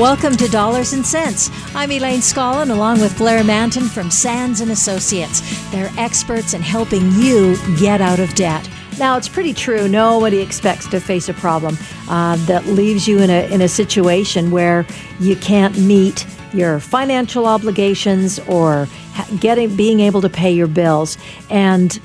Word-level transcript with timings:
Welcome 0.00 0.38
to 0.38 0.48
Dollars 0.48 0.94
and 0.94 1.04
Cents. 1.04 1.50
I'm 1.74 1.92
Elaine 1.92 2.20
Scollin 2.20 2.70
along 2.70 3.02
with 3.02 3.18
Blair 3.18 3.44
Mantin 3.44 3.86
from 3.86 4.10
Sands 4.10 4.62
and 4.62 4.70
Associates. 4.70 5.42
They're 5.70 5.90
experts 5.98 6.54
in 6.54 6.62
helping 6.62 7.12
you 7.12 7.58
get 7.78 8.00
out 8.00 8.18
of 8.18 8.34
debt. 8.34 8.66
Now, 8.98 9.18
it's 9.18 9.28
pretty 9.28 9.52
true. 9.52 9.88
Nobody 9.88 10.38
expects 10.38 10.86
to 10.86 11.00
face 11.00 11.28
a 11.28 11.34
problem 11.34 11.76
uh, 12.08 12.36
that 12.46 12.64
leaves 12.64 13.06
you 13.06 13.18
in 13.18 13.28
a, 13.28 13.46
in 13.52 13.60
a 13.60 13.68
situation 13.68 14.50
where 14.50 14.86
you 15.20 15.36
can't 15.36 15.76
meet 15.76 16.26
your 16.54 16.80
financial 16.80 17.44
obligations 17.44 18.38
or 18.48 18.88
getting 19.38 19.76
being 19.76 20.00
able 20.00 20.22
to 20.22 20.30
pay 20.30 20.50
your 20.50 20.66
bills. 20.66 21.18
And 21.50 22.00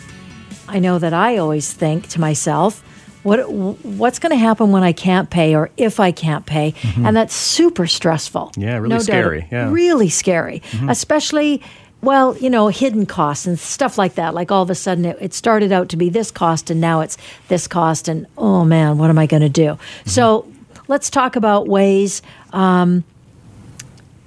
I 0.68 0.80
know 0.80 1.00
that 1.00 1.14
I 1.14 1.38
always 1.38 1.72
think 1.72 2.10
to 2.10 2.20
myself, 2.20 2.84
what 3.26 3.50
what's 3.50 4.20
going 4.20 4.30
to 4.30 4.38
happen 4.38 4.72
when 4.72 4.84
I 4.84 4.94
can't 4.94 5.32
pay 5.32 5.56
or 5.56 5.72
if 5.78 6.00
I 6.00 6.12
can't 6.12 6.46
pay, 6.46 6.74
mm-hmm. 6.74 7.08
and 7.08 7.18
that's 7.18 7.34
super 7.34 7.88
stressful. 7.88 8.52
Yeah, 8.56 8.78
really 8.78 8.90
no 8.90 9.00
scary. 9.00 9.42
Doubt. 9.42 9.52
Yeah, 9.52 9.72
really 9.72 10.10
scary, 10.10 10.62
mm-hmm. 10.72 10.90
especially. 10.90 11.62
Well, 12.02 12.38
you 12.38 12.52
know, 12.52 12.68
hidden 12.68 13.08
costs 13.08 13.48
and 13.48 13.58
stuff 13.58 13.98
like 13.98 14.14
that. 14.14 14.36
Like 14.36 14.52
all 14.52 14.62
of 14.62 14.70
a 14.70 14.76
sudden, 14.76 15.06
it, 15.06 15.18
it, 15.20 15.34
started 15.34 15.72
out 15.72 15.90
to 15.90 15.98
be 15.98 16.10
this 16.10 16.30
cost, 16.30 16.70
and 16.70 16.80
now 16.80 17.02
it's 17.02 17.18
this 17.48 17.68
cost, 17.68 18.08
and 18.08 18.28
oh 18.38 18.64
man, 18.64 19.00
what 19.00 19.10
am 19.10 19.18
I 19.18 19.26
going 19.26 19.42
to 19.42 19.50
do? 19.50 19.70
Mm-hmm. 19.70 20.10
So, 20.10 20.48
let's 20.88 21.10
talk 21.10 21.36
about 21.36 21.68
ways 21.68 22.22
um, 22.54 23.04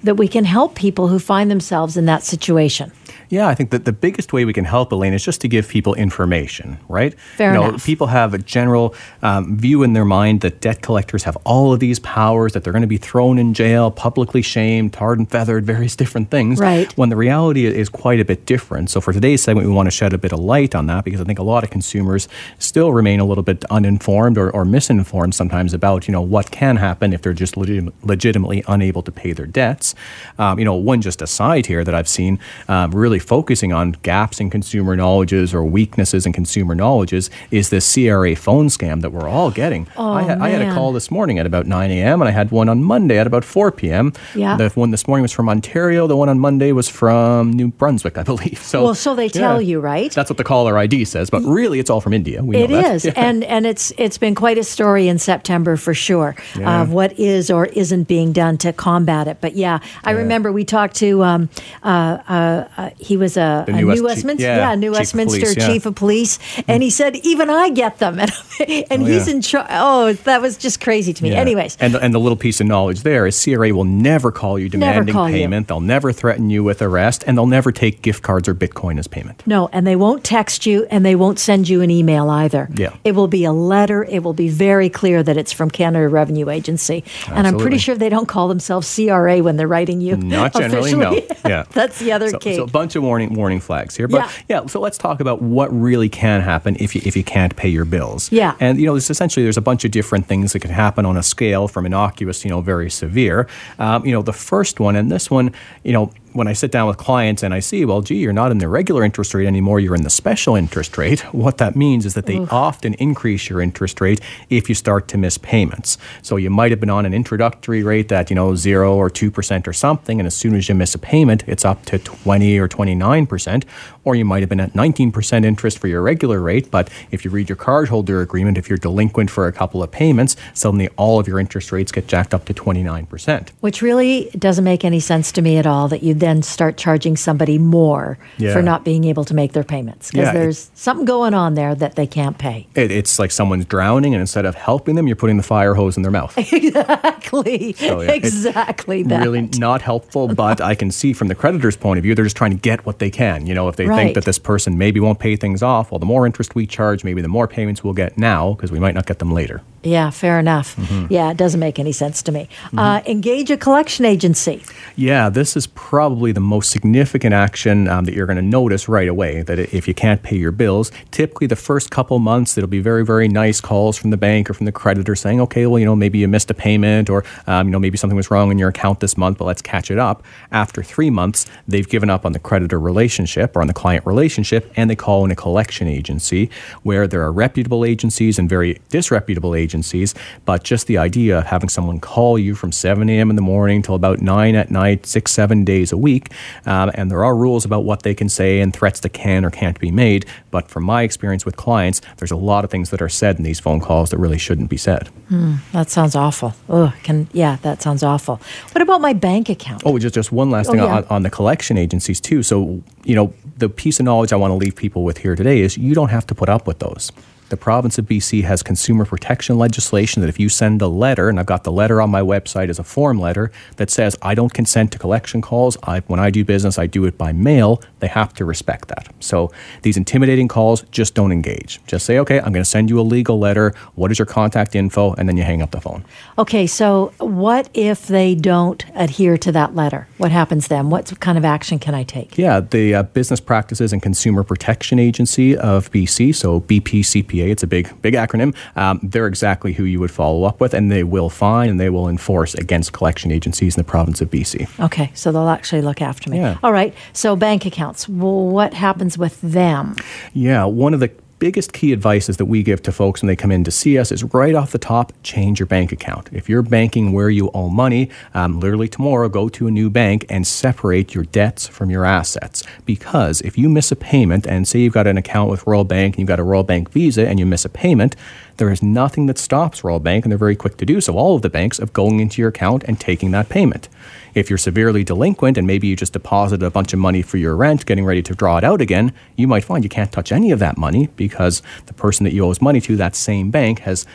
that 0.03 0.17
we 0.17 0.27
can 0.27 0.45
help 0.45 0.75
people 0.75 1.06
who 1.06 1.20
find 1.20 1.53
themselves 1.53 1.97
in 1.97 2.06
that 2.06 2.25
situation. 2.25 2.91
Yeah, 3.31 3.47
I 3.47 3.55
think 3.55 3.71
that 3.71 3.84
the 3.84 3.93
biggest 3.93 4.33
way 4.33 4.45
we 4.45 4.53
can 4.53 4.65
help, 4.65 4.91
Elaine, 4.91 5.12
is 5.12 5.23
just 5.23 5.41
to 5.43 5.48
give 5.48 5.69
people 5.69 5.95
information, 5.95 6.79
right? 6.89 7.19
Fair 7.37 7.53
you 7.53 7.61
know, 7.61 7.69
enough. 7.69 7.85
People 7.85 8.07
have 8.07 8.33
a 8.33 8.39
general 8.39 8.95
um, 9.23 9.59
view 9.59 9.83
in 9.83 9.93
their 9.93 10.05
mind 10.05 10.41
that 10.41 10.61
debt 10.61 10.81
collectors 10.81 11.25
have 11.25 11.37
all 11.45 11.73
of 11.73 11.81
these 11.81 11.98
powers, 11.98 12.53
that 12.55 12.65
they're 12.65 12.73
going 12.73 12.83
to 12.83 12.89
be 12.89 12.97
thrown 12.97 13.39
in 13.39 13.53
jail, 13.53 13.91
publicly 13.91 14.41
shamed, 14.41 14.95
tarred 14.95 15.19
and 15.19 15.31
feathered, 15.31 15.67
various 15.75 15.95
different 15.95 16.31
things. 16.31 16.59
Right. 16.59 16.91
When 16.97 17.11
the 17.11 17.17
reality 17.17 17.67
is 17.67 17.89
quite 17.89 18.20
a 18.20 18.25
bit 18.25 18.47
different. 18.47 18.91
So 18.91 19.01
for 19.01 19.12
today's 19.12 19.42
segment, 19.42 19.67
we 19.67 19.75
want 19.75 19.87
to 19.87 19.91
shed 19.91 20.13
a 20.15 20.19
bit 20.19 20.33
of 20.33 20.41
light 20.41 20.75
on 20.75 20.87
that 20.87 21.05
because 21.05 21.20
I 21.20 21.25
think 21.25 21.39
a 21.39 21.42
lot 21.42 21.65
of 21.65 21.70
consumers 21.70 22.29
still 22.59 22.92
remain 22.92 23.20
a 23.20 23.25
little 23.25 23.45
bit 23.45 23.65
uninformed 23.67 24.39
or, 24.39 24.51
or 24.51 24.65
misinformed 24.65 25.35
sometimes 25.35 25.75
about, 25.75 26.09
you 26.09 26.13
know, 26.13 26.23
what 26.23 26.51
can 26.51 26.77
happen 26.77 27.13
if 27.13 27.20
they're 27.23 27.33
just 27.35 27.57
legit- 27.57 27.92
legitimately 28.05 28.65
unable 28.69 29.03
to 29.03 29.13
pay 29.13 29.33
their 29.33 29.47
debts. 29.47 29.95
Um, 30.39 30.59
you 30.59 30.65
know, 30.65 30.75
one 30.75 31.03
just 31.03 31.20
aside 31.20 31.67
here 31.67 31.85
that 31.85 31.95
I've 31.95 32.09
seen 32.09 32.39
um, 32.69 32.92
really 32.92 33.17
really 33.19 33.27
focusing 33.27 33.72
on 33.72 33.92
gaps 34.02 34.41
in 34.41 34.50
consumer 34.50 34.97
knowledges 34.97 35.55
or 35.55 35.64
weaknesses 35.64 36.27
in 36.27 36.33
consumer 36.33 36.74
knowledges 36.74 37.30
is 37.50 37.70
this 37.70 37.94
CRA 37.94 38.36
phone 38.36 38.69
scam 38.69 39.00
that 39.00 39.11
we're 39.11 39.28
all 39.28 39.50
getting. 39.50 39.86
Oh, 39.97 40.12
I, 40.12 40.22
had, 40.22 40.41
I 40.41 40.48
had 40.50 40.62
a 40.62 40.72
call 40.74 40.92
this 40.92 41.11
morning 41.11 41.39
at 41.39 41.46
about 41.46 41.66
9 41.66 41.91
a.m. 41.91 42.22
and 42.22 42.28
I 42.28 42.33
had 42.33 42.50
one 42.50 42.69
on 42.69 42.83
Monday 42.83 43.19
at 43.19 43.27
about 43.27 43.44
4 43.44 43.72
p.m. 43.72 44.12
Yeah. 44.34 44.56
The 44.56 44.69
one 44.70 44.91
this 44.91 45.08
morning 45.08 45.22
was 45.22 45.33
from 45.33 45.48
Ontario. 45.48 46.06
The 46.06 46.16
one 46.16 46.28
on 46.28 46.39
Monday 46.39 46.72
was 46.72 46.89
from 46.89 47.52
New 47.52 47.69
Brunswick, 47.69 48.19
I 48.19 48.22
believe. 48.22 48.58
So 48.58 48.84
well, 48.84 48.94
so 48.94 49.14
they 49.14 49.28
tell 49.28 49.61
yeah, 49.61 49.69
you, 49.69 49.80
right? 49.80 50.12
That's 50.12 50.30
what 50.30 50.36
the 50.36 50.44
caller 50.44 50.78
ID 50.78 51.05
says, 51.05 51.30
but 51.30 51.42
really 51.42 51.78
it's 51.78 51.91
all 51.91 52.00
from 52.00 52.12
India. 52.12 52.42
We 52.42 52.56
it 52.56 52.70
is, 52.70 53.05
yeah. 53.06 53.12
and 53.16 53.42
and 53.44 53.66
it's 53.66 53.92
it's 53.96 54.19
been 54.19 54.34
quite 54.34 54.58
a 54.58 54.64
story 54.64 55.08
in 55.08 55.19
September 55.19 55.77
for 55.77 55.94
sure 55.94 56.34
yeah. 56.57 56.83
of 56.83 56.92
what 56.92 57.18
is 57.18 57.51
or 57.51 57.67
isn't 57.67 58.08
being 58.08 58.33
done 58.33 58.58
to 58.58 58.73
combat 58.73 59.27
it. 59.27 59.39
But 59.40 59.55
yeah, 59.57 59.78
I 60.05 60.12
remember 60.12 60.52
we 60.52 60.64
talked 60.64 60.96
to 60.96 61.23
um, 61.24 61.48
uh, 61.83 62.18
uh, 62.28 62.68
uh 62.77 62.90
he 63.08 63.17
was 63.17 63.39
a, 63.39 63.64
a 63.67 63.73
New, 63.73 63.86
West, 63.86 64.02
Westminster, 64.02 64.42
chief, 64.42 64.46
yeah, 64.46 64.74
New 64.74 64.91
chief 64.91 64.98
Westminster 64.98 65.48
of 65.48 65.55
police, 65.55 65.67
chief 65.67 65.86
of 65.86 65.95
police, 65.95 66.39
and 66.69 66.83
he 66.83 66.91
said 66.91 67.17
even 67.17 67.48
I 67.48 67.70
get 67.70 67.98
them, 67.98 68.19
and, 68.20 68.30
and 68.61 69.02
oh, 69.02 69.07
he's 69.07 69.27
yeah. 69.27 69.35
in 69.35 69.41
charge. 69.41 69.67
Oh, 69.70 70.13
that 70.13 70.42
was 70.42 70.58
just 70.58 70.80
crazy 70.83 71.14
to 71.14 71.23
me. 71.23 71.30
Yeah. 71.30 71.41
Anyways, 71.41 71.79
and 71.80 71.95
and 71.96 72.14
the 72.14 72.20
little 72.20 72.36
piece 72.36 72.61
of 72.61 72.67
knowledge 72.67 73.02
there 73.02 73.27
is 73.27 73.42
CRA 73.42 73.73
will 73.73 73.85
never 73.85 74.30
call 74.30 74.58
you 74.58 74.69
demanding 74.69 75.14
call 75.14 75.29
payment. 75.29 75.64
You. 75.64 75.69
They'll 75.69 75.80
never 75.80 76.13
threaten 76.13 76.51
you 76.51 76.63
with 76.63 76.83
arrest, 76.83 77.24
and 77.27 77.36
they'll 77.36 77.46
never 77.46 77.73
take 77.73 78.02
gift 78.02 78.23
cards 78.23 78.46
or 78.46 78.55
Bitcoin 78.55 78.98
as 78.98 79.08
payment. 79.08 79.42
No, 79.46 79.70
and 79.73 79.86
they 79.86 79.96
won't 79.96 80.23
text 80.23 80.67
you, 80.67 80.86
and 80.90 81.05
they 81.05 81.14
won't 81.14 81.39
send 81.39 81.69
you 81.69 81.80
an 81.80 81.90
email 81.90 82.29
either. 82.29 82.69
Yeah, 82.75 82.95
it 83.05 83.13
will 83.13 83.29
be 83.29 83.45
a 83.45 83.52
letter. 83.52 84.05
It 84.05 84.23
will 84.23 84.35
be 84.35 84.51
very 84.51 84.90
clear 84.90 85.23
that 85.23 85.39
it's 85.39 85.52
from 85.52 85.70
Canada 85.70 86.08
Revenue 86.08 86.51
Agency, 86.51 87.05
Absolutely. 87.07 87.39
and 87.39 87.46
I'm 87.46 87.58
pretty 87.58 87.79
sure 87.79 87.95
they 87.95 88.11
don't 88.11 88.29
call 88.29 88.48
themselves 88.48 88.95
CRA 88.95 89.39
when 89.39 89.57
they're 89.57 89.67
writing 89.67 90.02
you. 90.02 90.17
Not 90.17 90.52
generally, 90.52 90.92
officially. 90.92 91.27
no. 91.27 91.35
Yeah, 91.48 91.64
that's 91.70 91.98
the 91.98 92.13
other 92.13 92.29
so, 92.29 92.39
key. 92.39 92.57
So 92.57 92.64
a 92.64 92.67
bunch 92.67 92.95
of 92.95 92.98
warning 92.98 93.35
warning 93.35 93.61
flags 93.61 93.97
here, 93.97 94.09
but 94.09 94.19
yeah. 94.48 94.63
yeah. 94.63 94.67
So 94.67 94.81
let's 94.81 94.98
talk 94.98 95.20
about 95.20 95.42
what 95.42 95.69
really 95.73 96.09
can 96.09 96.41
happen 96.41 96.77
if 96.81 96.95
you 96.95 97.03
if 97.05 97.17
you 97.17 97.25
can't 97.25 97.55
pay 97.57 97.69
your 97.69 97.85
bills. 97.85 98.31
Yeah. 98.33 98.55
And 98.61 98.79
you 98.79 98.86
know, 98.86 98.95
this 98.95 99.11
essentially 99.11 99.45
there's 99.45 99.57
a 99.57 99.63
bunch 99.63 99.85
of 99.85 99.91
different 99.91 100.27
things 100.27 100.53
that 100.53 100.61
can 100.61 100.70
happen 100.70 101.07
on 101.07 101.17
a 101.17 101.23
scale 101.23 101.69
from 101.69 101.87
innocuous, 101.87 102.45
you 102.45 102.51
know, 102.51 102.61
very 102.61 102.91
severe. 102.91 103.48
Um, 103.79 104.05
you 104.05 104.13
know, 104.13 104.23
the 104.23 104.33
first 104.33 104.81
one, 104.81 104.97
and 104.97 105.11
this 105.11 105.31
one, 105.31 105.53
you 105.85 105.92
know, 105.92 106.13
when 106.33 106.48
I 106.48 106.52
sit 106.52 106.70
down 106.70 106.89
with 106.89 106.96
clients 106.96 107.42
and 107.42 107.52
I 107.55 107.61
see, 107.61 107.84
well, 107.84 108.00
gee, 108.00 108.16
you're 108.16 108.33
not 108.33 108.50
in 108.50 108.58
the 108.58 108.68
regular 108.68 109.05
interest 109.05 109.34
rate 109.34 109.46
anymore, 109.46 109.80
you're 109.80 109.94
in 109.94 110.02
the 110.02 110.11
special 110.11 110.55
interest 110.55 110.98
rate, 110.98 111.20
what 111.33 111.58
that 111.58 111.77
means 111.77 112.06
is 112.06 112.14
that 112.14 112.27
they 112.27 112.39
Oof. 112.39 112.52
often 112.52 112.94
increase 112.94 113.48
your 113.48 113.61
interest 113.61 114.00
rate 114.00 114.20
if 114.50 114.68
you 114.68 114.74
start 114.74 115.08
to 115.08 115.18
miss 115.18 115.39
payments. 115.39 115.98
So 116.22 116.36
you 116.36 116.50
might 116.50 116.70
have 116.70 116.80
been 116.80 116.90
on 116.90 117.06
an 117.06 117.14
introductory 117.14 117.83
rate 117.83 118.08
that, 118.08 118.30
you 118.30 118.36
know, 118.36 118.55
0 118.55 118.94
or 118.94 119.11
2% 119.11 119.66
or 119.66 119.72
something, 119.72 120.20
and 120.20 120.27
as 120.27 120.34
soon 120.34 120.55
as 120.55 120.68
you 120.68 120.74
miss 120.74 120.94
a 120.94 120.98
payment, 120.98 121.44
it's 121.46 121.64
up 121.64 121.84
to 121.86 121.98
20 121.98 122.58
or 122.58 122.68
29%, 122.68 123.64
or 124.05 124.14
you 124.14 124.24
might 124.24 124.40
have 124.40 124.48
been 124.48 124.60
at 124.60 124.72
19% 124.72 125.45
interest 125.45 125.78
for 125.78 125.89
your 125.89 126.02
regular 126.02 126.40
rate, 126.40 126.70
but 126.70 126.90
if 127.10 127.24
you 127.24 127.30
read 127.30 127.48
your 127.48 127.56
cardholder 127.56 128.22
agreement, 128.22 128.58
if 128.58 128.69
you're 128.69 128.78
delinquent 128.78 129.31
for 129.31 129.46
a 129.46 129.52
couple 129.52 129.82
of 129.82 129.90
payments, 129.90 130.37
suddenly 130.55 130.88
all 130.96 131.19
of 131.19 131.28
your 131.28 131.38
interest 131.38 131.72
rates 131.72 131.93
get 131.93 132.06
jacked 132.06 132.34
up 132.34 132.44
to 132.46 132.55
29%. 132.55 133.50
Which 133.60 133.82
really 133.82 134.31
doesn't 134.38 134.64
make 134.64 134.84
any 134.84 135.00
sense 135.00 135.32
to 135.32 135.43
me 135.43 135.58
at 135.58 135.66
all 135.66 135.88
that 135.88 136.02
you 136.02 136.14
then 136.20 136.29
then 136.29 136.43
start 136.43 136.76
charging 136.76 137.17
somebody 137.17 137.58
more 137.58 138.19
yeah. 138.37 138.52
for 138.52 138.62
not 138.62 138.84
being 138.84 139.05
able 139.05 139.25
to 139.25 139.34
make 139.34 139.52
their 139.52 139.64
payments 139.64 140.11
because 140.11 140.26
yeah, 140.26 140.32
there's 140.32 140.70
something 140.75 141.06
going 141.06 141.32
on 141.32 141.55
there 141.55 141.75
that 141.75 141.94
they 141.96 142.06
can't 142.06 142.37
pay. 142.37 142.67
It, 142.75 142.90
it's 142.90 143.19
like 143.19 143.31
someone's 143.31 143.64
drowning, 143.64 144.14
and 144.14 144.20
instead 144.20 144.44
of 144.44 144.55
helping 144.55 144.94
them, 144.94 145.06
you're 145.06 145.17
putting 145.17 145.38
the 145.38 145.43
fire 145.43 145.75
hose 145.75 145.96
in 145.96 146.02
their 146.02 146.12
mouth. 146.12 146.37
exactly. 146.52 147.73
So, 147.73 148.02
yeah, 148.02 148.12
exactly. 148.12 149.02
That. 149.02 149.23
Really 149.23 149.49
not 149.58 149.81
helpful, 149.82 150.28
but 150.28 150.61
I 150.61 150.75
can 150.75 150.90
see 150.90 151.12
from 151.12 151.28
the 151.28 151.34
creditor's 151.34 151.76
point 151.76 151.99
of 151.99 152.02
view, 152.02 152.14
they're 152.14 152.25
just 152.25 152.37
trying 152.37 152.50
to 152.52 152.56
get 152.56 152.84
what 152.84 152.99
they 152.99 153.11
can. 153.11 153.46
You 153.46 153.55
know, 153.55 153.69
if 153.69 153.76
they 153.76 153.87
right. 153.87 153.96
think 153.96 154.14
that 154.14 154.25
this 154.25 154.38
person 154.38 154.76
maybe 154.76 155.00
won't 155.00 155.19
pay 155.19 155.37
things 155.37 155.62
off, 155.62 155.90
well, 155.90 155.99
the 155.99 156.06
more 156.06 156.26
interest 156.26 156.55
we 156.55 156.67
charge, 156.67 157.05
maybe 157.05 157.23
the 157.23 157.28
more 157.28 157.49
payments 157.49 157.82
we'll 157.82 157.94
get 157.94 158.19
now 158.19 158.52
because 158.52 158.70
we 158.70 158.78
might 158.78 158.94
not 158.94 159.06
get 159.06 159.19
them 159.19 159.32
later. 159.32 159.62
Yeah, 159.82 160.11
fair 160.11 160.40
enough. 160.40 160.75
Mm-hmm. 160.76 161.12
Yeah, 161.12 161.31
it 161.31 161.37
doesn't 161.37 161.61
make 161.61 161.78
any 161.78 161.93
sense 161.93 162.20
to 162.22 162.32
me. 162.32 162.49
Mm-hmm. 162.66 162.78
Uh, 162.78 163.00
engage 163.06 163.50
a 163.50 163.56
collection 163.56 164.05
agency. 164.05 164.64
Yeah, 164.96 165.28
this 165.28 165.56
is 165.56 165.69
probably 165.69 166.32
the 166.32 166.40
most 166.40 166.70
significant 166.70 167.32
action 167.32 167.87
um, 167.87 168.05
that 168.05 168.14
you're 168.14 168.26
going 168.26 168.37
to 168.37 168.43
notice 168.43 168.88
right 168.88 169.06
away. 169.06 169.43
That 169.43 169.58
if 169.58 169.87
you 169.87 169.94
can't 169.94 170.22
pay 170.22 170.37
your 170.37 170.50
bills, 170.50 170.90
typically 171.12 171.46
the 171.46 171.56
first 171.56 171.90
couple 171.93 172.19
months, 172.19 172.58
it'll 172.58 172.69
be 172.69 172.81
very, 172.81 173.05
very 173.05 173.28
nice 173.28 173.61
calls 173.61 173.96
from 173.96 174.11
the 174.11 174.16
bank 174.16 174.50
or 174.50 174.55
from 174.55 174.66
the 174.66 174.72
creditor 174.72 175.14
saying, 175.14 175.40
okay, 175.43 175.66
well, 175.66 175.78
you 175.78 175.84
know, 175.84 175.94
maybe 175.94 176.19
you 176.19 176.26
missed 176.26 176.50
a 176.50 176.55
payment 176.55 177.08
or, 177.08 177.25
um, 177.46 177.69
you 177.69 177.70
know, 177.70 177.78
maybe 177.78 177.96
something 177.96 178.16
was 178.16 178.32
wrong 178.32 178.50
in 178.50 178.58
your 178.58 178.70
account 178.70 178.99
this 178.99 179.16
month, 179.16 179.38
but 179.38 179.44
let's 179.44 179.62
catch 179.62 179.93
it 179.93 179.99
up. 179.99 180.25
After 180.50 180.82
three 180.82 181.10
months, 181.10 181.46
they've 181.69 181.88
given 181.88 182.10
up 182.10 182.26
on 182.26 182.32
the 182.32 182.40
creditor 182.40 182.81
relationship 182.81 183.55
or 183.56 183.60
on 183.60 183.69
the 183.69 183.75
client 183.75 184.05
relationship 184.05 184.72
and 184.74 184.90
they 184.90 184.96
call 184.96 185.24
in 185.24 185.31
a 185.31 185.36
collection 185.36 185.86
agency 185.86 186.50
where 186.82 187.06
there 187.06 187.22
are 187.22 187.31
reputable 187.31 187.84
agencies 187.84 188.40
and 188.40 188.48
very 188.48 188.81
disreputable 188.88 189.54
agencies 189.54 189.68
agencies, 189.69 190.15
but 190.47 190.65
just 190.65 190.87
the 190.87 190.97
idea 190.97 191.38
of 191.38 191.44
having 191.44 191.69
someone 191.69 192.00
call 192.00 192.38
you 192.38 192.55
from 192.55 192.73
7 192.73 193.06
a.m. 193.11 193.29
in 193.29 193.37
the 193.37 193.43
morning 193.43 193.82
till 193.82 193.94
about 193.94 194.23
9 194.23 194.55
at 194.55 194.70
night, 194.70 195.05
six, 195.05 195.31
seven 195.31 195.62
days 195.62 195.93
a 195.93 195.97
week, 195.97 196.32
um, 196.65 196.91
and 196.94 197.11
there 197.11 197.23
are 197.23 197.37
rules 197.37 197.67
about 197.67 197.85
what 197.85 198.03
they 198.03 198.15
can 198.15 198.31
say 198.31 198.61
and 198.61 198.73
threats 198.73 199.00
that 199.00 199.11
can 199.11 199.44
or 199.44 199.50
can't 199.50 199.79
be 199.79 199.91
made. 199.91 200.25
But 200.50 200.70
from 200.70 200.85
my 200.85 201.03
experience 201.03 201.44
with 201.44 201.56
clients, 201.56 202.00
there's 202.17 202.31
a 202.31 202.37
lot 202.37 202.65
of 202.65 202.70
things 202.70 202.88
that 202.91 203.03
are 203.03 203.11
said 203.11 203.37
in 203.37 203.43
these 203.43 203.61
phone 203.61 203.81
calls 203.81 204.09
that 204.11 204.19
really 204.19 204.38
shouldn't 204.38 204.70
be 204.70 204.79
said. 204.79 205.11
Mm, 205.31 205.59
that 205.73 205.91
sounds 205.91 206.17
awful. 206.17 206.55
Oh, 206.69 206.94
can 207.03 207.29
yeah, 207.32 207.56
that 207.62 207.82
sounds 207.82 208.03
awful. 208.03 208.41
What 208.73 208.81
about 208.81 209.03
my 209.03 209.12
bank 209.12 209.50
account? 209.50 209.82
Oh, 209.85 209.99
just 209.99 210.15
just 210.15 210.32
one 210.32 210.50
last 210.50 210.69
oh, 210.69 210.73
thing 210.73 210.81
yeah. 210.81 210.97
on, 210.97 211.05
on 211.11 211.23
the 211.23 211.31
collection 211.31 211.76
agencies 211.76 212.20
too. 212.20 212.43
So 212.43 212.82
you 213.05 213.15
know, 213.15 213.35
the 213.59 213.69
piece 213.69 214.00
of 214.00 214.05
knowledge 214.05 214.32
I 214.32 214.37
want 214.37 214.53
to 214.53 214.56
leave 214.56 214.76
people 214.76 215.05
with 215.05 215.19
here 215.19 215.37
today 215.37 215.61
is 215.61 215.76
you 215.76 215.94
don't 215.94 216.11
have 216.11 216.26
to 216.29 216.35
put 216.35 216.49
up 216.49 216.67
with 216.67 216.79
those 216.79 217.12
The 217.48 217.56
province 217.56 217.96
of 217.98 218.04
BC 218.04 218.44
has 218.44 218.62
consumer 218.62 219.06
protection 219.06 219.56
legislation 219.56 220.20
that 220.20 220.28
if 220.28 220.38
you 220.38 220.50
send 220.50 220.82
a 220.82 220.86
letter, 220.86 221.30
and 221.30 221.40
I've 221.40 221.46
got 221.46 221.64
the 221.64 221.72
letter 221.72 222.02
on 222.02 222.10
my 222.10 222.20
website 222.20 222.68
as 222.68 222.78
a 222.78 222.84
form 222.84 223.18
letter 223.18 223.50
that 223.76 223.88
says 223.88 224.16
I 224.20 224.34
don't 224.34 224.52
consent 224.52 224.92
to 224.92 224.98
collection 224.98 225.40
calls. 225.40 225.78
I, 225.82 226.00
when 226.00 226.20
I 226.20 226.28
do 226.28 226.44
business, 226.44 226.78
I 226.78 226.86
do 226.86 227.06
it 227.06 227.16
by 227.16 227.32
mail. 227.32 227.82
They 228.00 228.06
have 228.08 228.34
to 228.34 228.44
respect 228.44 228.88
that. 228.88 229.08
So 229.20 229.50
these 229.82 229.96
intimidating 229.96 230.46
calls, 230.46 230.82
just 230.90 231.14
don't 231.14 231.32
engage. 231.32 231.80
Just 231.86 232.04
say, 232.04 232.18
okay, 232.18 232.38
I'm 232.38 232.52
going 232.52 232.64
to 232.64 232.68
send 232.68 232.90
you 232.90 233.00
a 233.00 233.02
legal 233.02 233.38
letter. 233.38 233.74
What 233.94 234.10
is 234.10 234.18
your 234.18 234.26
contact 234.26 234.74
info? 234.74 235.14
And 235.14 235.26
then 235.26 235.38
you 235.38 235.42
hang 235.42 235.62
up 235.62 235.70
the 235.70 235.80
phone. 235.80 236.04
Okay, 236.36 236.66
so 236.66 237.12
what 237.18 237.70
if 237.72 238.06
they 238.06 238.34
don't 238.34 238.84
adhere 238.94 239.38
to 239.38 239.52
that 239.52 239.74
letter? 239.74 240.06
What 240.18 240.32
happens 240.32 240.68
then? 240.68 240.90
What 240.90 241.18
kind 241.20 241.38
of 241.38 241.44
action 241.44 241.78
can 241.78 241.94
I 241.94 242.02
take? 242.02 242.36
Yeah, 242.36 242.60
the 242.60 242.94
uh, 242.94 243.02
Business 243.04 243.40
Practices 243.40 243.92
and 243.92 244.02
Consumer 244.02 244.42
Protection 244.42 244.98
Agency 244.98 245.56
of 245.56 245.90
BC, 245.90 246.34
so 246.34 246.60
BPCPA, 246.60 247.38
it's 247.46 247.62
a 247.62 247.67
big, 247.67 248.00
big 248.02 248.14
acronym. 248.14 248.55
Um, 248.76 249.00
they're 249.02 249.26
exactly 249.26 249.73
who 249.73 249.85
you 249.85 250.00
would 250.00 250.11
follow 250.11 250.44
up 250.44 250.61
with, 250.61 250.75
and 250.75 250.90
they 250.90 251.05
will 251.05 251.31
fine 251.31 251.69
and 251.69 251.81
they 251.81 251.90
will 251.90 252.08
enforce 252.08 252.55
against 252.55 252.93
collection 252.93 253.31
agencies 253.31 253.76
in 253.76 253.81
the 253.81 253.88
province 253.88 254.20
of 254.20 254.31
BC. 254.31 254.69
Okay, 254.85 255.11
so 255.14 255.32
they'll 255.32 255.49
actually 255.49 255.82
look 255.82 256.02
after 256.02 256.31
me. 256.31 256.38
Yeah. 256.38 256.58
All 256.62 256.73
right, 256.73 256.94
so 257.12 257.37
bank 257.37 257.67
accounts, 257.67 258.08
well, 258.08 258.46
what 258.46 258.75
happens 258.75 259.17
with 259.17 259.40
them? 259.40 259.96
Yeah, 260.32 260.64
one 260.64 260.94
of 260.94 261.00
the 261.00 261.11
biggest 261.38 261.73
key 261.73 261.93
advices 261.93 262.37
that 262.38 262.46
we 262.46 262.62
give 262.62 262.82
to 262.82 262.93
folks 262.93 263.23
when 263.23 263.29
they 263.29 263.37
come 263.37 263.52
in 263.52 263.64
to 263.64 263.70
see 263.70 263.99
us 263.99 264.11
is 264.11 264.25
right 264.35 264.55
off 264.55 264.73
the 264.73 264.79
top 264.79 265.12
change 265.23 265.61
your 265.61 265.67
bank 265.67 265.93
account. 265.93 266.29
If 266.32 266.49
you're 266.49 266.62
banking 266.62 267.12
where 267.12 267.31
you 267.31 267.50
owe 267.55 267.69
money, 267.69 268.11
um, 268.35 268.61
literally 268.61 268.88
tomorrow 268.88 269.29
go 269.29 269.49
to 269.50 269.67
a 269.67 269.70
new 269.70 269.90
bank 269.90 270.26
and 270.29 270.46
separate 270.46 271.14
your 271.14 271.25
debts 271.25 271.67
from 271.67 271.90
your 271.90 272.05
assets. 272.05 272.62
Because 272.85 273.40
if 273.43 273.56
you 273.56 273.69
miss 273.69 273.93
a 273.93 273.96
payment, 273.96 274.46
and 274.46 274.67
say 274.67 274.81
you've 274.81 274.94
got 274.94 275.06
an 275.06 275.19
account 275.19 275.50
with 275.50 275.67
Royal 275.67 275.85
Bank 275.85 276.14
and 276.14 276.20
you've 276.20 276.29
got 276.29 276.40
a 276.40 276.43
Royal 276.43 276.62
Bank 276.62 276.90
Visa 276.90 277.29
and 277.29 277.38
you 277.38 277.46
miss 277.46 277.64
a 277.64 277.69
payment, 277.69 278.17
there 278.58 278.70
is 278.70 278.82
nothing 278.82 279.26
that 279.26 279.38
stops 279.38 279.82
Royal 279.82 280.00
Bank, 280.00 280.25
and 280.25 280.31
they're 280.31 280.38
very 280.38 280.56
quick 280.56 280.76
to 280.76 280.87
do 280.87 281.00
so, 281.00 281.16
all 281.16 281.37
of 281.37 281.43
the 281.43 281.49
banks, 281.49 281.78
of 281.78 281.93
going 281.93 282.20
into 282.20 282.43
your 282.43 282.50
account 282.50 282.84
and 282.84 283.00
taking 283.00 283.31
that 283.31 283.49
payment. 283.49 283.88
If 284.34 284.50
you're 284.50 284.58
severely 284.58 285.05
delinquent 285.05 285.56
and 285.56 285.66
maybe 285.66 285.87
you 285.87 285.96
just 285.96 286.12
deposited 286.12 286.64
a 286.64 286.70
bunch 286.70 286.93
of 286.93 286.99
money 286.99 287.22
for 287.22 287.38
your 287.38 287.56
rent, 287.56 287.87
getting 287.87 288.05
ready 288.05 288.22
to 288.22 288.34
draw 288.34 288.58
it 288.58 288.64
out 288.64 288.81
again, 288.81 289.12
you 289.37 289.49
might 289.49 289.64
find 289.64 289.84
you 289.84 289.90
can't 289.90 290.12
touch 290.12 290.31
any 290.31 290.50
of 290.50 290.58
that 290.58 290.76
money 290.76 291.08
because 291.16 291.62
the 291.87 291.94
person 291.94 292.25
that 292.25 292.34
you 292.34 292.44
owe 292.44 292.55
money 292.60 292.81
to, 292.81 292.96
that 292.96 293.16
same 293.16 293.50
bank, 293.50 293.81
has 293.81 294.06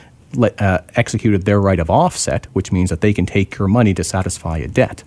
uh, 0.59 0.79
executed 0.95 1.45
their 1.45 1.61
right 1.61 1.79
of 1.79 1.89
offset, 1.89 2.45
which 2.53 2.71
means 2.71 2.89
that 2.89 3.01
they 3.01 3.13
can 3.13 3.25
take 3.25 3.57
your 3.57 3.67
money 3.67 3.93
to 3.93 4.03
satisfy 4.03 4.57
a 4.57 4.67
debt. 4.67 5.03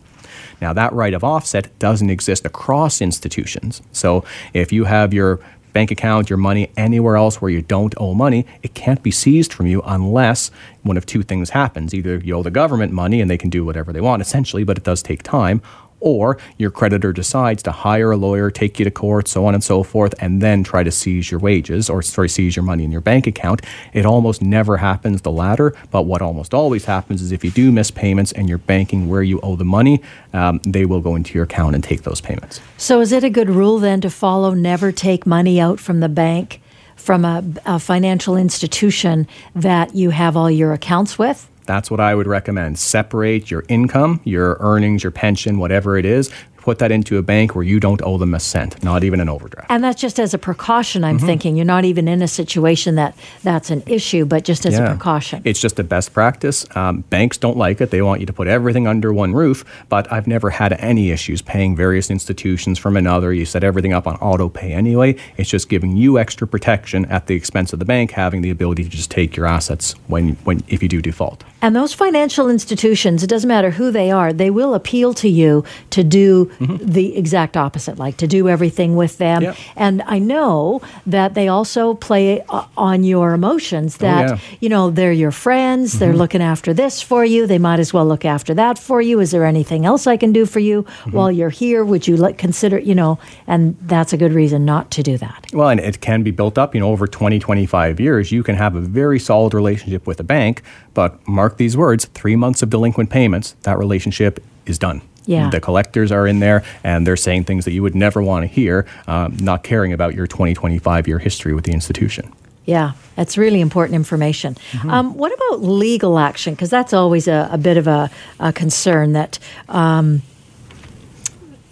Now, 0.60 0.72
that 0.72 0.92
right 0.92 1.12
of 1.12 1.22
offset 1.22 1.76
doesn't 1.78 2.08
exist 2.08 2.46
across 2.46 3.02
institutions. 3.02 3.82
So, 3.92 4.24
if 4.54 4.72
you 4.72 4.84
have 4.84 5.12
your 5.12 5.40
bank 5.76 5.90
account, 5.90 6.30
your 6.30 6.38
money 6.38 6.70
anywhere 6.78 7.16
else 7.16 7.42
where 7.42 7.50
you 7.50 7.60
don't 7.60 7.94
owe 7.98 8.14
money, 8.14 8.46
it 8.62 8.72
can't 8.72 9.02
be 9.02 9.10
seized 9.10 9.52
from 9.52 9.66
you 9.66 9.82
unless 9.84 10.50
one 10.84 10.96
of 10.96 11.04
two 11.04 11.22
things 11.22 11.50
happens. 11.50 11.92
Either 11.92 12.16
you 12.16 12.34
owe 12.34 12.42
the 12.42 12.50
government 12.50 12.94
money 12.94 13.20
and 13.20 13.30
they 13.30 13.36
can 13.36 13.50
do 13.50 13.62
whatever 13.62 13.92
they 13.92 14.00
want, 14.00 14.22
essentially, 14.22 14.64
but 14.64 14.78
it 14.78 14.84
does 14.84 15.02
take 15.02 15.22
time, 15.22 15.60
or 16.00 16.38
your 16.58 16.70
creditor 16.70 17.12
decides 17.12 17.62
to 17.64 17.72
hire 17.72 18.12
a 18.12 18.16
lawyer, 18.16 18.50
take 18.50 18.78
you 18.78 18.84
to 18.84 18.90
court, 18.90 19.28
so 19.28 19.46
on 19.46 19.54
and 19.54 19.64
so 19.64 19.82
forth, 19.82 20.14
and 20.20 20.40
then 20.40 20.62
try 20.62 20.82
to 20.82 20.90
seize 20.90 21.30
your 21.30 21.40
wages 21.40 21.88
or 21.90 22.02
sorry, 22.02 22.28
seize 22.28 22.56
your 22.56 22.64
money 22.64 22.84
in 22.84 22.92
your 22.92 23.00
bank 23.00 23.26
account. 23.26 23.62
It 23.92 24.06
almost 24.06 24.42
never 24.42 24.76
happens 24.76 25.22
the 25.22 25.30
latter, 25.30 25.74
but 25.90 26.02
what 26.02 26.22
almost 26.22 26.54
always 26.54 26.84
happens 26.84 27.22
is 27.22 27.32
if 27.32 27.44
you 27.44 27.50
do 27.50 27.72
miss 27.72 27.90
payments 27.90 28.32
and 28.32 28.48
you're 28.48 28.58
banking 28.58 29.08
where 29.08 29.22
you 29.22 29.40
owe 29.40 29.56
the 29.56 29.64
money, 29.64 30.02
um, 30.32 30.60
they 30.64 30.84
will 30.84 31.00
go 31.00 31.16
into 31.16 31.34
your 31.34 31.44
account 31.44 31.74
and 31.74 31.82
take 31.82 32.02
those 32.02 32.20
payments. 32.20 32.60
So, 32.76 33.00
is 33.00 33.12
it 33.12 33.24
a 33.24 33.30
good 33.30 33.50
rule 33.50 33.78
then 33.78 34.00
to 34.02 34.10
follow 34.10 34.54
never 34.54 34.92
take 34.92 35.26
money 35.26 35.60
out 35.60 35.80
from 35.80 36.00
the 36.00 36.08
bank? 36.08 36.60
From 36.96 37.24
a, 37.24 37.44
a 37.64 37.78
financial 37.78 38.36
institution 38.36 39.28
that 39.54 39.94
you 39.94 40.10
have 40.10 40.36
all 40.36 40.50
your 40.50 40.72
accounts 40.72 41.18
with? 41.18 41.48
That's 41.66 41.90
what 41.90 42.00
I 42.00 42.14
would 42.14 42.26
recommend. 42.26 42.78
Separate 42.78 43.50
your 43.50 43.64
income, 43.68 44.20
your 44.24 44.56
earnings, 44.60 45.02
your 45.02 45.10
pension, 45.10 45.58
whatever 45.58 45.98
it 45.98 46.04
is, 46.04 46.30
put 46.66 46.80
that 46.80 46.90
into 46.90 47.16
a 47.16 47.22
bank 47.22 47.54
where 47.54 47.62
you 47.62 47.78
don't 47.78 48.02
owe 48.02 48.18
them 48.18 48.34
a 48.34 48.40
cent, 48.40 48.82
not 48.82 49.04
even 49.04 49.20
an 49.20 49.28
overdraft. 49.28 49.70
And 49.70 49.84
that's 49.84 50.00
just 50.00 50.18
as 50.18 50.34
a 50.34 50.38
precaution, 50.38 51.04
I'm 51.04 51.18
mm-hmm. 51.18 51.24
thinking. 51.24 51.54
You're 51.54 51.64
not 51.64 51.84
even 51.84 52.08
in 52.08 52.22
a 52.22 52.26
situation 52.26 52.96
that 52.96 53.16
that's 53.44 53.70
an 53.70 53.84
issue, 53.86 54.24
but 54.24 54.42
just 54.42 54.66
as 54.66 54.74
yeah. 54.74 54.86
a 54.86 54.90
precaution. 54.90 55.42
It's 55.44 55.60
just 55.60 55.78
a 55.78 55.84
best 55.84 56.12
practice. 56.12 56.66
Um, 56.74 57.02
banks 57.02 57.38
don't 57.38 57.56
like 57.56 57.80
it. 57.80 57.92
They 57.92 58.02
want 58.02 58.18
you 58.18 58.26
to 58.26 58.32
put 58.32 58.48
everything 58.48 58.88
under 58.88 59.12
one 59.12 59.32
roof, 59.32 59.64
but 59.88 60.10
I've 60.12 60.26
never 60.26 60.50
had 60.50 60.72
any 60.72 61.12
issues 61.12 61.40
paying 61.40 61.76
various 61.76 62.10
institutions 62.10 62.80
from 62.80 62.96
another. 62.96 63.32
You 63.32 63.44
set 63.44 63.62
everything 63.62 63.92
up 63.92 64.08
on 64.08 64.16
auto 64.16 64.48
pay 64.48 64.72
anyway. 64.72 65.14
It's 65.36 65.48
just 65.48 65.68
giving 65.68 65.96
you 65.96 66.18
extra 66.18 66.48
protection 66.48 67.04
at 67.04 67.28
the 67.28 67.36
expense 67.36 67.72
of 67.74 67.78
the 67.78 67.84
bank 67.84 68.10
having 68.10 68.42
the 68.42 68.50
ability 68.50 68.82
to 68.82 68.90
just 68.90 69.12
take 69.12 69.36
your 69.36 69.46
assets 69.46 69.92
when, 70.08 70.30
when 70.42 70.64
if 70.66 70.82
you 70.82 70.88
do 70.88 71.00
default. 71.00 71.44
And 71.62 71.76
those 71.76 71.94
financial 71.94 72.50
institutions, 72.50 73.22
it 73.22 73.28
doesn't 73.28 73.48
matter 73.48 73.70
who 73.70 73.92
they 73.92 74.10
are, 74.10 74.32
they 74.32 74.50
will 74.50 74.74
appeal 74.74 75.14
to 75.14 75.28
you 75.28 75.64
to 75.90 76.02
do 76.02 76.50
mm-hmm. 76.58 76.76
the 76.84 77.16
exact 77.16 77.56
opposite, 77.56 77.98
like 77.98 78.16
to 78.18 78.26
do 78.26 78.48
everything 78.48 78.96
with 78.96 79.18
them. 79.18 79.42
Yep. 79.42 79.56
And 79.76 80.02
I 80.02 80.18
know 80.18 80.82
that 81.06 81.34
they 81.34 81.48
also 81.48 81.94
play 81.94 82.42
uh, 82.48 82.66
on 82.76 83.04
your 83.04 83.34
emotions 83.34 83.96
oh, 83.96 84.02
that, 84.02 84.30
oh, 84.30 84.34
yeah. 84.34 84.40
you 84.60 84.68
know, 84.68 84.90
they're 84.90 85.12
your 85.12 85.32
friends, 85.32 85.90
mm-hmm. 85.90 85.98
they're 85.98 86.14
looking 86.14 86.42
after 86.42 86.72
this 86.72 87.00
for 87.02 87.24
you, 87.24 87.46
they 87.46 87.58
might 87.58 87.80
as 87.80 87.92
well 87.92 88.06
look 88.06 88.24
after 88.24 88.54
that 88.54 88.78
for 88.78 89.00
you. 89.00 89.20
Is 89.20 89.30
there 89.30 89.44
anything 89.44 89.84
else 89.84 90.06
I 90.06 90.16
can 90.16 90.32
do 90.32 90.46
for 90.46 90.60
you 90.60 90.82
mm-hmm. 90.82 91.10
while 91.12 91.30
you're 91.30 91.50
here? 91.50 91.84
Would 91.84 92.06
you 92.06 92.16
like, 92.16 92.38
consider, 92.38 92.78
you 92.78 92.94
know, 92.94 93.18
and 93.46 93.76
that's 93.82 94.12
a 94.12 94.16
good 94.16 94.32
reason 94.32 94.64
not 94.64 94.90
to 94.92 95.02
do 95.02 95.18
that. 95.18 95.46
Well, 95.52 95.68
and 95.68 95.80
it 95.80 96.00
can 96.00 96.22
be 96.22 96.30
built 96.30 96.58
up, 96.58 96.74
you 96.74 96.80
know, 96.80 96.90
over 96.90 97.06
20, 97.06 97.38
25 97.38 98.00
years. 98.00 98.32
You 98.32 98.42
can 98.42 98.56
have 98.56 98.74
a 98.74 98.80
very 98.80 99.18
solid 99.18 99.54
relationship 99.54 100.06
with 100.06 100.20
a 100.20 100.24
bank, 100.24 100.62
but 100.94 101.26
mark 101.26 101.56
these 101.56 101.76
words 101.76 102.06
three 102.06 102.36
months 102.36 102.62
of 102.62 102.70
delinquent 102.70 103.10
payments, 103.10 103.56
that 103.62 103.78
relationship 103.78 104.42
is 104.66 104.78
done. 104.78 105.02
Yeah. 105.26 105.50
The 105.50 105.60
collectors 105.60 106.12
are 106.12 106.26
in 106.26 106.38
there 106.38 106.62
and 106.84 107.06
they're 107.06 107.16
saying 107.16 107.44
things 107.44 107.64
that 107.64 107.72
you 107.72 107.82
would 107.82 107.94
never 107.94 108.22
want 108.22 108.44
to 108.44 108.46
hear, 108.46 108.86
um, 109.06 109.36
not 109.40 109.64
caring 109.64 109.92
about 109.92 110.14
your 110.14 110.26
20, 110.26 110.54
25 110.54 111.08
year 111.08 111.18
history 111.18 111.52
with 111.52 111.64
the 111.64 111.72
institution. 111.72 112.32
Yeah, 112.64 112.92
that's 113.14 113.38
really 113.38 113.60
important 113.60 113.94
information. 113.94 114.56
Mm-hmm. 114.72 114.90
Um, 114.90 115.14
what 115.14 115.32
about 115.32 115.62
legal 115.62 116.18
action? 116.18 116.54
Because 116.54 116.70
that's 116.70 116.92
always 116.92 117.28
a, 117.28 117.48
a, 117.52 117.58
bit 117.58 117.76
of 117.76 117.86
a, 117.86 118.10
a 118.40 118.52
concern 118.52 119.12
that 119.12 119.38
um, 119.68 120.22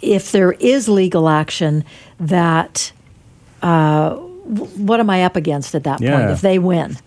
if 0.01 0.31
there 0.31 0.53
is 0.53 0.87
legal 0.87 1.27
action, 1.27 1.83
that 2.19 2.93
uh, 3.61 4.15
what 4.15 4.99
am 5.01 5.09
I 5.09 5.25
up 5.25 5.35
against 5.35 5.75
at 5.75 5.83
that 5.83 5.99
yeah. 5.99 6.17
point 6.17 6.31
if 6.31 6.41
they 6.41 6.59
win? 6.59 6.97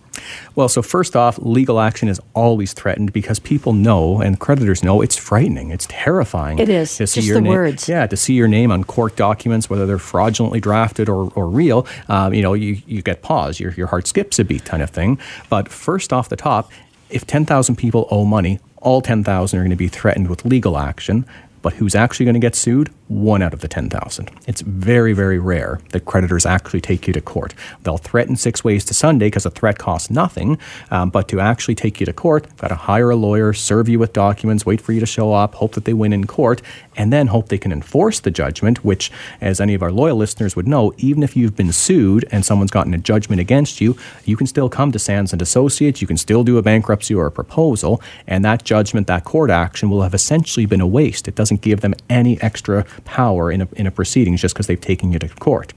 Well, 0.55 0.69
so 0.69 0.81
first 0.81 1.15
off, 1.15 1.37
legal 1.39 1.79
action 1.79 2.07
is 2.09 2.19
always 2.33 2.73
threatened 2.73 3.13
because 3.13 3.39
people 3.39 3.73
know 3.73 4.21
and 4.21 4.39
creditors 4.39 4.83
know 4.83 5.01
it's 5.01 5.15
frightening. 5.15 5.71
It's 5.71 5.87
terrifying. 5.89 6.59
It 6.59 6.69
is. 6.69 6.97
To 6.97 7.07
see 7.07 7.21
Just 7.21 7.27
your 7.27 7.35
the 7.35 7.41
name, 7.41 7.53
words. 7.53 7.89
Yeah, 7.89 8.07
to 8.07 8.17
see 8.17 8.33
your 8.33 8.47
name 8.47 8.71
on 8.71 8.83
court 8.83 9.15
documents, 9.15 9.69
whether 9.69 9.85
they're 9.85 9.99
fraudulently 9.99 10.59
drafted 10.59 11.09
or, 11.09 11.31
or 11.35 11.47
real, 11.47 11.87
um, 12.07 12.33
you 12.33 12.41
know, 12.41 12.53
you, 12.53 12.81
you 12.87 13.01
get 13.01 13.21
pause. 13.21 13.59
Your, 13.59 13.71
your 13.73 13.87
heart 13.87 14.07
skips 14.07 14.39
a 14.39 14.45
beat 14.45 14.65
kind 14.65 14.83
of 14.83 14.89
thing. 14.89 15.19
But 15.49 15.69
first 15.69 16.13
off 16.13 16.29
the 16.29 16.35
top, 16.35 16.71
if 17.09 17.25
10,000 17.25 17.75
people 17.75 18.07
owe 18.11 18.25
money, 18.25 18.59
all 18.77 19.01
10,000 19.01 19.57
are 19.57 19.61
going 19.61 19.69
to 19.71 19.75
be 19.75 19.87
threatened 19.87 20.29
with 20.29 20.45
legal 20.45 20.77
action. 20.77 21.25
But 21.61 21.73
who's 21.73 21.95
actually 21.95 22.25
going 22.25 22.35
to 22.35 22.39
get 22.39 22.55
sued? 22.55 22.89
One 23.07 23.41
out 23.41 23.53
of 23.53 23.61
the 23.61 23.67
10,000. 23.67 24.29
It's 24.47 24.61
very, 24.61 25.13
very 25.13 25.39
rare 25.39 25.79
that 25.91 26.05
creditors 26.05 26.45
actually 26.45 26.81
take 26.81 27.07
you 27.07 27.13
to 27.13 27.21
court. 27.21 27.53
They'll 27.83 27.97
threaten 27.97 28.35
six 28.35 28.63
ways 28.63 28.85
to 28.85 28.93
Sunday 28.93 29.27
because 29.27 29.45
a 29.45 29.49
threat 29.49 29.77
costs 29.77 30.09
nothing, 30.09 30.57
um, 30.91 31.09
but 31.09 31.27
to 31.29 31.39
actually 31.39 31.75
take 31.75 31.99
you 31.99 32.05
to 32.05 32.13
court, 32.13 32.55
got 32.57 32.67
to 32.67 32.75
hire 32.75 33.09
a 33.09 33.15
lawyer, 33.15 33.51
serve 33.53 33.89
you 33.89 33.99
with 33.99 34.13
documents, 34.13 34.65
wait 34.65 34.79
for 34.79 34.93
you 34.93 34.99
to 34.99 35.05
show 35.05 35.33
up, 35.33 35.55
hope 35.55 35.73
that 35.73 35.85
they 35.85 35.93
win 35.93 36.13
in 36.13 36.27
court, 36.27 36.61
and 36.95 37.11
then 37.11 37.27
hope 37.27 37.47
they 37.47 37.57
can 37.57 37.71
enforce 37.71 38.19
the 38.19 38.29
judgment, 38.29 38.83
which, 38.83 39.11
as 39.41 39.59
any 39.59 39.73
of 39.73 39.81
our 39.81 39.91
loyal 39.91 40.17
listeners 40.17 40.55
would 40.55 40.67
know, 40.67 40.93
even 40.97 41.23
if 41.23 41.35
you've 41.35 41.55
been 41.55 41.71
sued 41.71 42.25
and 42.31 42.45
someone's 42.45 42.71
gotten 42.71 42.93
a 42.93 42.97
judgment 42.97 43.39
against 43.39 43.81
you, 43.81 43.97
you 44.25 44.35
can 44.35 44.45
still 44.45 44.69
come 44.69 44.91
to 44.91 44.99
Sands 44.99 45.33
and 45.33 45.41
Associates, 45.41 46.01
you 46.01 46.07
can 46.07 46.17
still 46.17 46.43
do 46.43 46.57
a 46.57 46.61
bankruptcy 46.61 47.15
or 47.15 47.25
a 47.25 47.31
proposal, 47.31 48.01
and 48.27 48.43
that 48.45 48.63
judgment, 48.63 49.07
that 49.07 49.23
court 49.23 49.49
action 49.49 49.89
will 49.89 50.01
have 50.01 50.13
essentially 50.13 50.65
been 50.65 50.81
a 50.81 50.87
waste. 50.87 51.27
It 51.27 51.35
doesn't 51.35 51.48
give 51.57 51.81
them 51.81 51.93
any 52.09 52.41
extra 52.41 52.85
power 53.05 53.51
in 53.51 53.61
a, 53.61 53.67
in 53.75 53.87
a 53.87 53.91
proceedings 53.91 54.41
just 54.41 54.55
because 54.55 54.67
they've 54.67 54.79
taken 54.79 55.11
you 55.11 55.19
to 55.19 55.29
court. 55.29 55.73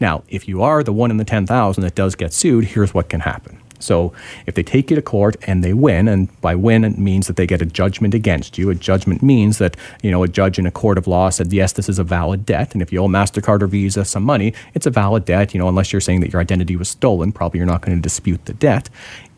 Now, 0.00 0.22
if 0.28 0.48
you 0.48 0.62
are 0.62 0.82
the 0.82 0.92
one 0.92 1.10
in 1.10 1.16
the 1.16 1.24
10,000 1.24 1.82
that 1.82 1.94
does 1.94 2.14
get 2.14 2.32
sued, 2.32 2.64
here's 2.64 2.92
what 2.92 3.08
can 3.08 3.20
happen. 3.20 3.60
So 3.78 4.12
if 4.46 4.54
they 4.54 4.62
take 4.62 4.90
you 4.90 4.96
to 4.96 5.02
court 5.02 5.36
and 5.46 5.62
they 5.62 5.72
win, 5.72 6.08
and 6.08 6.40
by 6.40 6.54
win 6.54 6.84
it 6.84 6.98
means 6.98 7.26
that 7.26 7.36
they 7.36 7.46
get 7.46 7.62
a 7.62 7.66
judgment 7.66 8.14
against 8.14 8.58
you. 8.58 8.70
A 8.70 8.74
judgment 8.74 9.22
means 9.22 9.58
that 9.58 9.76
you 10.02 10.10
know 10.10 10.22
a 10.22 10.28
judge 10.28 10.58
in 10.58 10.66
a 10.66 10.70
court 10.70 10.98
of 10.98 11.06
law 11.06 11.30
said 11.30 11.52
yes, 11.52 11.72
this 11.72 11.88
is 11.88 11.98
a 11.98 12.04
valid 12.04 12.46
debt, 12.46 12.72
and 12.72 12.82
if 12.82 12.92
you 12.92 13.00
owe 13.00 13.08
Mastercard 13.08 13.62
or 13.62 13.66
Visa 13.66 14.04
some 14.04 14.22
money, 14.22 14.54
it's 14.74 14.86
a 14.86 14.90
valid 14.90 15.24
debt. 15.24 15.54
You 15.54 15.60
know, 15.60 15.68
unless 15.68 15.92
you're 15.92 16.00
saying 16.00 16.20
that 16.20 16.32
your 16.32 16.40
identity 16.40 16.76
was 16.76 16.88
stolen, 16.88 17.32
probably 17.32 17.58
you're 17.58 17.66
not 17.66 17.82
going 17.82 17.96
to 17.96 18.02
dispute 18.02 18.44
the 18.46 18.54
debt. 18.54 18.88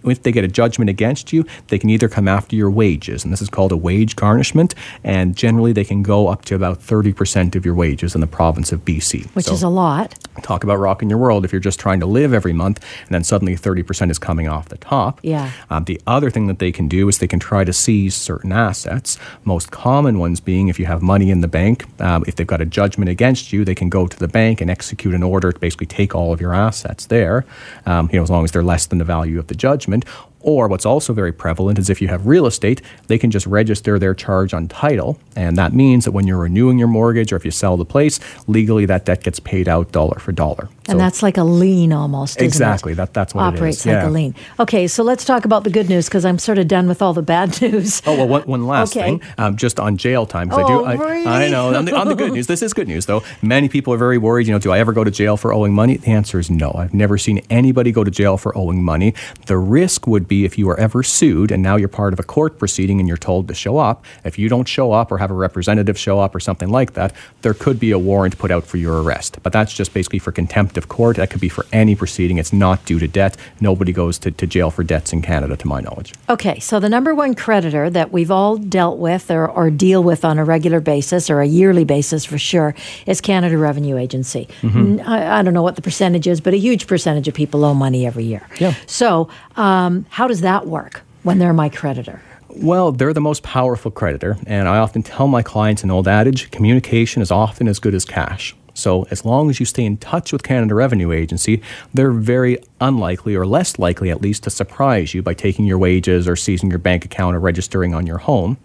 If 0.04 0.22
they 0.22 0.32
get 0.32 0.44
a 0.44 0.48
judgment 0.48 0.88
against 0.90 1.32
you, 1.32 1.44
they 1.68 1.78
can 1.78 1.90
either 1.90 2.08
come 2.08 2.28
after 2.28 2.56
your 2.56 2.70
wages, 2.70 3.24
and 3.24 3.32
this 3.32 3.42
is 3.42 3.48
called 3.48 3.72
a 3.72 3.76
wage 3.76 4.16
garnishment, 4.16 4.74
and 5.04 5.36
generally 5.36 5.72
they 5.72 5.84
can 5.84 6.02
go 6.02 6.28
up 6.28 6.44
to 6.46 6.54
about 6.54 6.80
30% 6.80 7.54
of 7.54 7.64
your 7.64 7.74
wages 7.74 8.14
in 8.14 8.20
the 8.20 8.26
province 8.26 8.72
of 8.72 8.84
BC. 8.84 9.26
Which 9.34 9.46
So 9.46 9.52
is 9.52 9.62
a 9.62 9.68
lot. 9.68 10.14
Talk 10.42 10.64
about 10.64 10.76
rocking 10.76 11.10
your 11.10 11.18
world 11.18 11.44
if 11.44 11.52
you're 11.52 11.60
just 11.60 11.80
trying 11.80 12.00
to 12.00 12.06
live 12.06 12.32
every 12.32 12.52
month, 12.52 12.84
and 13.06 13.14
then 13.14 13.24
suddenly 13.24 13.56
30% 13.56 14.10
is 14.10 14.18
coming 14.18 14.48
off 14.48 14.68
the 14.68 14.78
top. 14.78 15.20
Yeah. 15.22 15.50
Um, 15.70 15.84
the 15.84 16.00
other 16.06 16.30
thing 16.30 16.46
that 16.46 16.58
they 16.58 16.72
can 16.72 16.88
do 16.88 17.08
is 17.08 17.18
they 17.18 17.26
can 17.26 17.40
try 17.40 17.64
to 17.64 17.72
seize 17.72 18.14
certain 18.14 18.52
assets. 18.52 19.18
Most 19.44 19.70
common 19.70 20.18
ones 20.18 20.40
being 20.40 20.68
if 20.68 20.78
you 20.78 20.86
have 20.86 21.02
money 21.02 21.30
in 21.30 21.40
the 21.40 21.48
bank, 21.48 21.84
um, 22.00 22.24
if 22.26 22.36
they've 22.36 22.46
got 22.46 22.60
a 22.60 22.66
judgment 22.66 23.08
against 23.10 23.52
you, 23.52 23.64
they 23.64 23.74
can 23.74 23.88
go 23.88 24.06
to 24.06 24.18
the 24.18 24.28
bank 24.28 24.60
and 24.60 24.70
execute 24.70 25.14
an 25.14 25.22
order 25.22 25.52
to 25.52 25.58
basically 25.58 25.86
take 25.86 26.14
all 26.14 26.32
of 26.32 26.40
your 26.40 26.54
assets 26.54 27.06
there. 27.06 27.44
Um, 27.86 28.08
you 28.12 28.18
know, 28.18 28.22
as 28.22 28.30
long 28.30 28.44
as 28.44 28.52
they're 28.52 28.62
less 28.62 28.86
than 28.86 28.98
the 28.98 29.04
value 29.04 29.38
of 29.38 29.48
the 29.48 29.54
judgment. 29.54 29.97
Or 30.40 30.68
what's 30.68 30.86
also 30.86 31.12
very 31.12 31.32
prevalent 31.32 31.78
is 31.78 31.90
if 31.90 32.00
you 32.00 32.08
have 32.08 32.26
real 32.26 32.46
estate, 32.46 32.80
they 33.08 33.18
can 33.18 33.30
just 33.30 33.46
register 33.46 33.98
their 33.98 34.14
charge 34.14 34.54
on 34.54 34.68
title. 34.68 35.18
And 35.34 35.56
that 35.56 35.72
means 35.72 36.04
that 36.04 36.12
when 36.12 36.26
you're 36.26 36.38
renewing 36.38 36.78
your 36.78 36.88
mortgage 36.88 37.32
or 37.32 37.36
if 37.36 37.44
you 37.44 37.50
sell 37.50 37.76
the 37.76 37.84
place, 37.84 38.20
legally 38.46 38.86
that 38.86 39.04
debt 39.04 39.24
gets 39.24 39.40
paid 39.40 39.68
out 39.68 39.90
dollar 39.90 40.18
for 40.18 40.32
dollar. 40.32 40.68
And 40.88 40.98
that's 41.00 41.22
like 41.22 41.36
a 41.36 41.44
lien 41.44 41.92
almost, 41.92 42.36
isn't 42.38 42.44
it? 42.44 42.46
Exactly. 42.46 42.94
That, 42.94 43.12
that's 43.14 43.34
what 43.34 43.42
Operates 43.44 43.84
it 43.86 43.90
is. 43.90 43.94
like 43.96 44.04
a 44.04 44.08
lien. 44.10 44.34
Okay, 44.58 44.86
so 44.86 45.02
let's 45.02 45.24
talk 45.24 45.44
about 45.44 45.64
the 45.64 45.70
good 45.70 45.88
news 45.88 46.06
because 46.06 46.24
I'm 46.24 46.38
sort 46.38 46.58
of 46.58 46.66
done 46.68 46.88
with 46.88 47.02
all 47.02 47.12
the 47.12 47.22
bad 47.22 47.60
news. 47.62 48.00
Oh 48.06 48.16
well, 48.16 48.28
one, 48.28 48.42
one 48.42 48.66
last 48.66 48.96
Okay. 48.96 49.18
thing, 49.18 49.22
um, 49.38 49.56
just 49.56 49.78
on 49.78 49.96
jail 49.96 50.24
time 50.26 50.50
Oh, 50.52 50.56
I 50.56 50.66
do. 50.66 50.84
I, 50.84 50.92
really? 50.94 51.26
I 51.26 51.48
know 51.50 51.74
on 51.74 51.84
the, 51.84 51.94
on 51.96 52.08
the 52.08 52.14
good 52.14 52.32
news. 52.36 52.46
This 52.46 52.62
is 52.62 52.72
good 52.72 52.88
news 52.88 53.06
though. 53.06 53.22
Many 53.42 53.68
people 53.68 53.92
are 53.92 53.98
very 53.98 54.18
worried. 54.18 54.46
You 54.46 54.52
know, 54.54 54.58
do 54.58 54.72
I 54.72 54.78
ever 54.78 54.92
go 54.92 55.04
to 55.04 55.10
jail 55.10 55.36
for 55.36 55.52
owing 55.52 55.74
money? 55.74 55.96
The 55.98 56.10
answer 56.10 56.38
is 56.38 56.50
no. 56.50 56.72
I've 56.74 56.94
never 56.94 57.18
seen 57.18 57.40
anybody 57.50 57.92
go 57.92 58.02
to 58.04 58.10
jail 58.10 58.36
for 58.38 58.56
owing 58.56 58.82
money. 58.82 59.14
The 59.46 59.58
risk 59.58 60.06
would 60.06 60.26
be 60.26 60.44
if 60.44 60.56
you 60.56 60.68
are 60.70 60.78
ever 60.80 61.02
sued 61.02 61.50
and 61.52 61.62
now 61.62 61.76
you're 61.76 61.88
part 61.88 62.12
of 62.12 62.18
a 62.18 62.22
court 62.22 62.58
proceeding 62.58 62.98
and 62.98 63.06
you're 63.08 63.16
told 63.18 63.48
to 63.48 63.54
show 63.54 63.76
up. 63.78 64.04
If 64.24 64.38
you 64.38 64.48
don't 64.48 64.66
show 64.66 64.92
up 64.92 65.12
or 65.12 65.18
have 65.18 65.30
a 65.30 65.34
representative 65.34 65.98
show 65.98 66.18
up 66.20 66.34
or 66.34 66.40
something 66.40 66.70
like 66.70 66.94
that, 66.94 67.12
there 67.42 67.54
could 67.54 67.78
be 67.78 67.90
a 67.90 67.98
warrant 67.98 68.38
put 68.38 68.50
out 68.50 68.64
for 68.64 68.78
your 68.78 69.02
arrest. 69.02 69.38
But 69.42 69.52
that's 69.52 69.74
just 69.74 69.92
basically 69.92 70.18
for 70.18 70.32
contempt 70.32 70.77
of 70.78 70.88
court. 70.88 71.16
That 71.16 71.30
could 71.30 71.40
be 71.40 71.48
for 71.48 71.66
any 71.72 71.94
proceeding. 71.94 72.38
It's 72.38 72.52
not 72.52 72.84
due 72.84 72.98
to 72.98 73.08
debt. 73.08 73.36
Nobody 73.60 73.92
goes 73.92 74.18
to, 74.20 74.30
to 74.30 74.46
jail 74.46 74.70
for 74.70 74.82
debts 74.82 75.12
in 75.12 75.20
Canada, 75.20 75.56
to 75.56 75.66
my 75.66 75.80
knowledge. 75.80 76.14
Okay, 76.28 76.58
so 76.60 76.80
the 76.80 76.88
number 76.88 77.14
one 77.14 77.34
creditor 77.34 77.90
that 77.90 78.12
we've 78.12 78.30
all 78.30 78.56
dealt 78.56 78.98
with 78.98 79.30
or, 79.30 79.46
or 79.46 79.70
deal 79.70 80.02
with 80.02 80.24
on 80.24 80.38
a 80.38 80.44
regular 80.44 80.80
basis 80.80 81.28
or 81.28 81.40
a 81.40 81.46
yearly 81.46 81.84
basis 81.84 82.24
for 82.24 82.38
sure 82.38 82.74
is 83.06 83.20
Canada 83.20 83.58
Revenue 83.58 83.98
Agency. 83.98 84.48
Mm-hmm. 84.62 85.00
I, 85.08 85.38
I 85.38 85.42
don't 85.42 85.54
know 85.54 85.62
what 85.62 85.76
the 85.76 85.82
percentage 85.82 86.26
is, 86.26 86.40
but 86.40 86.54
a 86.54 86.58
huge 86.58 86.86
percentage 86.86 87.28
of 87.28 87.34
people 87.34 87.64
owe 87.64 87.74
money 87.74 88.06
every 88.06 88.24
year. 88.24 88.46
Yeah. 88.58 88.74
So, 88.86 89.28
um, 89.56 90.06
how 90.08 90.28
does 90.28 90.40
that 90.42 90.66
work 90.66 91.02
when 91.24 91.38
they're 91.38 91.52
my 91.52 91.68
creditor? 91.68 92.22
Well, 92.50 92.92
they're 92.92 93.12
the 93.12 93.20
most 93.20 93.42
powerful 93.42 93.90
creditor, 93.90 94.36
and 94.46 94.68
I 94.68 94.78
often 94.78 95.02
tell 95.02 95.28
my 95.28 95.42
clients 95.42 95.84
an 95.84 95.90
old 95.90 96.08
adage 96.08 96.50
communication 96.50 97.22
is 97.22 97.30
often 97.30 97.68
as 97.68 97.78
good 97.78 97.94
as 97.94 98.04
cash. 98.04 98.56
So, 98.78 99.06
as 99.10 99.24
long 99.24 99.50
as 99.50 99.58
you 99.58 99.66
stay 99.66 99.84
in 99.84 99.96
touch 99.96 100.32
with 100.32 100.44
Canada 100.44 100.74
Revenue 100.74 101.10
Agency, 101.10 101.60
they're 101.92 102.12
very 102.12 102.58
unlikely, 102.80 103.34
or 103.34 103.44
less 103.44 103.78
likely 103.78 104.08
at 104.08 104.22
least, 104.22 104.44
to 104.44 104.50
surprise 104.50 105.14
you 105.14 105.22
by 105.22 105.34
taking 105.34 105.64
your 105.64 105.78
wages 105.78 106.28
or 106.28 106.36
seizing 106.36 106.70
your 106.70 106.78
bank 106.78 107.04
account 107.04 107.34
or 107.34 107.40
registering 107.40 107.92
on 107.92 108.06
your 108.06 108.18
home. 108.18 108.56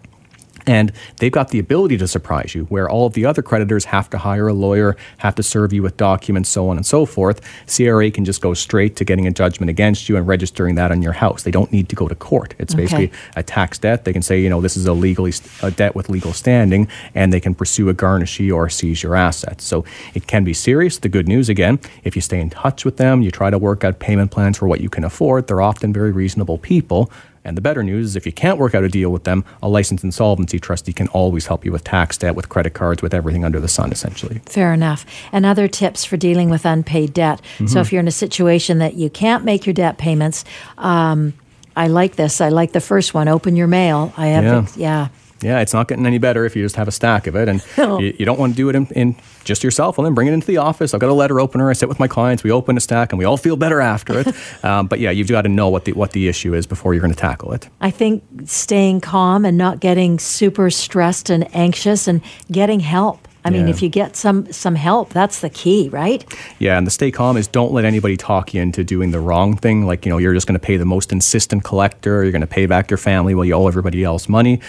And 0.66 0.92
they've 1.18 1.32
got 1.32 1.48
the 1.50 1.58
ability 1.58 1.98
to 1.98 2.08
surprise 2.08 2.54
you, 2.54 2.64
where 2.64 2.88
all 2.88 3.06
of 3.06 3.12
the 3.14 3.26
other 3.26 3.42
creditors 3.42 3.86
have 3.86 4.08
to 4.10 4.18
hire 4.18 4.48
a 4.48 4.54
lawyer, 4.54 4.96
have 5.18 5.34
to 5.34 5.42
serve 5.42 5.72
you 5.72 5.82
with 5.82 5.96
documents, 5.96 6.48
so 6.48 6.68
on 6.68 6.76
and 6.76 6.86
so 6.86 7.04
forth. 7.04 7.40
CRA 7.66 8.10
can 8.10 8.24
just 8.24 8.40
go 8.40 8.54
straight 8.54 8.96
to 8.96 9.04
getting 9.04 9.26
a 9.26 9.30
judgment 9.30 9.70
against 9.70 10.08
you 10.08 10.16
and 10.16 10.26
registering 10.26 10.74
that 10.76 10.90
on 10.90 11.02
your 11.02 11.12
house. 11.12 11.42
They 11.42 11.50
don't 11.50 11.70
need 11.72 11.88
to 11.90 11.96
go 11.96 12.08
to 12.08 12.14
court. 12.14 12.54
It's 12.58 12.74
Okay. 12.74 12.82
basically 12.82 13.12
a 13.36 13.42
tax 13.42 13.78
debt. 13.78 14.04
They 14.04 14.12
can 14.12 14.22
say, 14.22 14.40
you 14.40 14.48
know, 14.48 14.60
this 14.60 14.76
is 14.76 14.86
a 14.86 14.92
legally 14.92 15.32
a 15.62 15.70
debt 15.70 15.94
with 15.94 16.08
legal 16.08 16.32
standing, 16.32 16.88
and 17.14 17.32
they 17.32 17.40
can 17.40 17.54
pursue 17.54 17.88
a 17.88 17.94
garnishee 17.94 18.54
or 18.54 18.68
seize 18.68 19.02
your 19.02 19.16
assets. 19.16 19.64
So 19.64 19.84
it 20.14 20.26
can 20.26 20.44
be 20.44 20.54
serious. 20.54 20.98
The 20.98 21.08
good 21.08 21.28
news, 21.28 21.48
again, 21.48 21.78
if 22.04 22.16
you 22.16 22.22
stay 22.22 22.40
in 22.40 22.50
touch 22.50 22.84
with 22.84 22.96
them, 22.96 23.22
you 23.22 23.30
try 23.30 23.50
to 23.50 23.58
work 23.58 23.84
out 23.84 23.98
payment 23.98 24.30
plans 24.30 24.58
for 24.58 24.66
what 24.66 24.80
you 24.80 24.88
can 24.88 25.04
afford. 25.04 25.46
They're 25.46 25.60
often 25.60 25.92
very 25.92 26.12
reasonable 26.12 26.58
people. 26.58 27.10
And 27.44 27.56
the 27.56 27.60
better 27.60 27.82
news 27.82 28.06
is 28.06 28.16
if 28.16 28.24
you 28.24 28.32
can't 28.32 28.58
work 28.58 28.74
out 28.74 28.84
a 28.84 28.88
deal 28.88 29.10
with 29.10 29.24
them, 29.24 29.44
a 29.62 29.68
licensed 29.68 30.02
insolvency 30.02 30.58
trustee 30.58 30.92
can 30.92 31.08
always 31.08 31.46
help 31.46 31.64
you 31.64 31.72
with 31.72 31.84
tax 31.84 32.16
debt, 32.16 32.34
with 32.34 32.48
credit 32.48 32.74
cards, 32.74 33.02
with 33.02 33.12
everything 33.12 33.44
under 33.44 33.60
the 33.60 33.68
sun, 33.68 33.92
essentially. 33.92 34.40
Fair 34.46 34.72
enough. 34.72 35.04
And 35.30 35.44
other 35.44 35.68
tips 35.68 36.04
for 36.04 36.16
dealing 36.16 36.48
with 36.48 36.64
unpaid 36.64 37.12
debt. 37.12 37.40
Mm-hmm. 37.54 37.66
So, 37.66 37.80
if 37.80 37.92
you're 37.92 38.00
in 38.00 38.08
a 38.08 38.12
situation 38.12 38.78
that 38.78 38.94
you 38.94 39.10
can't 39.10 39.44
make 39.44 39.66
your 39.66 39.74
debt 39.74 39.98
payments, 39.98 40.44
um, 40.78 41.34
I 41.76 41.88
like 41.88 42.16
this. 42.16 42.40
I 42.40 42.48
like 42.48 42.72
the 42.72 42.80
first 42.80 43.14
one. 43.14 43.28
Open 43.28 43.56
your 43.56 43.66
mail. 43.66 44.12
I 44.16 44.28
have, 44.28 44.44
Yeah. 44.44 44.66
yeah. 44.76 45.08
Yeah, 45.44 45.60
it's 45.60 45.72
not 45.74 45.86
getting 45.88 46.06
any 46.06 46.18
better 46.18 46.44
if 46.44 46.56
you 46.56 46.62
just 46.62 46.76
have 46.76 46.88
a 46.88 46.92
stack 46.92 47.26
of 47.26 47.36
it. 47.36 47.48
And 47.48 47.62
No. 47.78 47.98
you, 48.00 48.14
you 48.18 48.24
don't 48.26 48.38
want 48.38 48.54
to 48.54 48.56
do 48.56 48.68
it 48.68 48.74
in, 48.76 48.86
in 48.88 49.16
just 49.44 49.62
yourself. 49.62 49.98
Well, 49.98 50.04
then 50.04 50.14
bring 50.14 50.26
it 50.28 50.32
into 50.32 50.46
the 50.46 50.56
office. 50.56 50.94
I've 50.94 51.00
got 51.00 51.10
a 51.10 51.14
letter 51.14 51.38
opener. 51.40 51.70
I 51.70 51.74
sit 51.74 51.88
with 51.88 52.00
my 52.00 52.08
clients. 52.08 52.42
We 52.42 52.50
open 52.50 52.76
a 52.76 52.80
stack 52.80 53.12
and 53.12 53.18
we 53.18 53.24
all 53.24 53.36
feel 53.36 53.56
better 53.56 53.80
after 53.80 54.20
it. 54.20 54.64
um, 54.64 54.86
but 54.90 54.98
yeah, 55.00 55.10
you've 55.10 55.28
got 55.28 55.42
to 55.42 55.48
know 55.48 55.68
what 55.68 55.84
the, 55.84 55.92
what 55.92 56.12
the 56.12 56.28
issue 56.28 56.54
is 56.54 56.66
before 56.66 56.94
you're 56.94 57.02
going 57.02 57.12
to 57.12 57.18
tackle 57.18 57.52
it. 57.52 57.68
I 57.80 57.90
think 57.90 58.24
staying 58.46 59.02
calm 59.02 59.44
and 59.44 59.58
not 59.58 59.80
getting 59.80 60.18
super 60.18 60.70
stressed 60.70 61.30
and 61.30 61.54
anxious 61.54 62.08
and 62.08 62.22
getting 62.50 62.80
help. 62.80 63.28
I 63.46 63.50
mean, 63.50 63.66
Yeah. 63.66 63.74
if 63.74 63.82
you 63.82 63.90
get 63.90 64.16
some 64.16 64.50
some 64.54 64.74
help, 64.74 65.10
that's 65.12 65.40
the 65.40 65.50
key, 65.50 65.90
right? 65.90 66.24
Yeah, 66.58 66.78
and 66.78 66.86
the 66.86 66.90
stay 66.90 67.10
calm 67.10 67.36
is 67.36 67.46
don't 67.46 67.72
let 67.74 67.84
anybody 67.84 68.16
talk 68.16 68.54
you 68.54 68.62
into 68.62 68.82
doing 68.82 69.10
the 69.10 69.20
wrong 69.20 69.54
thing. 69.54 69.84
Like, 69.84 70.06
you 70.06 70.10
know, 70.10 70.16
you're 70.16 70.32
just 70.32 70.46
going 70.46 70.58
to 70.58 70.66
pay 70.66 70.78
the 70.78 70.86
most 70.86 71.12
insistent 71.12 71.62
collector, 71.62 72.22
you're 72.22 72.32
going 72.32 72.40
to 72.40 72.46
pay 72.46 72.64
back 72.64 72.90
your 72.90 72.96
family 72.96 73.34
while 73.34 73.44
you 73.44 73.52
owe 73.52 73.68
everybody 73.68 74.02
else 74.02 74.30
money. 74.30 74.60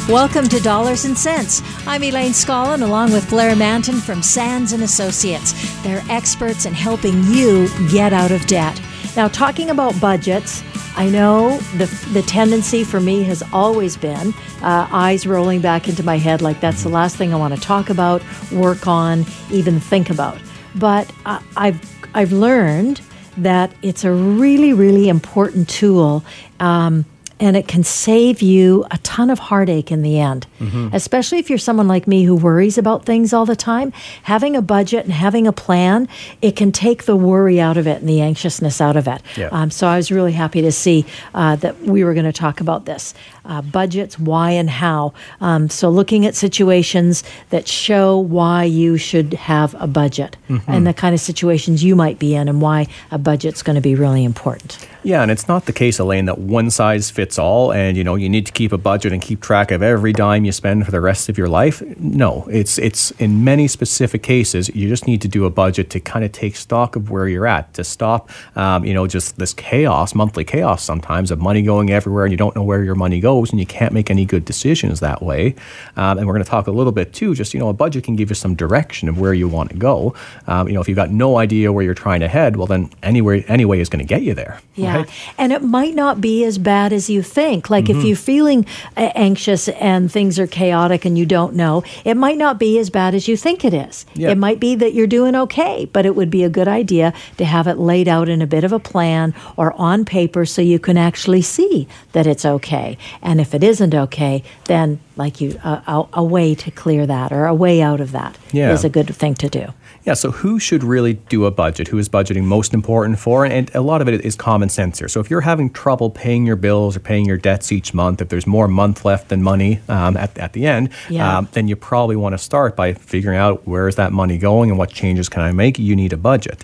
Welcome 0.10 0.48
to 0.48 0.62
Dollars 0.62 1.04
and 1.04 1.18
Cents. 1.18 1.62
I'm 1.86 2.02
Elaine 2.02 2.32
Scollin 2.32 2.82
along 2.82 3.12
with 3.12 3.30
Blair 3.30 3.58
Mantin 3.58 4.00
from 4.00 4.24
Sands 4.24 4.72
and 4.72 4.84
Associates. 4.84 5.54
They're 5.84 6.02
experts 6.10 6.66
in 6.66 6.74
helping 6.74 7.26
you 7.26 7.68
get 7.90 8.14
out 8.14 8.32
of 8.32 8.48
debt. 8.48 8.80
Now, 9.18 9.28
talking 9.28 9.72
about 9.72 10.00
budgets, 10.00 10.62
I 10.96 11.10
know 11.10 11.58
the 11.78 11.88
the 12.14 12.22
tendency 12.22 12.84
for 12.84 13.00
me 13.00 13.24
has 13.24 13.42
always 13.52 13.98
been 13.98 14.32
uh, 14.62 14.88
eyes 14.92 15.26
rolling 15.26 15.60
back 15.60 15.90
into 15.90 16.04
my 16.04 16.20
head 16.20 16.44
like 16.44 16.62
that's 16.62 16.84
the 16.84 16.90
last 16.90 17.16
thing 17.16 17.34
I 17.34 17.38
want 17.38 17.56
to 17.56 17.60
talk 17.60 17.90
about, 17.90 18.22
work 18.52 18.86
on, 18.86 19.26
even 19.52 19.80
think 19.80 20.12
about. 20.12 20.38
But 20.76 21.12
I, 21.26 21.42
I've 21.58 22.08
I've 22.14 22.32
learned 22.32 23.02
that 23.38 23.74
it's 23.82 24.04
a 24.04 24.12
really 24.12 24.72
really 24.72 25.10
important 25.10 25.68
tool. 25.68 26.24
Um, 26.60 27.04
and 27.40 27.56
it 27.56 27.68
can 27.68 27.84
save 27.84 28.42
you 28.42 28.86
a 28.90 28.98
ton 29.00 29.30
of 29.30 29.40
heartache 29.40 29.92
in 29.92 30.02
the 30.02 30.20
end. 30.20 30.48
Especially 30.94 31.38
if 31.38 31.50
you're 31.50 31.60
someone 31.60 31.88
like 31.88 32.08
me 32.08 32.24
who 32.24 32.36
worries 32.36 32.78
about 32.78 33.06
things 33.06 33.34
all 33.34 33.46
the 33.46 33.56
time. 33.56 33.94
Having 34.24 34.56
a 34.56 34.62
budget 34.62 35.06
and 35.06 35.14
having 35.14 35.46
a 35.48 35.54
plan, 35.54 36.08
it 36.42 36.56
can 36.56 36.72
take 36.72 37.04
the 37.06 37.16
worry 37.16 37.60
out 37.60 37.78
of 37.78 37.86
it 37.88 38.00
and 38.00 38.10
the 38.10 38.22
anxiousness 38.22 38.82
out 38.82 38.96
of 38.98 39.08
it. 39.08 39.22
Yeah. 39.36 39.50
Um, 39.52 39.70
so 39.70 39.88
I 39.88 39.98
was 39.98 40.12
really 40.12 40.34
happy 40.34 40.62
to 40.62 40.72
see 40.72 41.06
uh, 41.34 41.56
that 41.58 41.80
we 41.82 42.04
were 42.04 42.14
going 42.14 42.26
to 42.26 42.34
talk 42.34 42.60
about 42.62 42.86
this. 42.86 43.14
Uh, 43.48 43.62
budgets, 43.62 44.20
why 44.20 44.52
and 44.52 44.70
how. 44.70 45.14
Um, 45.42 45.70
so, 45.70 45.90
looking 45.90 46.26
at 46.26 46.36
situations 46.36 47.24
that 47.50 47.68
show 47.68 48.18
why 48.18 48.66
you 48.66 48.98
should 48.98 49.34
have 49.34 49.76
a 49.80 49.88
budget 49.88 50.38
mm-hmm. 50.50 50.70
and 50.70 50.86
the 50.86 50.94
kind 50.94 51.16
of 51.16 51.22
situations 51.22 51.84
you 51.84 51.96
might 51.96 52.20
be 52.20 52.36
in 52.36 52.48
and 52.48 52.62
why 52.62 52.88
a 53.10 53.18
budget's 53.18 53.64
going 53.64 53.76
to 53.76 53.82
be 53.82 53.96
really 53.96 54.24
important. 54.24 54.78
Yeah, 55.04 55.22
and 55.22 55.32
it's 55.32 55.48
not 55.48 55.66
the 55.66 55.72
case, 55.72 56.00
Elaine, 56.00 56.26
that 56.26 56.38
one 56.38 56.70
size 56.70 57.10
fits 57.10 57.40
all 57.40 57.72
and 57.72 57.96
you 57.96 58.04
know 58.04 58.16
you 58.16 58.28
need 58.28 58.46
to 58.46 58.52
keep 58.52 58.74
a 58.74 58.78
budget 58.78 59.14
and 59.14 59.22
keep 59.22 59.42
track 59.42 59.72
of 59.72 59.82
every 59.82 60.12
dime 60.12 60.44
you 60.44 60.52
spend 60.52 60.84
for 60.84 60.92
the 60.92 61.00
rest 61.00 61.30
of 61.30 61.38
your 61.38 61.48
life. 61.48 61.82
No, 61.98 62.46
it's 62.52 62.78
it's 62.78 63.12
in 63.12 63.46
many 63.46 63.70
specific 63.70 64.22
cases 64.22 64.70
you 64.76 64.90
just 64.90 65.08
need 65.08 65.22
to 65.22 65.30
do 65.30 65.46
a 65.46 65.50
budget 65.50 65.90
to 65.92 66.02
kind 66.02 66.26
of 66.26 66.34
take 66.34 66.58
stock 66.58 66.98
of 66.98 67.10
where 67.10 67.26
you're 67.26 67.48
at, 67.48 67.74
to 67.76 67.86
stop 67.86 68.30
um, 68.58 68.84
you 68.84 68.94
know 68.94 69.08
just 69.08 69.38
this 69.38 69.54
chaos, 69.54 70.14
monthly 70.14 70.44
chaos 70.44 70.84
sometimes 70.84 71.32
of 71.32 71.40
money 71.40 71.62
going 71.62 71.90
everywhere 71.90 72.26
and 72.26 72.34
you 72.34 72.38
don't 72.38 72.56
know 72.56 72.64
where 72.64 72.84
your 72.84 72.96
money 72.96 73.22
goes 73.22 73.37
and 73.46 73.60
you 73.60 73.66
can't 73.66 73.94
make 73.94 74.10
any 74.10 74.26
good 74.26 74.46
decisions 74.46 75.00
that 75.00 75.22
way. 75.22 75.56
Um, 75.96 76.18
and 76.18 76.28
we're 76.28 76.34
going 76.34 76.44
to 76.44 76.50
talk 76.50 76.68
a 76.68 76.72
little 76.72 76.92
bit 76.92 77.14
too. 77.14 77.36
Just 77.36 77.54
you 77.54 77.60
know, 77.60 77.70
a 77.70 77.74
budget 77.74 78.04
can 78.04 78.16
give 78.16 78.30
you 78.30 78.36
some 78.36 78.56
direction 78.56 79.10
of 79.10 79.20
where 79.20 79.34
you 79.34 79.48
want 79.48 79.70
to 79.72 79.78
go. 79.78 80.14
Um, 80.48 80.68
you 80.68 80.74
know, 80.74 80.82
if 80.82 80.88
you've 80.88 80.96
got 80.96 81.12
no 81.12 81.38
idea 81.38 81.72
where 81.72 81.84
you're 81.84 81.94
trying 81.94 82.20
to 82.22 82.28
head, 82.28 82.56
well 82.58 82.68
then 82.68 82.90
anywhere 83.04 83.44
anyway 83.48 83.80
is 83.80 83.90
going 83.90 84.00
to 84.00 84.06
get 84.06 84.24
you 84.24 84.34
there. 84.34 84.60
Yeah. 84.76 84.98
Right? 84.98 85.10
And 85.38 85.52
it 85.52 85.64
might 85.64 85.96
not 85.96 86.22
be 86.22 86.44
as 86.44 86.58
bad 86.58 86.94
as 86.94 87.10
you 87.10 87.22
think. 87.22 87.70
Like 87.70 87.86
mm-hmm. 87.86 88.00
if 88.00 88.06
you're 88.06 88.18
feeling 88.18 88.66
anxious 88.96 89.68
and 89.70 90.12
things 90.12 90.40
are 90.40 90.48
chaotic 90.48 91.06
and 91.06 91.18
you 91.18 91.26
don't 91.26 91.56
know, 91.56 91.84
it 92.06 92.16
might 92.16 92.38
not 92.38 92.60
be 92.60 92.80
as 92.80 92.90
bad 92.90 93.16
as 93.16 93.28
you 93.28 93.38
think 93.38 93.64
it 93.66 93.74
is. 93.74 94.06
Yeah. 94.14 94.30
It 94.30 94.38
might 94.38 94.60
be 94.60 94.76
that 94.76 94.94
you're 94.94 95.08
doing 95.08 95.36
okay, 95.36 95.86
but 95.86 96.06
it 96.06 96.16
would 96.16 96.30
be 96.30 96.44
a 96.44 96.50
good 96.50 96.68
idea 96.68 97.14
to 97.38 97.46
have 97.46 97.68
it 97.68 97.78
laid 97.78 98.08
out 98.08 98.30
in 98.30 98.42
a 98.42 98.48
bit 98.48 98.64
of 98.64 98.72
a 98.72 98.80
plan 98.80 99.34
or 99.56 99.74
on 99.74 100.06
paper 100.06 100.46
so 100.46 100.62
you 100.62 100.80
can 100.80 100.98
actually 100.98 101.42
see 101.42 101.88
that 102.12 102.28
it's 102.28 102.46
okay. 102.46 102.98
And 103.28 103.42
if 103.42 103.54
it 103.54 103.62
isn't 103.62 103.94
okay, 103.94 104.42
then 104.68 105.02
like 105.18 105.42
you 105.42 105.60
a, 105.62 106.06
a, 106.14 106.24
way 106.24 106.56
to 106.56 106.72
clear 106.72 107.06
that 107.06 107.34
or 107.34 107.46
a 107.46 107.54
way 107.54 107.82
out 107.82 108.00
of 108.00 108.14
that 108.14 108.38
yeah. 108.54 108.72
is 108.72 108.86
a 108.86 108.90
good 108.90 109.14
thing 109.14 109.36
to 109.36 109.50
do. 109.50 109.74
Yeah, 110.08 110.14
so 110.14 110.32
who 110.32 110.58
should 110.58 110.86
really 110.86 111.16
do 111.16 111.44
a 111.44 111.52
budget? 111.52 111.90
Who 111.90 111.98
is 111.98 112.08
budgeting 112.08 112.44
most 112.44 112.74
important 112.74 113.20
for? 113.20 113.46
And 113.46 113.70
a 113.76 113.82
lot 113.82 114.02
of 114.02 114.08
it 114.08 114.22
is 114.22 114.38
common 114.38 114.70
sense 114.70 115.00
here. 115.00 115.10
So 115.10 115.20
if 115.20 115.30
you're 115.30 115.42
having 115.42 115.70
trouble 115.70 116.10
paying 116.10 116.46
your 116.46 116.56
bills 116.56 116.96
or 116.96 117.02
paying 117.02 117.26
your 117.26 117.36
debts 117.36 117.74
each 117.74 117.94
month, 117.94 118.22
if 118.22 118.30
there's 118.30 118.48
more 118.48 118.70
month 118.70 119.04
left 119.04 119.28
than 119.28 119.44
money 119.44 119.82
um, 119.90 120.16
at, 120.16 120.38
at 120.38 120.54
the 120.54 120.66
end, 120.66 120.92
yeah. 121.10 121.40
um, 121.40 121.50
then 121.52 121.68
you 121.68 121.76
probably 121.76 122.16
want 122.16 122.32
to 122.32 122.38
start 122.38 122.74
by 122.74 122.94
figuring 122.94 123.38
out 123.38 123.68
where 123.68 123.90
is 123.90 123.98
that 123.98 124.14
money 124.14 124.38
going 124.38 124.70
and 124.70 124.80
what 124.80 124.92
changes 124.92 125.28
can 125.28 125.42
I 125.42 125.52
make? 125.52 125.78
You 125.78 125.94
need 125.94 126.14
a 126.14 126.18
budget. 126.18 126.64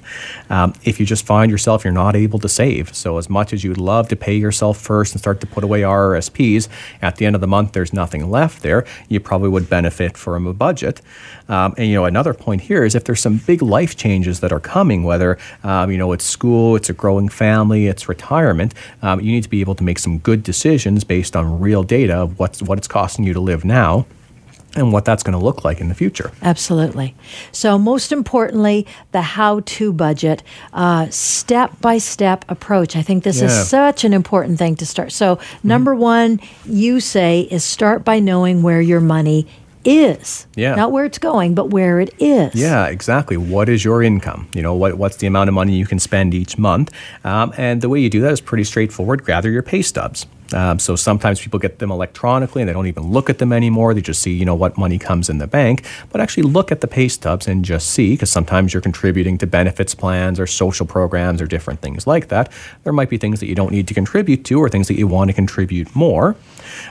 Um, 0.50 0.74
if 0.86 0.98
you 0.98 1.06
just 1.06 1.26
find 1.26 1.52
yourself 1.52 1.84
you're 1.84 1.92
not 1.92 2.16
able 2.16 2.40
to 2.40 2.48
save, 2.48 2.96
so 2.96 3.18
as 3.18 3.30
much 3.30 3.52
as 3.52 3.62
you'd 3.62 3.78
love 3.78 4.08
to 4.08 4.16
pay 4.16 4.38
yourself 4.38 4.78
first 4.78 5.12
and 5.12 5.20
start 5.20 5.42
to 5.42 5.48
put 5.48 5.66
away 5.66 5.82
RRSPs, 5.82 6.70
at 7.02 7.18
the 7.18 7.26
end 7.26 7.36
of 7.36 7.42
the 7.42 7.48
month 7.48 7.74
there's 7.74 7.92
nothing 7.92 8.32
left 8.32 8.64
there, 8.64 8.86
you 9.10 9.20
probably 9.20 9.50
would 9.50 9.70
benefit 9.70 10.16
from 10.16 10.48
a 10.48 10.54
budget. 10.54 11.02
Um, 11.50 11.74
and 11.78 11.88
you 11.90 11.96
know 11.96 12.06
another 12.06 12.34
point 12.34 12.62
here 12.62 12.86
is 12.86 12.96
if 12.96 13.04
there's 13.04 13.20
some 13.20 13.33
big 13.38 13.62
life 13.62 13.96
changes 13.96 14.40
that 14.40 14.52
are 14.52 14.60
coming, 14.60 15.04
whether 15.04 15.38
um, 15.64 15.92
you 15.92 15.98
know 15.98 16.12
it's 16.12 16.26
school, 16.26 16.76
it's 16.76 16.90
a 16.90 16.94
growing 16.94 17.30
family, 17.30 17.88
it's 17.88 18.10
retirement, 18.10 18.74
um, 19.02 19.20
you 19.20 19.32
need 19.32 19.44
to 19.44 19.50
be 19.50 19.62
able 19.62 19.76
to 19.76 19.84
make 19.84 20.00
some 20.00 20.18
good 20.20 20.44
decisions 20.44 21.04
based 21.04 21.36
on 21.36 21.60
real 21.60 21.84
data 21.84 22.16
of 22.16 22.40
what's 22.40 22.62
what 22.62 22.78
it's 22.78 22.88
costing 22.88 23.26
you 23.26 23.34
to 23.34 23.40
live 23.40 23.66
now 23.66 24.06
and 24.76 24.92
what 24.92 25.06
that's 25.06 25.24
going 25.24 25.38
to 25.38 25.44
look 25.44 25.64
like 25.64 25.80
in 25.80 25.90
the 25.90 25.96
future. 25.96 26.32
Absolutely. 26.42 27.16
So, 27.52 27.78
most 27.78 28.12
importantly, 28.12 28.88
the 29.12 29.22
how 29.22 29.62
to 29.62 29.94
budget, 29.94 30.44
step 31.10 31.80
by 31.82 31.98
step 31.98 32.46
approach. 32.50 32.96
I 32.96 33.02
think 33.02 33.24
this 33.24 33.40
yeah. 33.40 33.46
is 33.46 33.68
such 33.68 34.04
an 34.04 34.14
important 34.14 34.58
thing 34.58 34.76
to 34.78 34.86
start. 34.86 35.12
So, 35.12 35.36
mm-hmm. 35.36 35.68
number 35.68 35.96
one, 35.96 36.40
you 36.66 37.00
say, 37.00 37.42
is 37.42 37.64
start 37.64 38.04
by 38.04 38.20
knowing 38.20 38.64
where 38.64 38.82
your 38.82 39.02
money 39.02 39.48
is. 39.86 40.48
Yeah. 40.56 40.76
Not 40.76 40.92
where 40.92 41.06
it's 41.06 41.18
going, 41.18 41.56
but 41.56 41.70
where 41.70 42.00
it 42.00 42.14
is. 42.20 42.56
Yeah, 42.56 42.88
exactly. 42.88 43.38
What 43.38 43.70
is 43.70 43.84
your 43.84 44.04
income? 44.04 44.50
You 44.54 44.62
know, 44.62 44.74
what, 44.76 44.96
what's 44.96 45.18
the 45.18 45.28
amount 45.28 45.50
of 45.50 45.54
money 45.54 45.76
you 45.76 45.86
can 45.86 46.00
spend 46.00 46.34
each 46.34 46.58
month? 46.58 46.92
Um, 47.24 47.54
and 47.58 47.82
the 47.82 47.90
way 47.90 48.00
you 48.00 48.10
do 48.10 48.22
that 48.22 48.32
is 48.32 48.42
pretty 48.42 48.64
straightforward. 48.64 49.26
Gather 49.26 49.50
your 49.50 49.64
pay 49.64 49.82
stubs. 49.82 50.26
Um, 50.54 50.78
so 50.78 50.96
sometimes 50.96 51.42
people 51.42 51.58
get 51.58 51.80
them 51.80 51.90
electronically 51.90 52.62
and 52.62 52.70
they 52.70 52.74
don't 52.74 52.86
even 52.86 53.12
look 53.12 53.30
at 53.30 53.40
them 53.40 53.52
anymore. 53.52 53.94
They 53.94 54.02
just 54.02 54.22
see, 54.22 54.34
you 54.34 54.46
know, 54.46 54.54
what 54.54 54.78
money 54.78 55.00
comes 55.00 55.30
in 55.30 55.40
the 55.40 55.48
bank. 55.48 55.84
But 56.12 56.22
actually 56.22 56.44
look 56.44 56.72
at 56.72 56.82
the 56.82 56.88
pay 56.88 57.08
stubs 57.08 57.48
and 57.48 57.66
just 57.66 57.90
see, 57.90 58.14
because 58.14 58.30
sometimes 58.30 58.74
you're 58.74 58.82
contributing 58.82 59.38
to 59.40 59.48
benefits 59.48 59.96
plans 59.96 60.40
or 60.40 60.46
social 60.46 60.86
programs 60.86 61.42
or 61.42 61.48
different 61.48 61.82
things 61.82 62.06
like 62.06 62.28
that. 62.28 62.52
There 62.84 62.94
might 62.94 63.10
be 63.10 63.18
things 63.18 63.40
that 63.40 63.48
you 63.48 63.56
don't 63.56 63.72
need 63.72 63.88
to 63.88 63.94
contribute 63.94 64.46
to 64.46 64.60
or 64.60 64.70
things 64.70 64.88
that 64.90 64.98
you 64.98 65.08
want 65.08 65.30
to 65.30 65.34
contribute 65.34 65.96
more. 65.96 66.36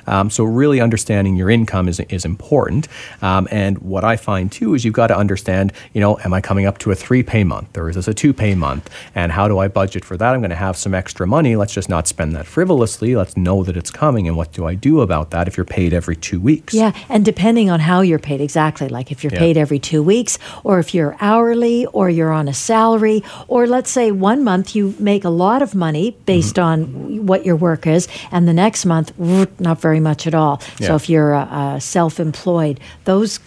Um, 0.06 0.30
so 0.30 0.44
really 0.44 0.80
understanding 0.80 1.36
your 1.36 1.50
income 1.50 1.88
is, 1.88 2.00
is 2.00 2.24
important. 2.24 2.88
Um, 3.20 3.48
and 3.50 3.78
what 3.78 4.04
I 4.04 4.16
find 4.16 4.50
too 4.50 4.74
is 4.74 4.84
you've 4.84 4.94
got 4.94 5.08
to 5.08 5.16
understand, 5.16 5.72
you 5.92 6.00
know, 6.00 6.18
am 6.24 6.32
I 6.34 6.40
coming 6.40 6.66
up 6.66 6.78
to 6.78 6.90
a 6.90 6.94
three 6.94 7.22
pay 7.22 7.44
month 7.44 7.76
or 7.76 7.88
is 7.88 7.96
this 7.96 8.08
a 8.08 8.14
two 8.14 8.32
pay 8.32 8.54
month? 8.54 8.90
And 9.14 9.32
how 9.32 9.48
do 9.48 9.58
I 9.58 9.68
budget 9.68 10.04
for 10.04 10.16
that? 10.16 10.34
I'm 10.34 10.40
going 10.40 10.50
to 10.50 10.56
have 10.56 10.76
some 10.76 10.94
extra 10.94 11.26
money. 11.26 11.56
Let's 11.56 11.72
just 11.72 11.88
not 11.88 12.06
spend 12.06 12.34
that 12.36 12.46
frivolously. 12.46 13.16
Let's 13.16 13.36
know 13.36 13.62
that 13.64 13.76
it's 13.76 13.90
coming. 13.90 14.28
And 14.28 14.36
what 14.36 14.52
do 14.52 14.66
I 14.66 14.74
do 14.74 15.00
about 15.00 15.30
that 15.30 15.48
if 15.48 15.56
you're 15.56 15.64
paid 15.64 15.92
every 15.92 16.16
two 16.16 16.40
weeks? 16.40 16.74
Yeah. 16.74 16.92
And 17.08 17.24
depending 17.24 17.70
on 17.70 17.80
how 17.80 18.00
you're 18.00 18.18
paid, 18.18 18.40
exactly. 18.40 18.88
Like 18.88 19.10
if 19.10 19.22
you're 19.22 19.32
yeah. 19.32 19.38
paid 19.38 19.56
every 19.56 19.78
two 19.78 20.02
weeks 20.02 20.38
or 20.64 20.78
if 20.78 20.94
you're 20.94 21.16
hourly 21.20 21.86
or 21.86 22.10
you're 22.10 22.32
on 22.32 22.48
a 22.48 22.54
salary, 22.54 23.22
or 23.48 23.66
let's 23.66 23.90
say 23.90 24.10
one 24.10 24.44
month 24.44 24.74
you 24.74 24.94
make 24.98 25.24
a 25.24 25.30
lot 25.30 25.62
of 25.62 25.74
money 25.74 26.16
based 26.26 26.56
mm-hmm. 26.56 26.64
on 26.64 27.26
what 27.26 27.44
your 27.44 27.56
work 27.56 27.86
is, 27.86 28.08
and 28.30 28.48
the 28.48 28.52
next 28.52 28.84
month, 28.84 29.12
not 29.72 29.80
very 29.80 30.00
much 30.00 30.26
at 30.26 30.34
all. 30.34 30.60
Yeah. 30.78 30.88
So 30.88 30.94
if 30.96 31.08
you're 31.08 31.34
uh, 31.34 31.78
self 31.80 32.20
employed, 32.20 32.78
those 33.04 33.40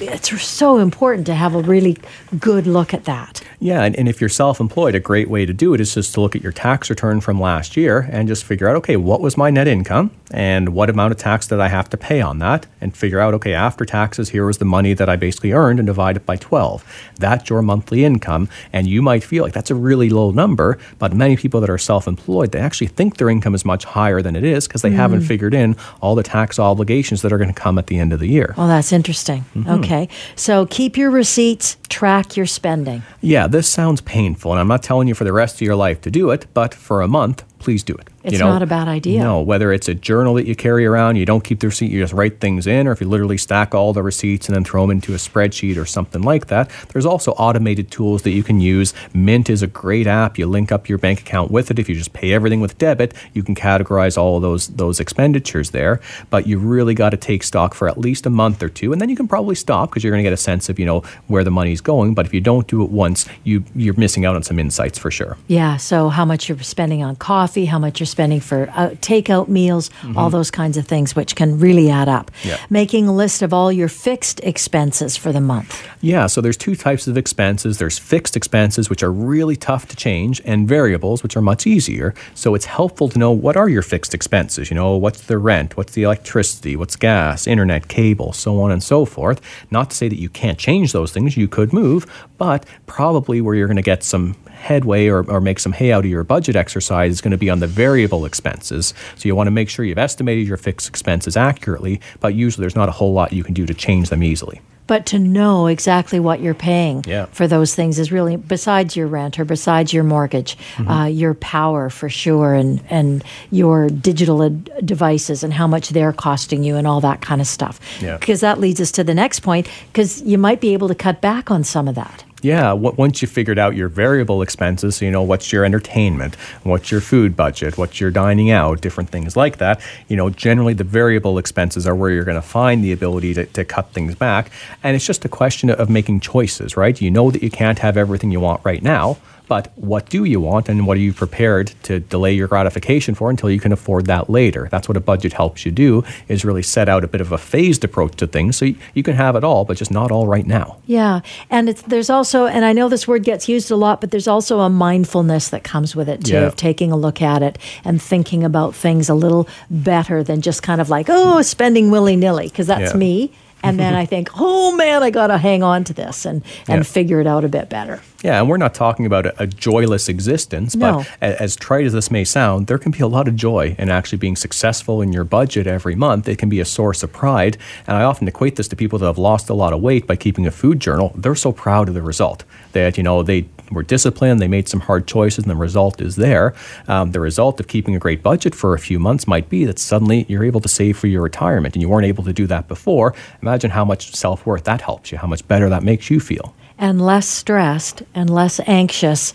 it's 0.00 0.42
so 0.42 0.78
important 0.78 1.26
to 1.26 1.34
have 1.34 1.54
a 1.54 1.60
really 1.60 1.96
good 2.38 2.66
look 2.66 2.92
at 2.92 3.04
that. 3.04 3.42
Yeah, 3.60 3.82
and, 3.82 3.96
and 3.96 4.08
if 4.08 4.20
you're 4.20 4.28
self 4.28 4.60
employed, 4.60 4.94
a 4.94 5.00
great 5.00 5.28
way 5.28 5.46
to 5.46 5.52
do 5.52 5.74
it 5.74 5.80
is 5.80 5.94
just 5.94 6.14
to 6.14 6.20
look 6.20 6.36
at 6.36 6.42
your 6.42 6.52
tax 6.52 6.90
return 6.90 7.20
from 7.20 7.40
last 7.40 7.76
year 7.76 8.08
and 8.10 8.28
just 8.28 8.44
figure 8.44 8.68
out 8.68 8.76
okay, 8.76 8.96
what 8.96 9.20
was 9.20 9.36
my 9.36 9.50
net 9.50 9.68
income 9.68 10.10
and 10.30 10.70
what 10.70 10.90
amount 10.90 11.12
of 11.12 11.18
tax 11.18 11.46
did 11.46 11.60
I 11.60 11.68
have 11.68 11.88
to 11.90 11.96
pay 11.96 12.20
on 12.20 12.38
that? 12.40 12.66
And 12.80 12.96
figure 12.96 13.20
out 13.20 13.34
okay, 13.34 13.54
after 13.54 13.84
taxes, 13.84 14.30
here 14.30 14.46
was 14.46 14.58
the 14.58 14.64
money 14.64 14.94
that 14.94 15.08
I 15.08 15.16
basically 15.16 15.52
earned 15.52 15.78
and 15.78 15.86
divide 15.86 16.16
it 16.16 16.26
by 16.26 16.36
12. 16.36 17.12
That's 17.16 17.48
your 17.48 17.62
monthly 17.62 18.04
income. 18.04 18.48
And 18.72 18.86
you 18.86 19.00
might 19.02 19.24
feel 19.24 19.44
like 19.44 19.52
that's 19.52 19.70
a 19.70 19.74
really 19.74 20.10
low 20.10 20.30
number, 20.30 20.78
but 20.98 21.14
many 21.14 21.36
people 21.36 21.60
that 21.60 21.70
are 21.70 21.78
self 21.78 22.06
employed, 22.06 22.52
they 22.52 22.60
actually 22.60 22.88
think 22.88 23.16
their 23.16 23.30
income 23.30 23.54
is 23.54 23.64
much 23.64 23.84
higher 23.84 24.20
than 24.20 24.36
it 24.36 24.44
is 24.44 24.66
because 24.66 24.82
they 24.82 24.90
mm. 24.90 24.96
haven't 24.96 25.22
figured 25.22 25.54
in 25.54 25.76
all 26.00 26.14
the 26.14 26.22
tax 26.22 26.58
obligations 26.58 27.22
that 27.22 27.32
are 27.32 27.38
going 27.38 27.52
to 27.52 27.58
come 27.58 27.78
at 27.78 27.86
the 27.86 27.98
end 27.98 28.12
of 28.12 28.20
the 28.20 28.28
year. 28.28 28.54
Well, 28.56 28.68
that's 28.68 28.92
interesting. 28.92 29.44
Mm-hmm. 29.54 29.68
Hmm. 29.76 29.84
Okay. 29.84 30.08
So 30.36 30.66
keep 30.66 30.96
your 30.96 31.10
receipts, 31.10 31.76
track 31.88 32.36
your 32.36 32.46
spending. 32.46 33.02
Yeah, 33.20 33.46
this 33.46 33.68
sounds 33.68 34.00
painful, 34.00 34.52
and 34.52 34.60
I'm 34.60 34.68
not 34.68 34.82
telling 34.82 35.08
you 35.08 35.14
for 35.14 35.24
the 35.24 35.32
rest 35.32 35.56
of 35.56 35.62
your 35.62 35.76
life 35.76 36.00
to 36.02 36.10
do 36.10 36.30
it, 36.30 36.46
but 36.54 36.74
for 36.74 37.02
a 37.02 37.08
month, 37.08 37.44
please 37.64 37.82
do 37.82 37.94
it. 37.94 38.08
It's 38.22 38.34
you 38.34 38.38
know, 38.38 38.48
not 38.48 38.62
a 38.62 38.66
bad 38.66 38.88
idea. 38.88 39.22
No, 39.22 39.40
whether 39.40 39.72
it's 39.72 39.88
a 39.88 39.94
journal 39.94 40.34
that 40.34 40.46
you 40.46 40.54
carry 40.54 40.84
around, 40.84 41.16
you 41.16 41.24
don't 41.24 41.42
keep 41.42 41.60
the 41.60 41.68
receipt, 41.68 41.90
you 41.90 41.98
just 41.98 42.12
write 42.12 42.40
things 42.40 42.66
in, 42.66 42.86
or 42.86 42.92
if 42.92 43.00
you 43.00 43.08
literally 43.08 43.38
stack 43.38 43.74
all 43.74 43.92
the 43.92 44.02
receipts 44.02 44.48
and 44.48 44.54
then 44.54 44.64
throw 44.64 44.82
them 44.82 44.90
into 44.90 45.14
a 45.14 45.16
spreadsheet 45.16 45.76
or 45.78 45.86
something 45.86 46.22
like 46.22 46.46
that. 46.48 46.70
There's 46.92 47.06
also 47.06 47.32
automated 47.32 47.90
tools 47.90 48.22
that 48.22 48.30
you 48.30 48.42
can 48.42 48.60
use. 48.60 48.92
Mint 49.14 49.48
is 49.48 49.62
a 49.62 49.66
great 49.66 50.06
app. 50.06 50.38
You 50.38 50.46
link 50.46 50.72
up 50.72 50.88
your 50.88 50.98
bank 50.98 51.20
account 51.20 51.50
with 51.50 51.70
it. 51.70 51.78
If 51.78 51.88
you 51.88 51.94
just 51.94 52.12
pay 52.12 52.32
everything 52.32 52.60
with 52.60 52.76
debit, 52.76 53.14
you 53.32 53.42
can 53.42 53.54
categorize 53.54 54.18
all 54.18 54.36
of 54.36 54.42
those 54.42 54.68
those 54.68 55.00
expenditures 55.00 55.70
there. 55.70 56.00
But 56.28 56.46
you 56.46 56.58
really 56.58 56.94
got 56.94 57.10
to 57.10 57.16
take 57.16 57.42
stock 57.42 57.74
for 57.74 57.88
at 57.88 57.96
least 57.96 58.26
a 58.26 58.30
month 58.30 58.62
or 58.62 58.68
two, 58.68 58.92
and 58.92 59.00
then 59.00 59.08
you 59.08 59.16
can 59.16 59.28
probably 59.28 59.54
stop 59.54 59.90
because 59.90 60.04
you're 60.04 60.12
going 60.12 60.22
to 60.22 60.28
get 60.28 60.34
a 60.34 60.36
sense 60.36 60.68
of 60.68 60.78
you 60.78 60.84
know 60.84 61.00
where 61.28 61.44
the 61.44 61.50
money's 61.50 61.80
going. 61.80 62.14
But 62.14 62.26
if 62.26 62.34
you 62.34 62.40
don't 62.40 62.66
do 62.68 62.82
it 62.82 62.90
once, 62.90 63.26
you 63.44 63.64
you're 63.74 63.96
missing 63.96 64.26
out 64.26 64.36
on 64.36 64.42
some 64.42 64.58
insights 64.58 64.98
for 64.98 65.10
sure. 65.10 65.38
Yeah. 65.46 65.78
So 65.78 66.08
how 66.08 66.24
much 66.24 66.48
you're 66.48 66.58
spending 66.60 67.02
on 67.02 67.16
coffee, 67.16 67.53
how 67.64 67.78
much 67.78 68.00
you're 68.00 68.06
spending 68.06 68.40
for 68.40 68.68
uh, 68.74 68.90
takeout 69.00 69.48
meals, 69.48 69.88
mm-hmm. 69.88 70.18
all 70.18 70.30
those 70.30 70.50
kinds 70.50 70.76
of 70.76 70.86
things, 70.86 71.14
which 71.14 71.36
can 71.36 71.58
really 71.60 71.90
add 71.90 72.08
up. 72.08 72.30
Yeah. 72.42 72.58
Making 72.68 73.06
a 73.08 73.14
list 73.14 73.42
of 73.42 73.52
all 73.52 73.70
your 73.70 73.88
fixed 73.88 74.40
expenses 74.40 75.16
for 75.16 75.32
the 75.32 75.40
month. 75.40 75.86
Yeah, 76.00 76.26
so 76.26 76.40
there's 76.40 76.56
two 76.56 76.74
types 76.74 77.06
of 77.06 77.16
expenses. 77.16 77.78
There's 77.78 77.98
fixed 77.98 78.36
expenses, 78.36 78.90
which 78.90 79.02
are 79.02 79.12
really 79.12 79.56
tough 79.56 79.86
to 79.88 79.96
change, 79.96 80.42
and 80.44 80.68
variables, 80.68 81.22
which 81.22 81.36
are 81.36 81.42
much 81.42 81.66
easier. 81.66 82.14
So 82.34 82.54
it's 82.54 82.66
helpful 82.66 83.08
to 83.08 83.18
know 83.18 83.30
what 83.30 83.56
are 83.56 83.68
your 83.68 83.82
fixed 83.82 84.14
expenses. 84.14 84.70
You 84.70 84.74
know, 84.74 84.96
what's 84.96 85.22
the 85.22 85.38
rent, 85.38 85.76
what's 85.76 85.92
the 85.92 86.02
electricity, 86.02 86.76
what's 86.76 86.96
gas, 86.96 87.46
internet, 87.46 87.88
cable, 87.88 88.32
so 88.32 88.60
on 88.60 88.70
and 88.70 88.82
so 88.82 89.04
forth. 89.04 89.40
Not 89.70 89.90
to 89.90 89.96
say 89.96 90.08
that 90.08 90.18
you 90.18 90.28
can't 90.28 90.58
change 90.58 90.92
those 90.92 91.12
things, 91.12 91.36
you 91.36 91.48
could 91.48 91.72
move, 91.72 92.06
but 92.38 92.66
probably 92.86 93.40
where 93.40 93.54
you're 93.54 93.68
going 93.68 93.76
to 93.76 93.82
get 93.82 94.02
some 94.02 94.36
headway 94.64 95.06
or, 95.08 95.28
or 95.30 95.40
make 95.40 95.58
some 95.60 95.72
hay 95.72 95.92
out 95.92 96.04
of 96.04 96.10
your 96.10 96.24
budget 96.24 96.56
exercise 96.56 97.12
is 97.12 97.20
going 97.20 97.32
to 97.32 97.38
be 97.38 97.50
on 97.50 97.60
the 97.60 97.66
variable 97.66 98.24
expenses. 98.24 98.94
So 99.16 99.28
you 99.28 99.36
want 99.36 99.46
to 99.46 99.50
make 99.52 99.68
sure 99.68 99.84
you've 99.84 99.98
estimated 99.98 100.46
your 100.48 100.56
fixed 100.56 100.88
expenses 100.88 101.36
accurately, 101.36 102.00
but 102.20 102.34
usually 102.34 102.62
there's 102.62 102.76
not 102.76 102.88
a 102.88 102.92
whole 102.92 103.12
lot 103.12 103.32
you 103.32 103.44
can 103.44 103.54
do 103.54 103.66
to 103.66 103.74
change 103.74 104.08
them 104.08 104.22
easily. 104.22 104.60
But 104.86 105.06
to 105.06 105.18
know 105.18 105.66
exactly 105.66 106.20
what 106.20 106.40
you're 106.40 106.52
paying 106.52 107.04
Yeah. 107.06 107.24
for 107.32 107.46
those 107.48 107.74
things 107.74 107.98
is 107.98 108.12
really, 108.12 108.36
besides 108.36 108.94
your 108.96 109.06
rent 109.06 109.38
or 109.38 109.44
besides 109.46 109.94
your 109.94 110.04
mortgage, 110.04 110.58
Mm-hmm. 110.76 110.88
uh, 110.90 111.06
your 111.06 111.32
power 111.34 111.88
for 111.88 112.10
sure, 112.10 112.52
and, 112.52 112.82
and 112.90 113.24
your 113.50 113.88
digital 113.88 114.42
ad- 114.42 114.70
devices 114.84 115.42
and 115.42 115.54
how 115.54 115.66
much 115.66 115.88
they're 115.90 116.12
costing 116.12 116.62
you 116.64 116.76
and 116.76 116.86
all 116.86 117.00
that 117.00 117.22
kind 117.22 117.40
of 117.40 117.46
stuff. 117.46 117.80
Yeah. 118.02 118.18
Because 118.18 118.40
that 118.40 118.60
leads 118.60 118.78
us 118.78 118.90
to 118.92 119.04
the 119.04 119.14
next 119.14 119.40
point, 119.40 119.68
because 119.90 120.20
you 120.22 120.36
might 120.36 120.60
be 120.60 120.74
able 120.74 120.88
to 120.88 120.94
cut 120.94 121.22
back 121.22 121.50
on 121.50 121.64
some 121.64 121.88
of 121.88 121.94
that. 121.94 122.24
Yeah, 122.44 122.74
once 122.74 123.22
you 123.22 123.26
figured 123.26 123.58
out 123.58 123.74
your 123.74 123.88
variable 123.88 124.42
expenses, 124.42 124.96
so 124.96 125.06
you 125.06 125.10
know 125.10 125.22
what's 125.22 125.50
your 125.50 125.64
entertainment, 125.64 126.34
what's 126.62 126.90
your 126.90 127.00
food 127.00 127.34
budget, 127.34 127.78
what's 127.78 128.02
your 128.02 128.10
dining 128.10 128.50
out, 128.50 128.82
different 128.82 129.08
things 129.08 129.34
like 129.34 129.56
that. 129.56 129.80
You 130.08 130.18
know, 130.18 130.28
generally 130.28 130.74
the 130.74 130.84
variable 130.84 131.38
expenses 131.38 131.86
are 131.86 131.94
where 131.94 132.10
you're 132.10 132.24
going 132.24 132.34
to 132.34 132.46
find 132.46 132.84
the 132.84 132.92
ability 132.92 133.32
to, 133.32 133.46
to 133.46 133.64
cut 133.64 133.92
things 133.92 134.14
back. 134.14 134.50
And 134.82 134.94
it's 134.94 135.06
just 135.06 135.24
a 135.24 135.28
question 135.30 135.70
of 135.70 135.88
making 135.88 136.20
choices, 136.20 136.76
right? 136.76 137.00
You 137.00 137.10
know 137.10 137.30
that 137.30 137.42
you 137.42 137.50
can't 137.50 137.78
have 137.78 137.96
everything 137.96 138.30
you 138.30 138.40
want 138.40 138.60
right 138.62 138.82
now, 138.82 139.16
but 139.46 139.72
what 139.76 140.08
do 140.08 140.24
you 140.24 140.40
want 140.40 140.68
and 140.68 140.86
what 140.86 140.96
are 140.96 141.00
you 141.00 141.12
prepared 141.12 141.68
to 141.84 142.00
delay 142.00 142.32
your 142.32 142.48
gratification 142.48 143.14
for 143.14 143.30
until 143.30 143.50
you 143.50 143.60
can 143.60 143.72
afford 143.72 144.06
that 144.06 144.30
later? 144.30 144.68
That's 144.70 144.88
what 144.88 144.96
a 144.96 145.00
budget 145.00 145.32
helps 145.34 145.66
you 145.66 145.72
do, 145.72 146.02
is 146.28 146.44
really 146.44 146.62
set 146.62 146.88
out 146.88 147.04
a 147.04 147.08
bit 147.08 147.20
of 147.20 147.30
a 147.32 147.38
phased 147.38 147.84
approach 147.84 148.16
to 148.16 148.26
things 148.26 148.56
so 148.56 148.64
you, 148.64 148.76
you 148.94 149.02
can 149.02 149.14
have 149.16 149.36
it 149.36 149.44
all, 149.44 149.64
but 149.64 149.76
just 149.76 149.90
not 149.90 150.10
all 150.10 150.26
right 150.26 150.46
now. 150.46 150.78
Yeah, 150.86 151.20
and 151.50 151.68
it's 151.68 151.82
there's 151.82 152.08
also, 152.10 152.46
and 152.46 152.64
I 152.64 152.72
know 152.72 152.88
this 152.88 153.06
word 153.06 153.22
gets 153.24 153.48
used 153.48 153.70
a 153.70 153.76
lot, 153.76 154.00
but 154.00 154.10
there's 154.10 154.28
also 154.28 154.60
a 154.60 154.70
mindfulness 154.70 155.48
that 155.50 155.64
comes 155.64 155.94
with 155.94 156.08
it 156.08 156.24
too, 156.24 156.32
Yeah. 156.34 156.40
of 156.46 156.56
taking 156.56 156.90
a 156.92 156.96
look 156.96 157.20
at 157.20 157.42
it 157.42 157.58
and 157.84 158.00
thinking 158.00 158.44
about 158.44 158.74
things 158.74 159.08
a 159.08 159.14
little 159.14 159.46
better 159.70 160.22
than 160.22 160.40
just 160.40 160.62
kind 160.62 160.80
of 160.80 160.88
like, 160.88 161.06
oh, 161.10 161.42
spending 161.42 161.90
willy 161.90 162.16
nilly, 162.16 162.48
because 162.48 162.66
that's 162.66 162.92
Yeah. 162.92 162.98
me. 162.98 163.30
And 163.64 163.78
then 163.78 163.94
I 163.94 164.06
think, 164.06 164.28
oh 164.38 164.74
man, 164.76 165.02
I 165.02 165.10
got 165.10 165.28
to 165.28 165.38
hang 165.38 165.62
on 165.62 165.84
to 165.84 165.92
this 165.92 166.24
and 166.26 166.42
and 166.68 166.78
Yeah. 166.78 166.82
figure 166.82 167.20
it 167.20 167.26
out 167.26 167.44
a 167.44 167.48
bit 167.48 167.68
better. 167.68 168.00
Yeah, 168.22 168.40
and 168.40 168.48
we're 168.48 168.56
not 168.56 168.72
talking 168.74 169.04
about 169.04 169.26
a, 169.26 169.42
a 169.42 169.46
joyless 169.46 170.08
existence, 170.08 170.74
No. 170.74 171.04
but 171.20 171.38
as 171.40 171.56
trite 171.56 171.84
as 171.84 171.92
this 171.92 172.10
may 172.10 172.24
sound, 172.24 172.68
there 172.68 172.78
can 172.78 172.90
be 172.92 173.00
a 173.00 173.06
lot 173.06 173.28
of 173.28 173.36
joy 173.36 173.74
in 173.78 173.90
actually 173.90 174.16
being 174.18 174.36
successful 174.36 175.02
in 175.02 175.12
your 175.12 175.24
budget 175.24 175.66
every 175.66 175.94
month. 175.94 176.26
It 176.28 176.38
can 176.38 176.48
be 176.48 176.58
a 176.60 176.64
source 176.64 177.02
of 177.02 177.12
pride. 177.12 177.58
And 177.86 177.96
I 177.96 178.02
often 178.04 178.26
equate 178.28 178.56
this 178.56 178.68
to 178.68 178.76
people 178.76 178.98
that 179.00 179.06
have 179.06 179.18
lost 179.18 179.50
a 179.50 179.54
lot 179.54 179.72
of 179.74 179.80
weight 179.82 180.06
by 180.06 180.16
keeping 180.16 180.46
a 180.46 180.50
food 180.50 180.80
journal. 180.80 181.12
They're 181.14 181.34
so 181.34 181.52
proud 181.52 181.88
of 181.88 181.94
the 181.94 182.02
result 182.02 182.44
that, 182.72 182.96
you 182.96 183.02
know, 183.02 183.22
they 183.22 183.42
were 183.70 183.82
disciplined, 183.82 184.40
they 184.40 184.48
made 184.48 184.68
some 184.68 184.80
hard 184.80 185.06
choices, 185.06 185.44
and 185.44 185.50
the 185.50 185.56
result 185.56 186.00
is 186.00 186.16
there. 186.16 186.54
Um, 186.88 187.12
the 187.12 187.20
result 187.20 187.60
of 187.60 187.68
keeping 187.68 187.94
a 187.94 187.98
great 187.98 188.22
budget 188.22 188.54
for 188.54 188.74
a 188.74 188.78
few 188.78 188.98
months 188.98 189.26
might 189.26 189.48
be 189.48 189.64
that 189.64 189.78
suddenly 189.78 190.26
you're 190.28 190.44
able 190.44 190.60
to 190.60 190.68
save 190.68 190.98
for 190.98 191.06
your 191.06 191.22
retirement, 191.22 191.74
and 191.74 191.82
you 191.82 191.88
weren't 191.88 192.06
able 192.06 192.24
to 192.24 192.32
do 192.32 192.46
that 192.46 192.68
before. 192.68 193.14
Imagine 193.42 193.70
how 193.70 193.84
much 193.84 194.14
self 194.14 194.46
worth 194.46 194.64
that 194.64 194.80
helps 194.80 195.10
you, 195.12 195.18
how 195.18 195.26
much 195.26 195.46
better 195.48 195.68
that 195.68 195.82
makes 195.82 196.10
you 196.10 196.20
feel. 196.20 196.54
and 196.78 197.00
less 197.00 197.28
stressed 197.28 198.02
and 198.14 198.28
less 198.30 198.60
anxious 198.66 199.32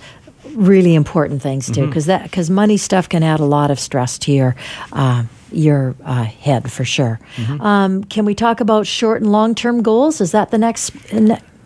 really 0.55 0.93
important 0.95 1.41
things 1.41 1.69
too 1.71 1.85
because 1.87 2.05
that 2.07 2.23
because 2.23 2.49
money 2.49 2.75
stuff 2.77 3.07
can 3.07 3.23
add 3.23 3.39
a 3.39 3.45
lot 3.45 3.71
of 3.71 3.79
stress 3.79 4.17
to 4.17 4.31
your 4.31 4.55
uh, 4.93 5.23
your 5.51 5.95
uh, 6.03 6.23
head 6.23 6.71
for 6.71 6.83
sure 6.83 7.19
um, 7.59 8.03
can 8.05 8.25
we 8.25 8.33
talk 8.35 8.59
about 8.59 8.85
short 8.87 9.21
and 9.21 9.31
long 9.31 9.53
term 9.55 9.81
goals 9.83 10.19
is 10.21 10.31
that 10.31 10.49
the 10.51 10.57
next 10.57 10.91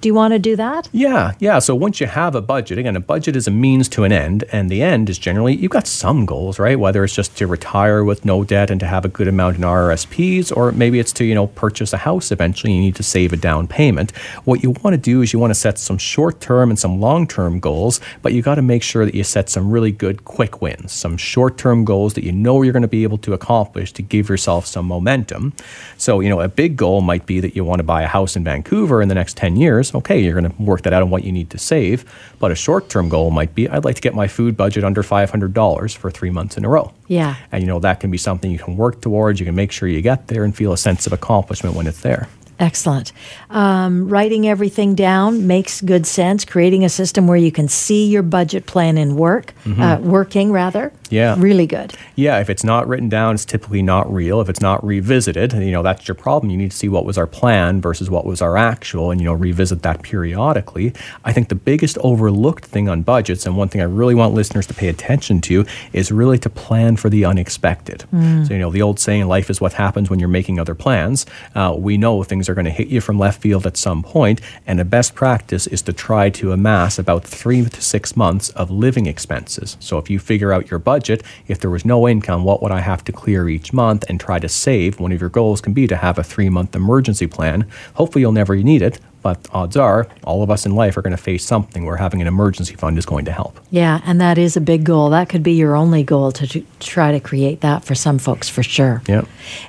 do 0.03 0.09
you 0.09 0.13
want 0.13 0.33
to 0.33 0.39
do 0.39 0.55
that 0.57 0.89
Yeah, 0.91 1.33
yeah. 1.39 1.59
So 1.59 1.75
once 1.75 1.99
you 1.99 2.07
have 2.07 2.35
a 2.35 2.41
budget, 2.41 2.77
again, 2.77 2.95
a 2.95 2.99
budget 2.99 3.35
is 3.35 3.47
a 3.47 3.51
means 3.51 3.87
to 3.89 4.03
an 4.03 4.11
end, 4.11 4.43
and 4.51 4.69
the 4.69 4.81
end 4.83 5.09
is 5.09 5.17
generally 5.17 5.55
you've 5.55 5.71
got 5.71 5.87
some 5.87 6.25
goals, 6.25 6.59
right? 6.59 6.77
Whether 6.77 7.03
it's 7.03 7.15
just 7.15 7.37
to 7.37 7.47
retire 7.47 8.03
with 8.03 8.25
no 8.25 8.43
debt 8.43 8.69
and 8.69 8.79
to 8.79 8.85
have 8.85 9.05
a 9.05 9.07
good 9.07 9.27
amount 9.27 9.57
in 9.57 9.63
RRSPs, 9.63 10.55
or 10.55 10.71
maybe 10.71 10.99
it's 10.99 11.13
to 11.13 11.25
you 11.25 11.33
know 11.33 11.47
purchase 11.47 11.93
a 11.93 11.97
house 11.97 12.31
eventually. 12.31 12.73
You 12.73 12.81
need 12.81 12.95
to 12.95 13.03
save 13.03 13.33
a 13.33 13.37
down 13.37 13.67
payment. 13.67 14.11
What 14.45 14.61
you 14.63 14.71
want 14.71 14.93
to 14.93 14.97
do 14.97 15.21
is 15.21 15.33
you 15.33 15.39
want 15.39 15.51
to 15.51 15.59
set 15.59 15.79
some 15.79 15.97
short-term 15.97 16.69
and 16.69 16.77
some 16.77 16.99
long-term 16.99 17.59
goals, 17.59 18.01
but 18.21 18.33
you 18.33 18.41
got 18.41 18.55
to 18.55 18.61
make 18.61 18.83
sure 18.83 19.05
that 19.05 19.15
you 19.15 19.23
set 19.23 19.49
some 19.49 19.71
really 19.71 19.91
good 19.91 20.25
quick 20.25 20.61
wins, 20.61 20.91
some 20.91 21.17
short-term 21.17 21.85
goals 21.85 22.13
that 22.15 22.23
you 22.23 22.31
know 22.31 22.61
you're 22.61 22.73
going 22.73 22.81
to 22.81 22.87
be 22.87 23.03
able 23.03 23.17
to 23.19 23.33
accomplish 23.33 23.93
to 23.93 24.01
give 24.01 24.29
yourself 24.29 24.65
some 24.65 24.85
momentum. 24.85 25.53
So 25.97 26.19
you 26.19 26.29
know 26.29 26.41
a 26.41 26.49
big 26.49 26.77
goal 26.77 27.01
might 27.01 27.25
be 27.25 27.39
that 27.39 27.55
you 27.55 27.63
want 27.63 27.79
to 27.79 27.83
buy 27.83 28.03
a 28.03 28.07
house 28.07 28.35
in 28.35 28.43
Vancouver 28.43 29.01
in 29.01 29.07
the 29.07 29.15
next 29.15 29.37
10 29.37 29.55
years. 29.55 29.92
Okay, 29.95 30.21
you're 30.21 30.39
going 30.39 30.51
to 30.51 30.61
work 30.61 30.81
that 30.83 30.93
out 30.93 31.01
on 31.01 31.09
what 31.09 31.23
you 31.23 31.31
need 31.31 31.49
to 31.51 31.57
save. 31.57 32.05
But 32.39 32.51
a 32.51 32.55
short 32.55 32.89
term 32.89 33.09
goal 33.09 33.31
might 33.31 33.55
be 33.55 33.69
I'd 33.69 33.85
like 33.85 33.95
to 33.95 34.01
get 34.01 34.13
my 34.13 34.27
food 34.27 34.57
budget 34.57 34.83
under 34.83 35.03
$500 35.03 35.97
for 35.97 36.11
three 36.11 36.29
months 36.29 36.57
in 36.57 36.65
a 36.65 36.69
row. 36.69 36.93
Yeah. 37.07 37.35
And 37.51 37.63
you 37.63 37.67
know, 37.67 37.79
that 37.79 37.99
can 37.99 38.11
be 38.11 38.17
something 38.17 38.51
you 38.51 38.59
can 38.59 38.77
work 38.77 39.01
towards. 39.01 39.39
You 39.39 39.45
can 39.45 39.55
make 39.55 39.71
sure 39.71 39.87
you 39.87 40.01
get 40.01 40.27
there 40.27 40.43
and 40.43 40.55
feel 40.55 40.73
a 40.73 40.77
sense 40.77 41.07
of 41.07 41.13
accomplishment 41.13 41.75
when 41.75 41.87
it's 41.87 42.01
there. 42.01 42.27
Excellent. 42.59 43.11
Um, 43.49 44.07
writing 44.07 44.47
everything 44.47 44.95
down 44.95 45.47
makes 45.47 45.81
good 45.81 46.05
sense. 46.05 46.45
Creating 46.45 46.83
a 46.85 46.89
system 46.89 47.27
where 47.27 47.37
you 47.37 47.51
can 47.51 47.67
see 47.67 48.07
your 48.07 48.23
budget 48.23 48.65
plan 48.65 48.97
in 48.97 49.15
work, 49.15 49.53
uh, 49.79 49.99
working 50.01 50.51
rather. 50.51 50.91
Yeah. 51.09 51.35
Really 51.37 51.67
good. 51.67 51.93
Yeah, 52.15 52.39
if 52.39 52.49
it's 52.49 52.63
not 52.63 52.87
written 52.87 53.07
down, 53.07 53.35
it's 53.35 53.45
typically 53.45 53.83
not 53.83 54.11
real. 54.11 54.41
If 54.41 54.49
it's 54.49 54.61
not 54.61 54.83
revisited, 54.83 55.53
you 55.53 55.71
know, 55.71 55.83
that's 55.83 56.07
your 56.07 56.15
problem. 56.15 56.49
You 56.49 56.57
need 56.57 56.71
to 56.71 56.77
see 56.77 56.89
what 56.89 57.05
was 57.05 57.19
our 57.19 57.27
plan 57.27 57.81
versus 57.81 58.09
what 58.09 58.25
was 58.25 58.41
our 58.41 58.57
actual 58.57 59.11
and, 59.11 59.21
you 59.21 59.25
know, 59.25 59.33
revisit 59.33 59.83
that 59.83 60.01
periodically. 60.01 60.93
I 61.23 61.31
think 61.31 61.49
the 61.49 61.55
biggest 61.55 61.99
overlooked 61.99 62.65
thing 62.65 62.89
on 62.89 63.03
budgets, 63.03 63.45
and 63.45 63.55
one 63.55 63.67
thing 63.67 63.81
I 63.81 63.85
really 63.85 64.15
want 64.15 64.33
listeners 64.33 64.65
to 64.67 64.73
pay 64.73 64.87
attention 64.87 65.39
to, 65.41 65.65
is 65.91 66.11
really 66.11 66.39
to 66.39 66.49
plan 66.49 66.95
for 66.95 67.09
the 67.09 67.25
unexpected. 67.25 68.05
So, 68.11 68.53
you 68.53 68.59
know, 68.59 68.71
the 68.71 68.81
old 68.81 68.99
saying, 68.99 69.27
life 69.27 69.49
is 69.49 69.61
what 69.61 69.73
happens 69.73 70.09
when 70.09 70.19
you're 70.19 70.29
making 70.29 70.59
other 70.59 70.75
plans. 70.75 71.25
Uh, 71.53 71.75
we 71.77 71.97
know 71.97 72.23
things 72.23 72.42
are 72.49 72.53
going 72.53 72.65
to 72.65 72.71
hit 72.71 72.87
you 72.87 73.01
from 73.01 73.19
left 73.19 73.41
field 73.41 73.65
at 73.65 73.77
some 73.77 74.03
point, 74.03 74.41
and 74.65 74.79
a 74.79 74.85
best 74.85 75.15
practice 75.15 75.67
is 75.67 75.81
to 75.83 75.93
try 75.93 76.29
to 76.31 76.51
amass 76.51 76.99
about 76.99 77.23
three 77.23 77.63
to 77.63 77.81
six 77.81 78.15
months 78.15 78.49
of 78.49 78.69
living 78.69 79.05
expenses. 79.05 79.77
So 79.79 79.97
if 79.97 80.09
you 80.09 80.19
figure 80.19 80.53
out 80.53 80.69
your 80.69 80.79
budget, 80.79 81.23
if 81.47 81.59
there 81.59 81.69
was 81.69 81.85
no 81.85 82.07
income, 82.07 82.43
what 82.43 82.61
would 82.61 82.71
I 82.71 82.79
have 82.81 83.03
to 83.05 83.11
clear 83.11 83.49
each 83.49 83.73
month 83.73 84.03
and 84.09 84.19
try 84.19 84.39
to 84.39 84.49
save? 84.49 84.99
One 84.99 85.11
of 85.11 85.21
your 85.21 85.29
goals 85.29 85.61
can 85.61 85.73
be 85.73 85.87
to 85.87 85.95
have 85.95 86.17
a 86.17 86.23
three 86.23 86.49
month 86.49 86.75
emergency 86.75 87.27
plan. 87.27 87.67
Hopefully, 87.95 88.21
you'll 88.21 88.31
never 88.31 88.55
need 88.55 88.81
it, 88.81 88.99
but 89.23 89.39
odds 89.51 89.75
are 89.75 90.07
all 90.23 90.43
of 90.43 90.51
us 90.51 90.65
in 90.65 90.75
life 90.75 90.95
are 90.97 91.01
going 91.01 91.11
to 91.11 91.17
face 91.17 91.43
something 91.43 91.85
where 91.85 91.95
having 91.95 92.21
an 92.21 92.27
emergency 92.27 92.75
fund 92.75 92.97
is 92.97 93.05
going 93.05 93.25
to 93.25 93.31
help. 93.31 93.59
Yeah, 93.71 94.01
and 94.05 94.21
that 94.21 94.37
is 94.37 94.55
a 94.55 94.61
big 94.61 94.83
goal. 94.83 95.09
That 95.09 95.29
could 95.29 95.41
be 95.41 95.53
your 95.53 95.75
only 95.75 96.03
goal 96.03 96.31
to, 96.33 96.45
to 96.45 96.63
try 96.79 97.11
to 97.11 97.19
create 97.19 97.61
that 97.61 97.83
for 97.83 97.95
some 97.95 98.19
folks 98.19 98.49
for 98.49 98.61
sure. 98.61 99.01
Yeah. 99.07 99.23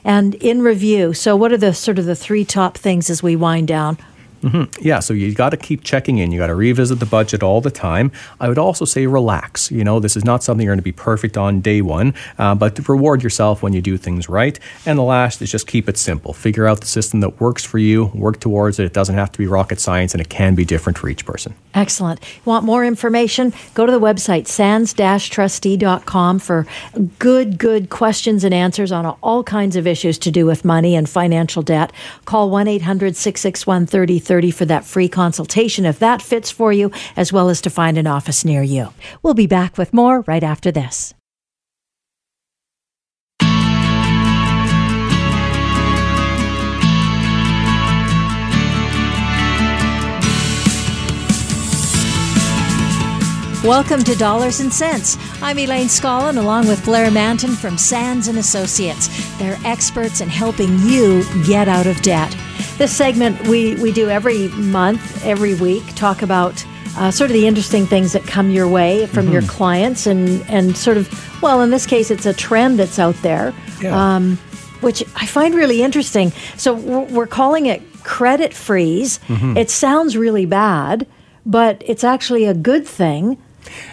And 0.04 0.34
in 0.36 0.60
review, 0.60 1.14
so 1.14 1.36
what 1.36 1.52
are 1.52 1.56
the 1.56 1.72
sort 1.72 1.98
of 1.98 2.04
the 2.04 2.16
three 2.16 2.44
top 2.44 2.76
things 2.76 3.08
as 3.08 3.22
we 3.22 3.36
wind 3.36 3.68
down? 3.68 3.96
Yeah, 4.80 5.00
so 5.00 5.14
you 5.14 5.34
got 5.34 5.50
to 5.50 5.56
keep 5.56 5.82
checking 5.82 6.18
in. 6.18 6.30
You 6.32 6.38
got 6.38 6.48
to 6.48 6.54
revisit 6.54 6.98
the 7.00 7.06
budget 7.06 7.42
all 7.42 7.60
the 7.60 7.70
time. 7.70 8.12
I 8.40 8.48
would 8.48 8.58
also 8.58 8.84
say 8.84 9.06
relax. 9.06 9.70
You 9.70 9.84
know, 9.84 10.00
this 10.00 10.16
is 10.16 10.24
not 10.24 10.42
something 10.42 10.64
you're 10.64 10.74
going 10.74 10.78
to 10.78 10.82
be 10.82 10.92
perfect 10.92 11.36
on 11.36 11.60
day 11.60 11.80
one, 11.82 12.14
uh, 12.38 12.54
but 12.54 12.86
reward 12.88 13.22
yourself 13.22 13.62
when 13.62 13.72
you 13.72 13.80
do 13.80 13.96
things 13.96 14.28
right. 14.28 14.58
And 14.84 14.98
the 14.98 15.02
last 15.02 15.40
is 15.40 15.50
just 15.50 15.66
keep 15.66 15.88
it 15.88 15.96
simple. 15.96 16.32
Figure 16.32 16.66
out 16.66 16.80
the 16.80 16.86
system 16.86 17.20
that 17.20 17.40
works 17.40 17.64
for 17.64 17.78
you, 17.78 18.06
work 18.14 18.40
towards 18.40 18.78
it. 18.78 18.84
It 18.84 18.92
doesn't 18.92 19.14
have 19.14 19.32
to 19.32 19.38
be 19.38 19.46
rocket 19.46 19.80
science, 19.80 20.12
and 20.14 20.20
it 20.20 20.28
can 20.28 20.54
be 20.54 20.64
different 20.64 20.98
for 20.98 21.08
each 21.08 21.24
person. 21.24 21.54
Excellent. 21.74 22.20
Want 22.44 22.64
more 22.64 22.84
information? 22.84 23.52
Go 23.74 23.86
to 23.86 23.92
the 23.92 24.00
website 24.00 24.46
sands-trustee.com 24.46 26.38
for 26.38 26.66
good, 27.18 27.58
good 27.58 27.90
questions 27.90 28.44
and 28.44 28.54
answers 28.54 28.92
on 28.92 29.06
all 29.22 29.42
kinds 29.42 29.76
of 29.76 29.86
issues 29.86 30.18
to 30.18 30.30
do 30.30 30.46
with 30.46 30.64
money 30.64 30.94
and 30.94 31.08
financial 31.08 31.62
debt. 31.62 31.92
Call 32.24 32.50
1-800-661-3030 34.40 34.54
for 34.54 34.64
that 34.66 34.84
free 34.84 35.08
consultation 35.08 35.84
if 35.84 35.98
that 35.98 36.22
fits 36.22 36.50
for 36.50 36.72
you, 36.72 36.90
as 37.16 37.32
well 37.32 37.48
as 37.48 37.60
to 37.62 37.70
find 37.70 37.98
an 37.98 38.06
office 38.06 38.44
near 38.44 38.62
you. 38.62 38.92
We'll 39.22 39.34
be 39.34 39.46
back 39.46 39.78
with 39.78 39.94
more 39.94 40.22
right 40.22 40.42
after 40.42 40.70
this. 40.70 41.14
Welcome 53.64 54.04
to 54.04 54.14
Dollars 54.16 54.60
and 54.60 54.70
Cents. 54.70 55.16
I'm 55.40 55.58
Elaine 55.58 55.86
Scollin 55.86 56.36
along 56.36 56.68
with 56.68 56.84
Blair 56.84 57.10
Mantin 57.10 57.56
from 57.56 57.78
Sands 57.78 58.28
and 58.28 58.36
Associates. 58.36 59.08
They're 59.38 59.58
experts 59.64 60.20
in 60.20 60.28
helping 60.28 60.78
you 60.80 61.24
get 61.46 61.66
out 61.66 61.86
of 61.86 61.98
debt. 62.02 62.36
This 62.78 62.94
segment 62.94 63.40
we, 63.46 63.76
we 63.76 63.92
do 63.92 64.08
every 64.10 64.48
month, 64.48 65.24
every 65.24 65.54
week, 65.54 65.84
talk 65.94 66.22
about 66.22 66.64
uh, 66.96 67.10
sort 67.10 67.30
of 67.30 67.34
the 67.34 67.46
interesting 67.46 67.86
things 67.86 68.12
that 68.12 68.24
come 68.24 68.50
your 68.50 68.68
way 68.68 69.06
from 69.06 69.30
your 69.30 69.42
clients 69.42 70.06
and, 70.06 70.42
and 70.50 70.76
sort 70.76 70.96
of, 70.96 71.08
well, 71.42 71.60
in 71.60 71.70
this 71.70 71.86
case, 71.86 72.10
it's 72.10 72.26
a 72.26 72.32
trend 72.32 72.78
that's 72.78 72.98
out 72.98 73.14
there, 73.22 73.54
Yeah. 73.80 74.16
um, 74.16 74.36
which 74.80 75.04
I 75.16 75.26
find 75.26 75.54
really 75.54 75.82
interesting. 75.82 76.30
So 76.56 76.74
we're 76.74 77.04
we're 77.04 77.26
calling 77.28 77.66
it 77.66 77.80
credit 78.02 78.52
freeze. 78.52 79.18
It 79.28 79.70
sounds 79.70 80.16
really 80.16 80.44
bad, 80.46 81.06
but 81.46 81.82
it's 81.86 82.04
actually 82.04 82.44
a 82.44 82.54
good 82.54 82.86
thing 82.86 83.38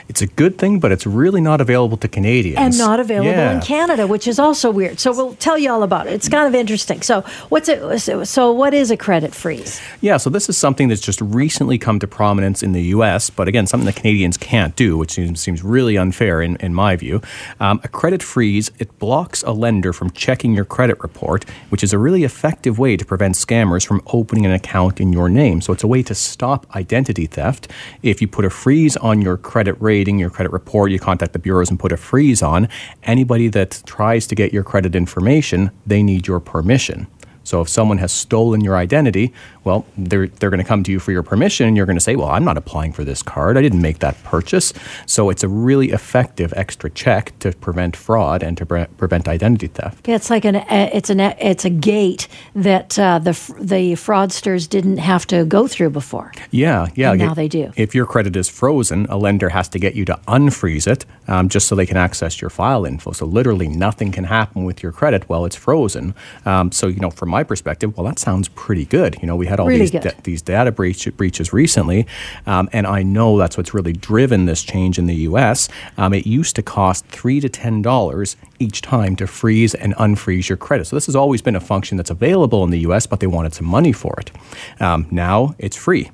It's 0.09 0.21
a 0.21 0.27
good 0.27 0.57
thing, 0.57 0.79
but 0.79 0.91
it's 0.91 1.05
really 1.05 1.41
not 1.41 1.61
available 1.61 1.97
to 1.97 2.07
Canadians. 2.07 2.57
And 2.57 2.77
not 2.77 2.99
available 2.99 3.31
Yeah. 3.31 3.55
in 3.55 3.61
Canada, 3.61 4.07
which 4.07 4.27
is 4.27 4.39
also 4.39 4.71
weird. 4.71 4.99
So 4.99 5.11
we'll 5.11 5.35
tell 5.35 5.57
you 5.57 5.71
all 5.71 5.83
about 5.83 6.07
it. 6.07 6.13
It's 6.13 6.29
kind 6.29 6.47
of 6.47 6.55
interesting. 6.55 7.01
So 7.01 7.21
what's 7.49 7.69
it? 7.69 7.81
So, 8.27 8.51
what 8.51 8.73
is 8.73 8.91
a 8.91 8.97
credit 8.97 9.33
freeze? 9.33 9.79
Yeah, 10.01 10.17
so 10.17 10.29
this 10.29 10.49
is 10.49 10.57
something 10.57 10.87
that's 10.87 11.01
just 11.01 11.21
recently 11.21 11.77
come 11.77 11.99
to 11.99 12.07
prominence 12.07 12.63
in 12.63 12.71
the 12.73 12.81
U.S., 12.95 13.29
but 13.29 13.47
again, 13.47 13.67
something 13.67 13.85
that 13.85 13.95
Canadians 13.95 14.37
can't 14.37 14.75
do, 14.75 14.97
which 14.97 15.11
seems, 15.11 15.39
seems 15.41 15.63
really 15.63 15.97
unfair 15.97 16.41
in, 16.41 16.55
in 16.57 16.73
my 16.73 16.95
view. 16.95 17.21
Um, 17.59 17.79
a 17.83 17.87
credit 17.87 18.21
freeze, 18.23 18.71
it 18.79 18.97
blocks 18.99 19.43
a 19.43 19.51
lender 19.51 19.93
from 19.93 20.09
checking 20.11 20.53
your 20.53 20.65
credit 20.65 20.99
report, 21.01 21.45
which 21.69 21.83
is 21.83 21.93
a 21.93 21.97
really 21.97 22.23
effective 22.23 22.77
way 22.79 22.97
to 22.97 23.05
prevent 23.05 23.35
scammers 23.35 23.85
from 23.85 24.01
opening 24.07 24.45
an 24.45 24.51
account 24.51 24.99
in 24.99 25.13
your 25.13 25.29
name. 25.29 25.61
So 25.61 25.73
it's 25.73 25.83
a 25.83 25.87
way 25.87 26.03
to 26.03 26.15
stop 26.15 26.65
identity 26.75 27.25
theft. 27.27 27.67
If 28.03 28.21
you 28.21 28.27
put 28.27 28.45
a 28.45 28.49
freeze 28.49 28.97
on 28.97 29.21
your 29.21 29.37
credit 29.37 29.60
rating, 29.79 30.19
your 30.19 30.29
credit 30.29 30.51
report, 30.51 30.91
you 30.91 30.99
contact 30.99 31.33
the 31.33 31.39
bureaus 31.39 31.69
and 31.69 31.79
put 31.79 31.91
a 31.91 31.97
freeze 31.97 32.41
on, 32.41 32.67
anybody 33.03 33.47
that 33.49 33.81
tries 33.85 34.27
to 34.27 34.35
get 34.35 34.53
your 34.53 34.63
credit 34.63 34.95
information, 34.95 35.71
they 35.85 36.03
need 36.03 36.27
your 36.27 36.39
permission. 36.39 37.07
So 37.43 37.61
if 37.61 37.69
someone 37.69 37.97
has 37.97 38.11
stolen 38.11 38.61
your 38.61 38.77
identity, 38.77 39.33
well, 39.63 39.85
they're, 39.97 40.27
they're 40.27 40.49
going 40.49 40.61
to 40.61 40.67
come 40.67 40.83
to 40.83 40.91
you 40.91 40.99
for 40.99 41.11
your 41.11 41.23
permission 41.23 41.67
and 41.67 41.77
you're 41.77 41.85
going 41.85 41.97
to 41.97 42.03
say, 42.03 42.15
well, 42.15 42.29
I'm 42.29 42.43
not 42.43 42.57
applying 42.57 42.93
for 42.93 43.03
this 43.03 43.21
card. 43.21 43.57
I 43.57 43.61
didn't 43.61 43.81
make 43.81 43.99
that 43.99 44.21
purchase. 44.23 44.73
So 45.05 45.29
it's 45.29 45.43
a 45.43 45.47
really 45.47 45.91
effective 45.91 46.53
extra 46.55 46.89
check 46.89 47.37
to 47.39 47.51
prevent 47.53 47.95
fraud 47.95 48.43
and 48.43 48.57
to 48.57 48.65
pre- 48.65 48.85
prevent 48.97 49.27
identity 49.27 49.67
theft. 49.67 50.07
It's 50.07 50.29
like 50.29 50.45
an 50.45 50.57
uh, 50.57 50.89
it's 50.93 51.09
an 51.09 51.19
it's 51.19 51.65
a 51.65 51.69
gate 51.69 52.27
that 52.55 52.97
uh, 52.97 53.19
the 53.19 53.31
the 53.59 53.93
fraudsters 53.93 54.67
didn't 54.67 54.97
have 54.97 55.25
to 55.27 55.45
go 55.45 55.67
through 55.67 55.91
before. 55.91 56.31
Yeah, 56.51 56.87
yeah. 56.95 57.11
And 57.11 57.19
now 57.19 57.33
they 57.33 57.47
do. 57.47 57.71
If 57.75 57.93
your 57.93 58.05
credit 58.05 58.35
is 58.35 58.49
frozen, 58.49 59.05
a 59.07 59.17
lender 59.17 59.49
has 59.49 59.67
to 59.69 59.79
get 59.79 59.95
you 59.95 60.05
to 60.05 60.19
unfreeze 60.27 60.87
it 60.87 61.05
um, 61.27 61.49
just 61.49 61.67
so 61.67 61.75
they 61.75 61.85
can 61.85 61.97
access 61.97 62.41
your 62.41 62.49
file 62.49 62.85
info. 62.85 63.11
So 63.11 63.25
literally 63.25 63.67
nothing 63.67 64.11
can 64.11 64.25
happen 64.25 64.63
with 64.63 64.83
your 64.83 64.91
credit 64.91 65.27
while 65.29 65.45
it's 65.45 65.55
frozen. 65.55 66.13
Um, 66.45 66.71
so, 66.71 66.87
you 66.87 66.99
know, 66.99 67.11
from 67.11 67.29
my 67.29 67.43
perspective, 67.43 67.97
well, 67.97 68.05
that 68.05 68.19
sounds 68.19 68.47
pretty 68.49 68.85
good. 68.85 69.17
You 69.21 69.27
know, 69.27 69.35
we 69.35 69.47
had 69.51 69.59
all 69.59 69.67
Really 69.67 69.81
these, 69.81 69.91
da- 69.91 70.11
these 70.23 70.41
data 70.41 70.71
breach, 70.71 71.07
breaches 71.17 71.53
recently, 71.53 72.07
um, 72.47 72.69
and 72.73 72.87
I 72.87 73.03
know 73.03 73.37
that's 73.37 73.57
what's 73.57 73.73
really 73.73 73.93
driven 73.93 74.45
this 74.45 74.63
change 74.63 74.97
in 74.97 75.05
the 75.05 75.15
U.S. 75.29 75.69
Um, 75.97 76.13
it 76.13 76.25
used 76.25 76.55
to 76.55 76.63
cost 76.63 77.05
three 77.07 77.39
to 77.39 77.49
ten 77.49 77.81
dollars 77.81 78.35
each 78.59 78.81
time 78.81 79.15
to 79.17 79.27
freeze 79.27 79.75
and 79.75 79.95
unfreeze 79.95 80.49
your 80.49 80.57
credit. 80.57 80.87
So 80.87 80.95
this 80.95 81.05
has 81.05 81.15
always 81.15 81.41
been 81.41 81.55
a 81.55 81.59
function 81.59 81.97
that's 81.97 82.09
available 82.09 82.63
in 82.63 82.71
the 82.71 82.79
U.S., 82.79 83.05
but 83.05 83.19
they 83.19 83.27
wanted 83.27 83.53
some 83.53 83.67
money 83.67 83.91
for 83.91 84.15
it. 84.19 84.31
Um, 84.79 85.07
now 85.11 85.55
it's 85.59 85.75
free. 85.75 86.09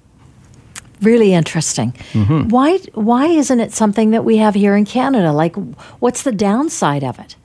Really 1.01 1.33
interesting. 1.33 1.91
Mm-hmm. 2.13 2.49
Why 2.49 2.79
why 2.93 3.27
isn't 3.27 3.59
it 3.59 3.71
something 3.71 4.11
that 4.11 4.25
we 4.25 4.37
have 4.37 4.55
here 4.55 4.75
in 4.75 4.85
Canada? 4.85 5.31
Like, 5.31 5.55
what's 5.99 6.23
the 6.23 6.31
downside 6.31 7.03
of 7.03 7.19
it? 7.19 7.35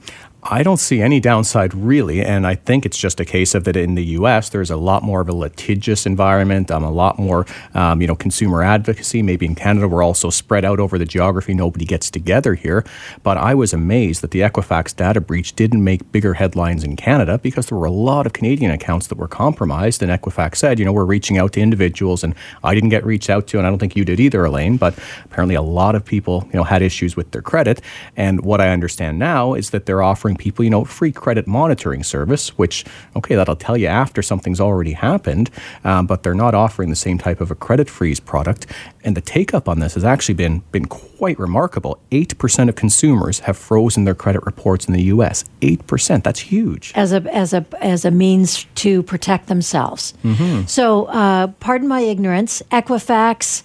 I 0.44 0.64
don't 0.64 0.78
see 0.78 1.00
any 1.00 1.20
downside 1.20 1.72
really, 1.72 2.20
and 2.20 2.48
I 2.48 2.56
think 2.56 2.84
it's 2.84 2.98
just 2.98 3.20
a 3.20 3.24
case 3.24 3.54
of 3.54 3.62
that 3.62 3.76
in 3.76 3.94
the 3.94 4.04
U.S. 4.16 4.48
there's 4.48 4.72
a 4.72 4.76
lot 4.76 5.04
more 5.04 5.20
of 5.20 5.28
a 5.28 5.32
litigious 5.32 6.04
environment, 6.04 6.68
um, 6.68 6.82
a 6.82 6.90
lot 6.90 7.16
more 7.16 7.46
um, 7.74 8.00
you 8.00 8.08
know 8.08 8.16
consumer 8.16 8.60
advocacy. 8.64 9.22
Maybe 9.22 9.46
in 9.46 9.54
Canada 9.54 9.86
we're 9.86 10.02
also 10.02 10.30
spread 10.30 10.64
out 10.64 10.80
over 10.80 10.98
the 10.98 11.04
geography. 11.04 11.54
Nobody 11.54 11.84
gets 11.84 12.10
together 12.10 12.54
here. 12.54 12.84
But 13.22 13.36
I 13.36 13.54
was 13.54 13.72
amazed 13.72 14.20
that 14.22 14.32
the 14.32 14.40
Equifax 14.40 14.96
data 14.96 15.20
breach 15.20 15.54
didn't 15.54 15.84
make 15.84 16.10
bigger 16.10 16.34
headlines 16.34 16.82
in 16.82 16.96
Canada 16.96 17.38
because 17.38 17.66
there 17.66 17.78
were 17.78 17.86
a 17.86 17.92
lot 17.92 18.26
of 18.26 18.32
Canadian 18.32 18.72
accounts 18.72 19.06
that 19.08 19.18
were 19.18 19.28
compromised. 19.28 20.02
And 20.02 20.10
Equifax 20.10 20.56
said, 20.56 20.80
you 20.80 20.84
know, 20.84 20.92
we're 20.92 21.04
reaching 21.04 21.38
out 21.38 21.52
to 21.52 21.60
individuals, 21.60 22.24
and 22.24 22.34
I 22.64 22.74
didn't 22.74 22.90
get 22.90 23.06
reached 23.06 23.30
out 23.30 23.46
to, 23.48 23.58
and 23.58 23.66
I 23.66 23.70
don't 23.70 23.78
think 23.78 23.94
you 23.94 24.04
did 24.04 24.18
either, 24.18 24.44
Elaine. 24.44 24.76
But 24.76 24.98
apparently 25.24 25.54
a 25.54 25.62
lot 25.62 25.94
of 25.94 26.04
people 26.04 26.48
you 26.52 26.56
know 26.58 26.64
had 26.64 26.82
issues 26.82 27.14
with 27.14 27.30
their 27.30 27.42
credit. 27.42 27.80
And 28.16 28.40
what 28.44 28.60
I 28.60 28.70
understand 28.70 29.20
now 29.20 29.54
is 29.54 29.70
that 29.70 29.86
they're 29.86 30.02
offering 30.02 30.31
people, 30.36 30.64
you 30.64 30.70
know, 30.70 30.84
free 30.84 31.12
credit 31.12 31.46
monitoring 31.46 32.02
service, 32.02 32.56
which, 32.58 32.84
okay, 33.16 33.34
that'll 33.34 33.56
tell 33.56 33.76
you 33.76 33.86
after 33.86 34.22
something's 34.22 34.60
already 34.60 34.92
happened, 34.92 35.50
um, 35.84 36.06
but 36.06 36.22
they're 36.22 36.34
not 36.34 36.54
offering 36.54 36.90
the 36.90 36.96
same 36.96 37.18
type 37.18 37.40
of 37.40 37.50
a 37.50 37.54
credit 37.54 37.88
freeze 37.88 38.20
product. 38.20 38.66
And 39.04 39.16
the 39.16 39.20
take 39.20 39.52
up 39.52 39.68
on 39.68 39.80
this 39.80 39.94
has 39.94 40.04
actually 40.04 40.34
been, 40.34 40.62
been 40.70 40.86
quite 40.86 41.38
remarkable. 41.38 41.98
8% 42.10 42.68
of 42.68 42.74
consumers 42.74 43.40
have 43.40 43.56
frozen 43.56 44.04
their 44.04 44.14
credit 44.14 44.44
reports 44.44 44.86
in 44.86 44.94
the 44.94 45.02
US. 45.04 45.44
8%, 45.60 46.22
that's 46.22 46.40
huge. 46.40 46.92
as 46.94 47.12
a 47.12 47.22
as 47.34 47.52
a 47.52 47.64
as 47.80 48.04
a 48.04 48.10
means 48.10 48.64
to 48.76 49.02
protect 49.02 49.46
themselves. 49.48 50.14
Mm-hmm. 50.24 50.66
So, 50.66 51.06
uh, 51.06 51.48
pardon 51.60 51.88
my 51.88 52.00
ignorance. 52.00 52.62
Equifax, 52.70 53.62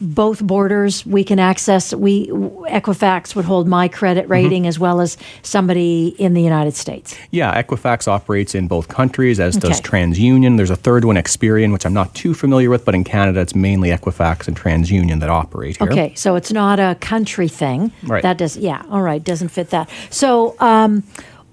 both 0.00 0.42
borders 0.42 1.04
we 1.04 1.24
can 1.24 1.38
access. 1.38 1.94
We 1.94 2.28
Equifax 2.28 3.34
would 3.34 3.44
hold 3.44 3.68
my 3.68 3.88
credit 3.88 4.20
Mm-hmm. 4.20 4.32
rating 4.32 4.66
as 4.66 4.78
well 4.78 5.00
as 5.00 5.16
somebody 5.42 6.08
in 6.18 6.34
the 6.34 6.42
United 6.42 6.74
States. 6.74 7.16
Yeah, 7.30 7.60
Equifax 7.62 8.06
operates 8.08 8.54
in 8.54 8.68
both 8.68 8.88
countries, 8.88 9.40
as 9.40 9.56
does 9.56 9.80
TransUnion. 9.80 10.56
There's 10.56 10.70
a 10.70 10.76
third 10.76 11.04
one, 11.04 11.16
Experian, 11.16 11.72
which 11.72 11.84
I'm 11.86 11.92
not 11.94 12.14
too 12.14 12.34
familiar 12.34 12.70
with, 12.70 12.84
but 12.84 12.94
in 12.94 13.04
Canada, 13.04 13.40
it's 13.40 13.54
mainly 13.54 13.90
Equifax 13.90 14.46
and 14.48 14.56
TransUnion 14.56 15.20
that 15.20 15.30
operate 15.30 15.78
here. 15.78 15.90
Okay, 15.90 16.14
so 16.14 16.36
it's 16.36 16.52
not 16.52 16.78
a 16.78 16.96
country 17.00 17.48
thing. 17.48 17.92
Right. 18.02 18.22
That 18.22 18.38
does. 18.38 18.56
Yeah. 18.56 18.82
All 18.90 19.02
right. 19.02 19.22
Doesn't 19.22 19.48
fit 19.48 19.70
that. 19.70 19.88
So. 20.10 20.56
Um, 20.60 21.02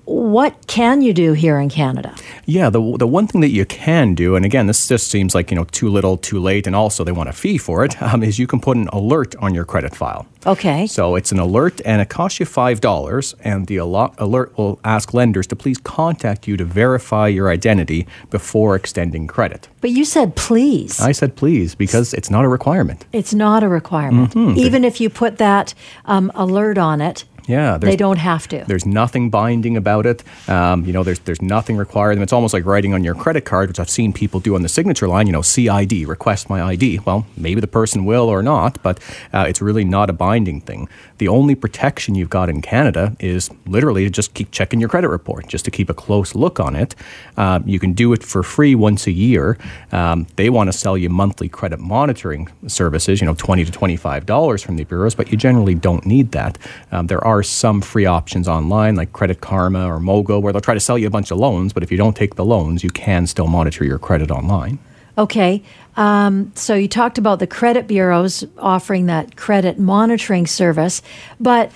what 0.08 0.68
can 0.68 1.02
you 1.02 1.14
do 1.14 1.34
here 1.34 1.60
in 1.60 1.68
Canada? 1.68 2.16
Yeah, 2.46 2.70
the, 2.70 2.96
the 2.98 3.06
one 3.06 3.28
thing 3.28 3.42
that 3.42 3.50
you 3.50 3.66
can 3.66 4.16
do, 4.16 4.38
and 4.38 4.46
again, 4.46 4.66
this 4.66 4.88
just 4.88 5.10
seems 5.10 5.36
like, 5.36 5.52
you 5.52 5.56
know, 5.56 5.66
too 5.66 5.90
little, 5.90 6.16
too 6.16 6.40
late, 6.40 6.66
and 6.66 6.74
also 6.74 7.04
they 7.04 7.12
want 7.12 7.28
a 7.28 7.34
fee 7.34 7.58
for 7.58 7.84
it, 7.84 8.02
um, 8.02 8.24
is 8.24 8.40
you 8.40 8.48
can 8.48 8.62
put 8.62 8.78
an 8.78 8.88
alert 8.94 9.36
on 9.36 9.54
your 9.54 9.66
credit 9.66 9.94
file. 9.94 10.26
Okay. 10.46 10.88
So 10.88 11.16
it's 11.16 11.34
an 11.34 11.40
alert, 11.40 11.82
and 11.84 12.02
it 12.02 12.08
costs 12.08 12.40
you 12.40 12.46
$5, 12.46 13.36
and 13.42 13.68
the 13.68 13.78
alert 13.78 14.58
will 14.58 14.80
ask 14.86 15.14
lenders 15.14 15.46
to 15.48 15.58
please 15.58 15.78
contact 15.78 16.48
you 16.48 16.56
to 16.56 16.64
verify 16.64 17.28
your 17.28 17.50
identity 17.50 18.08
before 18.30 18.78
extending 18.78 19.28
credit. 19.28 19.68
But 19.82 19.90
you 19.90 20.06
said 20.06 20.38
please. 20.38 21.02
I 21.02 21.12
said 21.12 21.36
please 21.36 21.76
because 21.76 22.14
it's 22.14 22.30
not 22.30 22.46
a 22.46 22.48
requirement. 22.48 23.06
It's 23.12 23.34
not 23.34 23.62
a 23.62 23.68
requirement. 23.68 24.34
Mm-hmm. 24.34 24.58
Even 24.58 24.86
if 24.86 25.02
you 25.02 25.10
put 25.10 25.38
that 25.38 25.74
um, 26.06 26.32
alert 26.34 26.78
on 26.78 27.02
it, 27.02 27.26
Yeah, 27.48 27.78
they 27.78 27.96
don't 27.96 28.18
have 28.18 28.48
to. 28.50 28.66
There's 28.68 28.86
nothing 28.86 29.30
binding 29.30 29.78
about 29.78 30.06
it. 30.06 30.24
Um, 30.50 30.86
you 30.86 30.92
know, 30.92 31.04
there's 31.04 31.20
there's 31.20 31.42
nothing 31.42 31.78
required. 31.78 32.12
And 32.12 32.22
It's 32.22 32.34
almost 32.34 32.54
like 32.54 32.66
writing 32.66 32.94
on 32.94 33.04
your 33.04 33.16
credit 33.16 33.46
card, 33.46 33.70
which 33.70 33.80
I've 33.80 33.90
seen 33.90 34.12
people 34.12 34.40
do 34.42 34.54
on 34.56 34.62
the 34.64 34.70
signature 34.70 35.08
line. 35.08 35.28
You 35.28 35.34
know, 35.34 35.42
CID, 35.42 36.06
request 36.08 36.50
my 36.50 36.62
ID. 36.62 37.00
Well, 37.00 37.26
maybe 37.38 37.62
the 37.62 37.68
person 37.68 38.04
will 38.06 38.28
or 38.28 38.44
not, 38.44 38.82
but 38.84 39.00
uh, 39.34 39.46
it's 39.48 39.62
really 39.62 39.86
not 39.86 40.10
a 40.10 40.14
binding 40.14 40.60
thing. 40.62 40.90
The 41.18 41.28
only 41.28 41.56
protection 41.56 42.16
you've 42.16 42.30
got 42.30 42.50
in 42.50 42.62
Canada 42.62 43.16
is 43.20 43.50
literally 43.66 44.04
to 44.04 44.10
just 44.10 44.34
keep 44.34 44.52
checking 44.52 44.80
your 44.80 44.90
credit 44.90 45.10
report, 45.10 45.48
just 45.48 45.66
to 45.66 45.72
keep 45.72 45.90
a 45.90 45.94
close 45.94 46.36
look 46.36 46.60
on 46.60 46.76
it. 46.76 46.96
Um, 47.38 47.64
you 47.66 47.80
can 47.80 47.94
do 47.94 48.14
it 48.14 48.24
for 48.24 48.44
free 48.44 48.76
once 48.76 49.08
a 49.08 49.12
year. 49.12 49.58
Um, 49.92 50.28
they 50.36 50.50
want 50.50 50.72
to 50.72 50.78
sell 50.78 50.98
you 50.98 51.10
monthly 51.10 51.50
credit 51.50 51.80
monitoring 51.80 52.50
services. 52.68 53.20
You 53.22 53.26
know, 53.26 53.36
twenty 53.36 53.66
to 53.66 53.72
twenty-five 53.72 54.26
dollars 54.26 54.62
from 54.62 54.76
the 54.76 54.84
bureaus, 54.84 55.16
but 55.16 55.32
you 55.32 55.38
generally 55.38 55.76
don't 55.76 56.06
need 56.06 56.32
that. 56.34 56.58
Um, 56.92 57.08
there 57.08 57.24
are 57.24 57.44
some 57.44 57.82
free 57.82 58.06
options 58.06 58.48
online, 58.48 58.96
like 58.96 59.14
Credit 59.14 59.42
Karma 59.42 59.86
or 59.88 60.00
Mogo, 60.00 60.42
where 60.42 60.54
they'll 60.54 60.62
try 60.62 60.74
to 60.74 60.80
sell 60.80 60.98
you 60.98 61.08
a 61.08 61.12
bunch 61.12 61.32
of 61.32 61.38
loans, 61.38 61.74
but 61.74 61.84
if 61.84 61.92
you 61.92 61.98
don't 61.98 62.16
take 62.16 62.36
the 62.36 62.46
loans, 62.46 62.84
you 62.84 62.90
can 62.90 63.28
still 63.28 63.48
monitor 63.48 63.84
your 63.84 64.00
credit 64.00 64.32
online. 64.32 64.80
Okay. 65.18 65.64
Um, 65.96 66.52
so 66.56 66.76
you 66.76 66.88
talked 66.88 67.18
about 67.18 67.40
the 67.40 67.48
credit 67.48 67.88
bureaus 67.88 68.44
offering 68.60 69.08
that 69.08 69.36
credit 69.36 69.80
monitoring 69.80 70.46
service, 70.46 71.02
but 71.40 71.72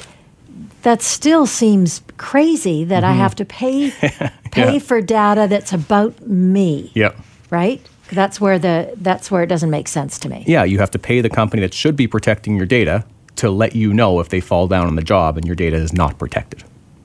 that 0.83 1.01
still 1.01 1.45
seems 1.47 2.01
crazy 2.17 2.83
that 2.83 3.03
I 3.03 3.13
have 3.13 3.35
to 3.35 3.45
pay 3.45 3.91
pay 3.91 4.09
Mm-hmm. 4.51 4.73
Yeah. 4.73 4.79
for 4.79 5.01
data 5.01 5.47
that's 5.49 5.71
about 5.73 6.27
me. 6.27 6.91
Yep. 6.93 7.15
Right? 7.49 7.81
That's 8.11 8.41
where 8.41 8.59
the 8.59 8.93
that's 8.97 9.31
where 9.31 9.41
it 9.43 9.47
doesn't 9.47 9.69
make 9.69 9.87
sense 9.87 10.19
to 10.19 10.29
me. 10.29 10.43
Yeah, 10.45 10.65
you 10.65 10.77
have 10.79 10.91
to 10.91 10.99
pay 10.99 11.21
the 11.21 11.29
company 11.29 11.61
that 11.61 11.73
should 11.73 11.95
be 11.95 12.07
protecting 12.07 12.57
your 12.57 12.65
data 12.65 13.05
to 13.37 13.49
let 13.49 13.75
you 13.75 13.93
know 13.93 14.19
if 14.19 14.27
they 14.29 14.41
fall 14.41 14.67
down 14.67 14.87
on 14.87 14.95
the 14.97 15.01
job 15.01 15.37
and 15.37 15.45
your 15.47 15.55
data 15.55 15.77
is 15.77 15.93
not 15.93 16.19
protected. 16.19 16.63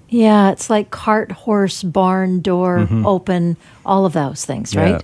Yeah, 0.09 0.51
it's 0.51 0.69
like 0.69 0.91
cart, 0.91 1.31
horse, 1.33 1.83
barn, 1.85 2.41
door, 2.41 2.79
Mm-hmm. 2.79 3.07
open, 3.07 3.57
all 3.85 4.05
of 4.07 4.13
those 4.13 4.45
things, 4.45 4.75
right? 4.77 5.03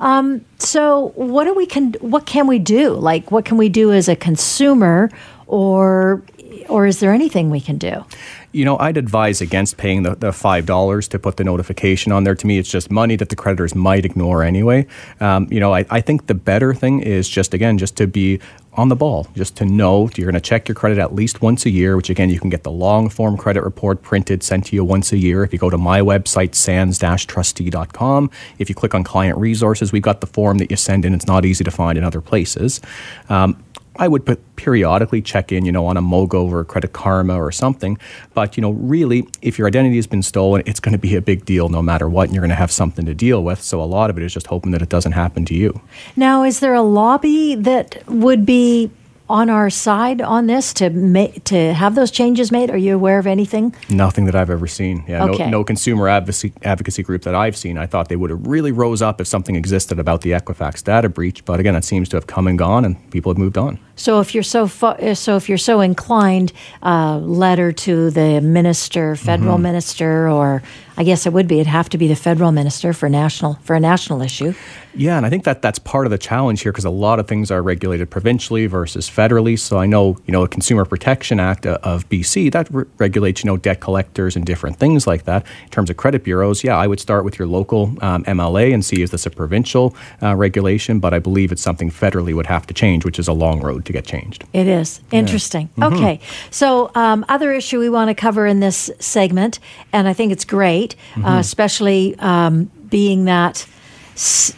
Um, 0.00 0.44
so 0.58 1.12
what 1.16 1.44
do 1.44 1.54
we 1.54 1.66
can 1.66 1.94
what 2.00 2.26
can 2.26 2.46
we 2.46 2.58
do? 2.58 2.90
Like 2.94 3.30
what 3.30 3.44
can 3.44 3.56
we 3.56 3.68
do 3.68 3.92
as 3.92 4.08
a 4.08 4.16
consumer 4.16 5.10
or 5.46 6.22
or 6.68 6.86
is 6.86 7.00
there 7.00 7.12
anything 7.12 7.50
we 7.50 7.60
can 7.60 7.78
do? 7.78 8.04
You 8.52 8.64
know, 8.64 8.78
I'd 8.78 8.96
advise 8.96 9.40
against 9.40 9.76
paying 9.76 10.04
the, 10.04 10.14
the 10.14 10.30
$5 10.30 11.08
to 11.10 11.18
put 11.18 11.36
the 11.36 11.44
notification 11.44 12.12
on 12.12 12.24
there. 12.24 12.34
To 12.34 12.46
me, 12.46 12.58
it's 12.58 12.70
just 12.70 12.90
money 12.90 13.14
that 13.16 13.28
the 13.28 13.36
creditors 13.36 13.74
might 13.74 14.04
ignore 14.04 14.42
anyway. 14.42 14.86
Um, 15.20 15.48
you 15.50 15.60
know, 15.60 15.74
I, 15.74 15.84
I 15.90 16.00
think 16.00 16.26
the 16.26 16.34
better 16.34 16.72
thing 16.72 17.00
is 17.00 17.28
just, 17.28 17.52
again, 17.52 17.76
just 17.76 17.96
to 17.98 18.06
be 18.06 18.40
on 18.78 18.88
the 18.88 18.96
ball, 18.96 19.26
just 19.34 19.56
to 19.56 19.64
know 19.64 20.08
you're 20.16 20.30
going 20.30 20.40
to 20.40 20.40
check 20.40 20.68
your 20.68 20.74
credit 20.76 20.98
at 20.98 21.12
least 21.12 21.42
once 21.42 21.66
a 21.66 21.70
year, 21.70 21.96
which 21.96 22.10
again, 22.10 22.30
you 22.30 22.38
can 22.38 22.48
get 22.48 22.62
the 22.62 22.70
long 22.70 23.08
form 23.08 23.36
credit 23.36 23.64
report 23.64 24.02
printed, 24.02 24.42
sent 24.42 24.66
to 24.66 24.76
you 24.76 24.84
once 24.84 25.12
a 25.12 25.18
year. 25.18 25.42
If 25.42 25.52
you 25.52 25.58
go 25.58 25.68
to 25.68 25.76
my 25.76 26.00
website, 26.00 26.54
sands-trustee.com, 26.54 28.30
if 28.58 28.68
you 28.68 28.74
click 28.76 28.94
on 28.94 29.02
client 29.02 29.36
resources, 29.36 29.90
we've 29.90 30.00
got 30.00 30.20
the 30.20 30.28
form 30.28 30.58
that 30.58 30.70
you 30.70 30.76
send 30.76 31.04
in. 31.04 31.12
It's 31.12 31.26
not 31.26 31.44
easy 31.44 31.64
to 31.64 31.72
find 31.72 31.98
in 31.98 32.04
other 32.04 32.20
places. 32.20 32.80
Um, 33.28 33.62
I 33.98 34.08
would 34.08 34.24
put 34.24 34.40
periodically 34.56 35.20
check 35.20 35.50
in, 35.50 35.64
you 35.64 35.72
know, 35.72 35.86
on 35.86 35.96
a 35.96 36.02
Mogo 36.02 36.48
or 36.48 36.60
a 36.60 36.64
Credit 36.64 36.92
Karma 36.92 37.34
or 37.34 37.50
something. 37.50 37.98
But, 38.34 38.56
you 38.56 38.60
know, 38.60 38.70
really, 38.70 39.26
if 39.42 39.58
your 39.58 39.66
identity 39.66 39.96
has 39.96 40.06
been 40.06 40.22
stolen, 40.22 40.62
it's 40.66 40.80
going 40.80 40.92
to 40.92 40.98
be 40.98 41.16
a 41.16 41.20
big 41.20 41.44
deal 41.44 41.68
no 41.68 41.82
matter 41.82 42.08
what, 42.08 42.24
and 42.24 42.34
you're 42.34 42.42
going 42.42 42.50
to 42.50 42.56
have 42.56 42.70
something 42.70 43.04
to 43.06 43.14
deal 43.14 43.42
with. 43.42 43.60
So 43.60 43.82
a 43.82 43.84
lot 43.84 44.10
of 44.10 44.16
it 44.16 44.22
is 44.22 44.32
just 44.32 44.46
hoping 44.46 44.70
that 44.72 44.82
it 44.82 44.88
doesn't 44.88 45.12
happen 45.12 45.44
to 45.46 45.54
you. 45.54 45.80
Now, 46.16 46.44
is 46.44 46.60
there 46.60 46.74
a 46.74 46.82
lobby 46.82 47.54
that 47.56 48.02
would 48.08 48.46
be 48.46 48.90
on 49.28 49.50
our 49.50 49.68
side 49.68 50.22
on 50.22 50.46
this 50.46 50.72
to 50.72 50.88
make 50.90 51.44
to 51.44 51.74
have 51.74 51.94
those 51.94 52.10
changes 52.10 52.50
made? 52.50 52.70
Are 52.70 52.76
you 52.76 52.94
aware 52.94 53.18
of 53.18 53.26
anything? 53.26 53.74
Nothing 53.90 54.24
that 54.24 54.34
I've 54.34 54.50
ever 54.50 54.66
seen. 54.66 55.04
Yeah, 55.06 55.24
okay. 55.24 55.44
no, 55.44 55.58
no 55.58 55.64
consumer 55.64 56.08
advocacy, 56.08 56.52
advocacy 56.62 57.02
group 57.02 57.22
that 57.22 57.34
I've 57.34 57.56
seen. 57.56 57.76
I 57.78 57.86
thought 57.86 58.08
they 58.08 58.16
would 58.16 58.30
have 58.30 58.46
really 58.46 58.72
rose 58.72 59.02
up 59.02 59.20
if 59.20 59.26
something 59.26 59.56
existed 59.56 59.98
about 59.98 60.22
the 60.22 60.30
Equifax 60.30 60.82
data 60.82 61.08
breach, 61.08 61.44
but 61.44 61.60
again, 61.60 61.76
it 61.76 61.84
seems 61.84 62.08
to 62.10 62.16
have 62.16 62.26
come 62.26 62.46
and 62.46 62.58
gone, 62.58 62.84
and 62.84 63.10
people 63.10 63.30
have 63.30 63.38
moved 63.38 63.58
on. 63.58 63.78
So 63.98 64.20
if 64.20 64.32
you're 64.32 64.44
so 64.44 64.68
fu- 64.68 65.14
so 65.14 65.36
if 65.36 65.48
you're 65.48 65.58
so 65.58 65.80
inclined, 65.80 66.52
uh, 66.82 67.18
letter 67.18 67.72
to 67.72 68.10
the 68.10 68.40
minister, 68.40 69.16
federal 69.16 69.54
mm-hmm. 69.54 69.64
minister, 69.64 70.28
or 70.28 70.62
I 70.96 71.04
guess 71.04 71.26
it 71.26 71.32
would 71.32 71.46
be 71.46 71.56
it'd 71.56 71.66
have 71.66 71.88
to 71.90 71.98
be 71.98 72.08
the 72.08 72.16
federal 72.16 72.52
minister 72.52 72.92
for 72.92 73.08
national 73.08 73.54
for 73.62 73.74
a 73.74 73.80
national 73.80 74.22
issue. 74.22 74.54
Yeah, 74.94 75.16
and 75.16 75.24
I 75.24 75.30
think 75.30 75.44
that 75.44 75.62
that's 75.62 75.78
part 75.78 76.06
of 76.06 76.10
the 76.10 76.18
challenge 76.18 76.62
here 76.62 76.72
because 76.72 76.84
a 76.84 76.90
lot 76.90 77.20
of 77.20 77.28
things 77.28 77.52
are 77.52 77.62
regulated 77.62 78.10
provincially 78.10 78.66
versus 78.66 79.08
federally. 79.08 79.56
So 79.56 79.78
I 79.78 79.86
know 79.86 80.16
you 80.26 80.32
know 80.32 80.42
a 80.42 80.48
Consumer 80.48 80.84
Protection 80.84 81.38
Act 81.38 81.66
uh, 81.66 81.78
of 81.82 82.08
BC 82.08 82.50
that 82.52 82.68
re- 82.72 82.84
regulates 82.98 83.44
you 83.44 83.48
know 83.48 83.56
debt 83.56 83.80
collectors 83.80 84.34
and 84.34 84.44
different 84.44 84.78
things 84.78 85.06
like 85.06 85.24
that. 85.24 85.44
In 85.64 85.70
terms 85.70 85.90
of 85.90 85.96
credit 85.96 86.24
bureaus, 86.24 86.64
yeah, 86.64 86.76
I 86.76 86.86
would 86.86 87.00
start 87.00 87.24
with 87.24 87.38
your 87.38 87.46
local 87.46 87.94
um, 88.00 88.24
MLA 88.24 88.72
and 88.72 88.84
see 88.84 89.02
is 89.02 89.10
this 89.10 89.22
is 89.22 89.26
a 89.26 89.30
provincial 89.30 89.94
uh, 90.22 90.34
regulation, 90.36 90.98
but 90.98 91.14
I 91.14 91.18
believe 91.18 91.52
it's 91.52 91.62
something 91.62 91.90
federally 91.90 92.34
would 92.34 92.46
have 92.46 92.66
to 92.66 92.74
change, 92.74 93.04
which 93.04 93.18
is 93.18 93.28
a 93.28 93.32
long 93.32 93.60
road 93.60 93.84
to 93.88 93.92
get 93.92 94.04
changed. 94.04 94.44
It 94.52 94.68
is 94.68 95.00
interesting. 95.10 95.70
Yeah. 95.76 95.84
Mm-hmm. 95.86 95.96
Okay, 95.96 96.20
so 96.50 96.90
um, 96.94 97.24
other 97.28 97.52
issue 97.52 97.80
we 97.80 97.88
want 97.88 98.08
to 98.08 98.14
cover 98.14 98.46
in 98.46 98.60
this 98.60 98.90
segment, 99.00 99.58
and 99.92 100.06
I 100.06 100.12
think 100.12 100.30
it's 100.30 100.44
great, 100.44 100.94
mm-hmm. 101.12 101.24
uh, 101.24 101.40
especially 101.40 102.14
um, 102.20 102.70
being 102.88 103.24
that 103.24 103.66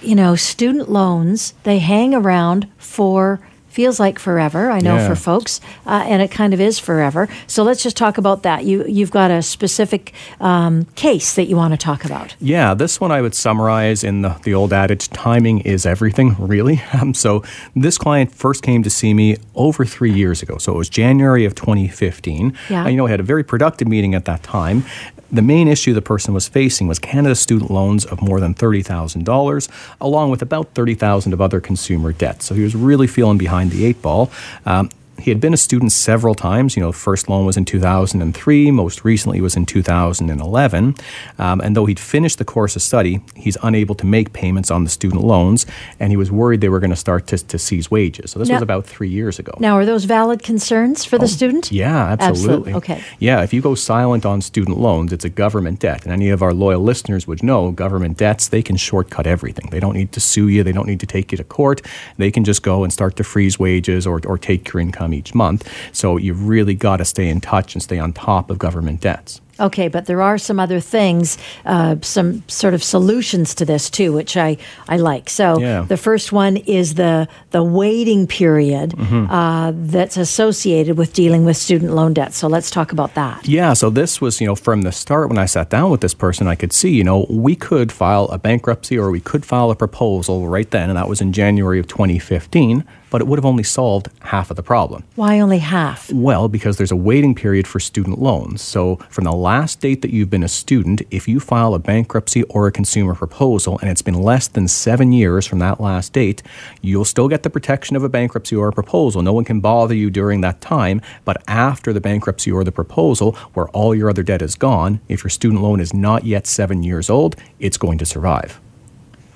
you 0.02 0.14
know 0.14 0.34
student 0.36 0.90
loans 0.90 1.54
they 1.64 1.78
hang 1.78 2.14
around 2.14 2.66
for 2.78 3.40
feels 3.70 3.98
like 3.98 4.18
forever. 4.18 4.70
I 4.70 4.80
know 4.80 4.96
yeah. 4.96 5.08
for 5.08 5.14
folks, 5.14 5.60
uh, 5.86 6.04
and 6.06 6.20
it 6.20 6.30
kind 6.30 6.52
of 6.52 6.60
is 6.60 6.78
forever. 6.78 7.28
So 7.46 7.62
let's 7.62 7.82
just 7.82 7.96
talk 7.96 8.18
about 8.18 8.42
that. 8.42 8.64
You 8.64 8.84
you've 8.86 9.10
got 9.10 9.30
a 9.30 9.42
specific 9.42 10.12
um, 10.40 10.84
case 10.96 11.34
that 11.34 11.46
you 11.46 11.56
want 11.56 11.72
to 11.72 11.78
talk 11.78 12.04
about. 12.04 12.36
Yeah, 12.40 12.74
this 12.74 13.00
one 13.00 13.10
I 13.12 13.22
would 13.22 13.34
summarize 13.34 14.04
in 14.04 14.22
the, 14.22 14.36
the 14.42 14.52
old 14.52 14.72
adage: 14.72 15.08
timing 15.08 15.60
is 15.60 15.86
everything. 15.86 16.36
Really. 16.50 16.82
Um, 17.00 17.14
so 17.14 17.44
this 17.76 17.96
client 17.96 18.34
first 18.34 18.62
came 18.64 18.82
to 18.82 18.90
see 18.90 19.14
me 19.14 19.36
over 19.54 19.84
three 19.84 20.12
years 20.12 20.42
ago. 20.42 20.58
So 20.58 20.72
it 20.72 20.76
was 20.76 20.88
January 20.88 21.44
of 21.44 21.54
2015. 21.54 22.56
Yeah. 22.68 22.88
you 22.88 22.96
know, 22.96 23.04
we 23.04 23.10
had 23.10 23.20
a 23.20 23.22
very 23.22 23.44
productive 23.44 23.86
meeting 23.86 24.14
at 24.14 24.24
that 24.24 24.42
time, 24.42 24.84
the 25.32 25.42
main 25.42 25.68
issue 25.68 25.92
the 25.94 26.02
person 26.02 26.34
was 26.34 26.48
facing 26.48 26.88
was 26.88 26.98
Canada 26.98 27.34
student 27.34 27.70
loans 27.70 28.04
of 28.04 28.20
more 28.20 28.40
than 28.40 28.54
$30,000, 28.54 29.68
along 30.00 30.30
with 30.30 30.42
about 30.42 30.74
30,000 30.74 31.32
of 31.32 31.40
other 31.40 31.60
consumer 31.60 32.12
debt. 32.12 32.42
So 32.42 32.54
he 32.54 32.62
was 32.62 32.74
really 32.74 33.06
feeling 33.06 33.38
behind 33.38 33.70
the 33.70 33.84
eight 33.84 34.02
ball. 34.02 34.30
Um, 34.66 34.90
he 35.20 35.30
had 35.30 35.40
been 35.40 35.54
a 35.54 35.58
student 35.58 35.92
several 35.92 36.34
times. 36.34 36.76
You 36.76 36.82
know, 36.82 36.92
first 36.92 37.28
loan 37.28 37.46
was 37.46 37.56
in 37.56 37.64
2003, 37.64 38.70
most 38.70 39.04
recently 39.04 39.40
was 39.40 39.56
in 39.56 39.66
2011. 39.66 40.94
Um, 41.38 41.60
and 41.60 41.76
though 41.76 41.86
he'd 41.86 42.00
finished 42.00 42.38
the 42.38 42.44
course 42.44 42.76
of 42.76 42.82
study, 42.82 43.20
he's 43.36 43.56
unable 43.62 43.94
to 43.96 44.06
make 44.06 44.32
payments 44.32 44.70
on 44.70 44.84
the 44.84 44.90
student 44.90 45.22
loans, 45.22 45.66
and 45.98 46.10
he 46.10 46.16
was 46.16 46.30
worried 46.30 46.60
they 46.60 46.68
were 46.68 46.80
going 46.80 46.90
to 46.90 46.96
start 46.96 47.26
to, 47.28 47.38
to 47.38 47.58
seize 47.58 47.90
wages. 47.90 48.30
So 48.30 48.38
this 48.38 48.48
now, 48.48 48.56
was 48.56 48.62
about 48.62 48.86
three 48.86 49.08
years 49.08 49.38
ago. 49.38 49.52
Now, 49.58 49.76
are 49.76 49.84
those 49.84 50.04
valid 50.04 50.42
concerns 50.42 51.04
for 51.04 51.18
the 51.18 51.24
oh, 51.24 51.28
student? 51.28 51.70
Yeah, 51.70 52.06
absolutely. 52.06 52.72
absolutely. 52.72 52.74
Okay. 52.74 53.04
Yeah, 53.18 53.42
if 53.42 53.52
you 53.52 53.60
go 53.60 53.74
silent 53.74 54.24
on 54.24 54.40
student 54.40 54.78
loans, 54.78 55.12
it's 55.12 55.24
a 55.24 55.28
government 55.28 55.80
debt. 55.80 56.04
And 56.04 56.12
any 56.12 56.30
of 56.30 56.42
our 56.42 56.54
loyal 56.54 56.82
listeners 56.82 57.26
would 57.26 57.42
know 57.42 57.70
government 57.70 58.16
debts, 58.16 58.48
they 58.48 58.62
can 58.62 58.76
shortcut 58.76 59.26
everything. 59.26 59.68
They 59.70 59.80
don't 59.80 59.94
need 59.94 60.12
to 60.12 60.20
sue 60.20 60.48
you, 60.48 60.62
they 60.62 60.72
don't 60.72 60.86
need 60.86 61.00
to 61.00 61.06
take 61.06 61.32
you 61.32 61.38
to 61.38 61.44
court. 61.44 61.82
They 62.16 62.30
can 62.30 62.44
just 62.44 62.62
go 62.62 62.84
and 62.84 62.92
start 62.92 63.16
to 63.16 63.24
freeze 63.24 63.58
wages 63.58 64.06
or, 64.06 64.20
or 64.26 64.38
take 64.38 64.72
your 64.72 64.80
income 64.80 65.09
each 65.12 65.34
month. 65.34 65.68
So 65.92 66.16
you've 66.16 66.48
really 66.48 66.74
got 66.74 66.98
to 66.98 67.04
stay 67.04 67.28
in 67.28 67.40
touch 67.40 67.74
and 67.74 67.82
stay 67.82 67.98
on 67.98 68.12
top 68.12 68.50
of 68.50 68.58
government 68.58 69.00
debts. 69.00 69.40
Okay, 69.60 69.88
but 69.88 70.06
there 70.06 70.22
are 70.22 70.38
some 70.38 70.58
other 70.58 70.80
things, 70.80 71.36
uh, 71.66 71.96
some 72.00 72.42
sort 72.48 72.72
of 72.72 72.82
solutions 72.82 73.54
to 73.56 73.64
this 73.64 73.90
too, 73.90 74.12
which 74.12 74.36
I, 74.36 74.56
I 74.88 74.96
like. 74.96 75.28
So 75.28 75.58
yeah. 75.58 75.82
the 75.82 75.98
first 75.98 76.32
one 76.32 76.56
is 76.56 76.94
the 76.94 77.28
the 77.50 77.62
waiting 77.62 78.26
period 78.26 78.92
mm-hmm. 78.92 79.30
uh, 79.30 79.72
that's 79.74 80.16
associated 80.16 80.96
with 80.96 81.12
dealing 81.12 81.44
with 81.44 81.56
student 81.56 81.92
loan 81.92 82.14
debt. 82.14 82.32
So 82.32 82.48
let's 82.48 82.70
talk 82.70 82.92
about 82.92 83.14
that. 83.14 83.46
Yeah. 83.46 83.74
So 83.74 83.90
this 83.90 84.20
was 84.20 84.40
you 84.40 84.46
know 84.46 84.56
from 84.56 84.82
the 84.82 84.92
start 84.92 85.28
when 85.28 85.38
I 85.38 85.46
sat 85.46 85.68
down 85.68 85.90
with 85.90 86.00
this 86.00 86.14
person, 86.14 86.46
I 86.46 86.54
could 86.54 86.72
see 86.72 86.90
you 86.90 87.04
know 87.04 87.26
we 87.28 87.54
could 87.54 87.92
file 87.92 88.26
a 88.26 88.38
bankruptcy 88.38 88.98
or 88.98 89.10
we 89.10 89.20
could 89.20 89.44
file 89.44 89.70
a 89.70 89.76
proposal 89.76 90.48
right 90.48 90.70
then, 90.70 90.88
and 90.88 90.96
that 90.96 91.08
was 91.08 91.20
in 91.20 91.32
January 91.32 91.78
of 91.78 91.86
2015 91.86 92.84
but 93.10 93.20
it 93.20 93.26
would 93.26 93.38
have 93.38 93.44
only 93.44 93.62
solved 93.62 94.08
half 94.20 94.50
of 94.50 94.56
the 94.56 94.62
problem. 94.62 95.04
Why 95.16 95.40
only 95.40 95.58
half? 95.58 96.10
Well, 96.12 96.48
because 96.48 96.76
there's 96.76 96.92
a 96.92 96.96
waiting 96.96 97.34
period 97.34 97.66
for 97.66 97.80
student 97.80 98.18
loans. 98.18 98.62
So 98.62 98.96
from 99.10 99.24
the 99.24 99.32
last 99.32 99.80
date 99.80 100.02
that 100.02 100.10
you've 100.10 100.30
been 100.30 100.42
a 100.42 100.48
student, 100.48 101.02
if 101.10 101.28
you 101.28 101.40
file 101.40 101.74
a 101.74 101.78
bankruptcy 101.78 102.44
or 102.44 102.66
a 102.66 102.72
consumer 102.72 103.14
proposal 103.14 103.78
and 103.80 103.90
it's 103.90 104.02
been 104.02 104.14
less 104.14 104.48
than 104.48 104.68
seven 104.68 105.12
years 105.12 105.46
from 105.46 105.58
that 105.58 105.80
last 105.80 106.12
date, 106.12 106.42
you'll 106.80 107.04
still 107.04 107.28
get 107.28 107.42
the 107.42 107.50
protection 107.50 107.96
of 107.96 108.04
a 108.04 108.08
bankruptcy 108.08 108.56
or 108.56 108.68
a 108.68 108.72
proposal. 108.72 109.22
No 109.22 109.32
one 109.32 109.44
can 109.44 109.60
bother 109.60 109.94
you 109.94 110.10
during 110.10 110.40
that 110.40 110.60
time. 110.60 111.00
But 111.24 111.42
after 111.48 111.92
the 111.92 112.00
bankruptcy 112.00 112.50
or 112.50 112.64
the 112.64 112.72
proposal, 112.72 113.32
where 113.54 113.68
all 113.70 113.94
your 113.94 114.08
other 114.08 114.22
debt 114.22 114.42
is 114.42 114.54
gone, 114.54 115.00
if 115.08 115.24
your 115.24 115.30
student 115.30 115.62
loan 115.62 115.80
is 115.80 115.92
not 115.92 116.24
yet 116.24 116.46
seven 116.46 116.82
years 116.82 117.10
old, 117.10 117.36
it's 117.58 117.76
going 117.76 117.98
to 117.98 118.06
survive 118.06 118.60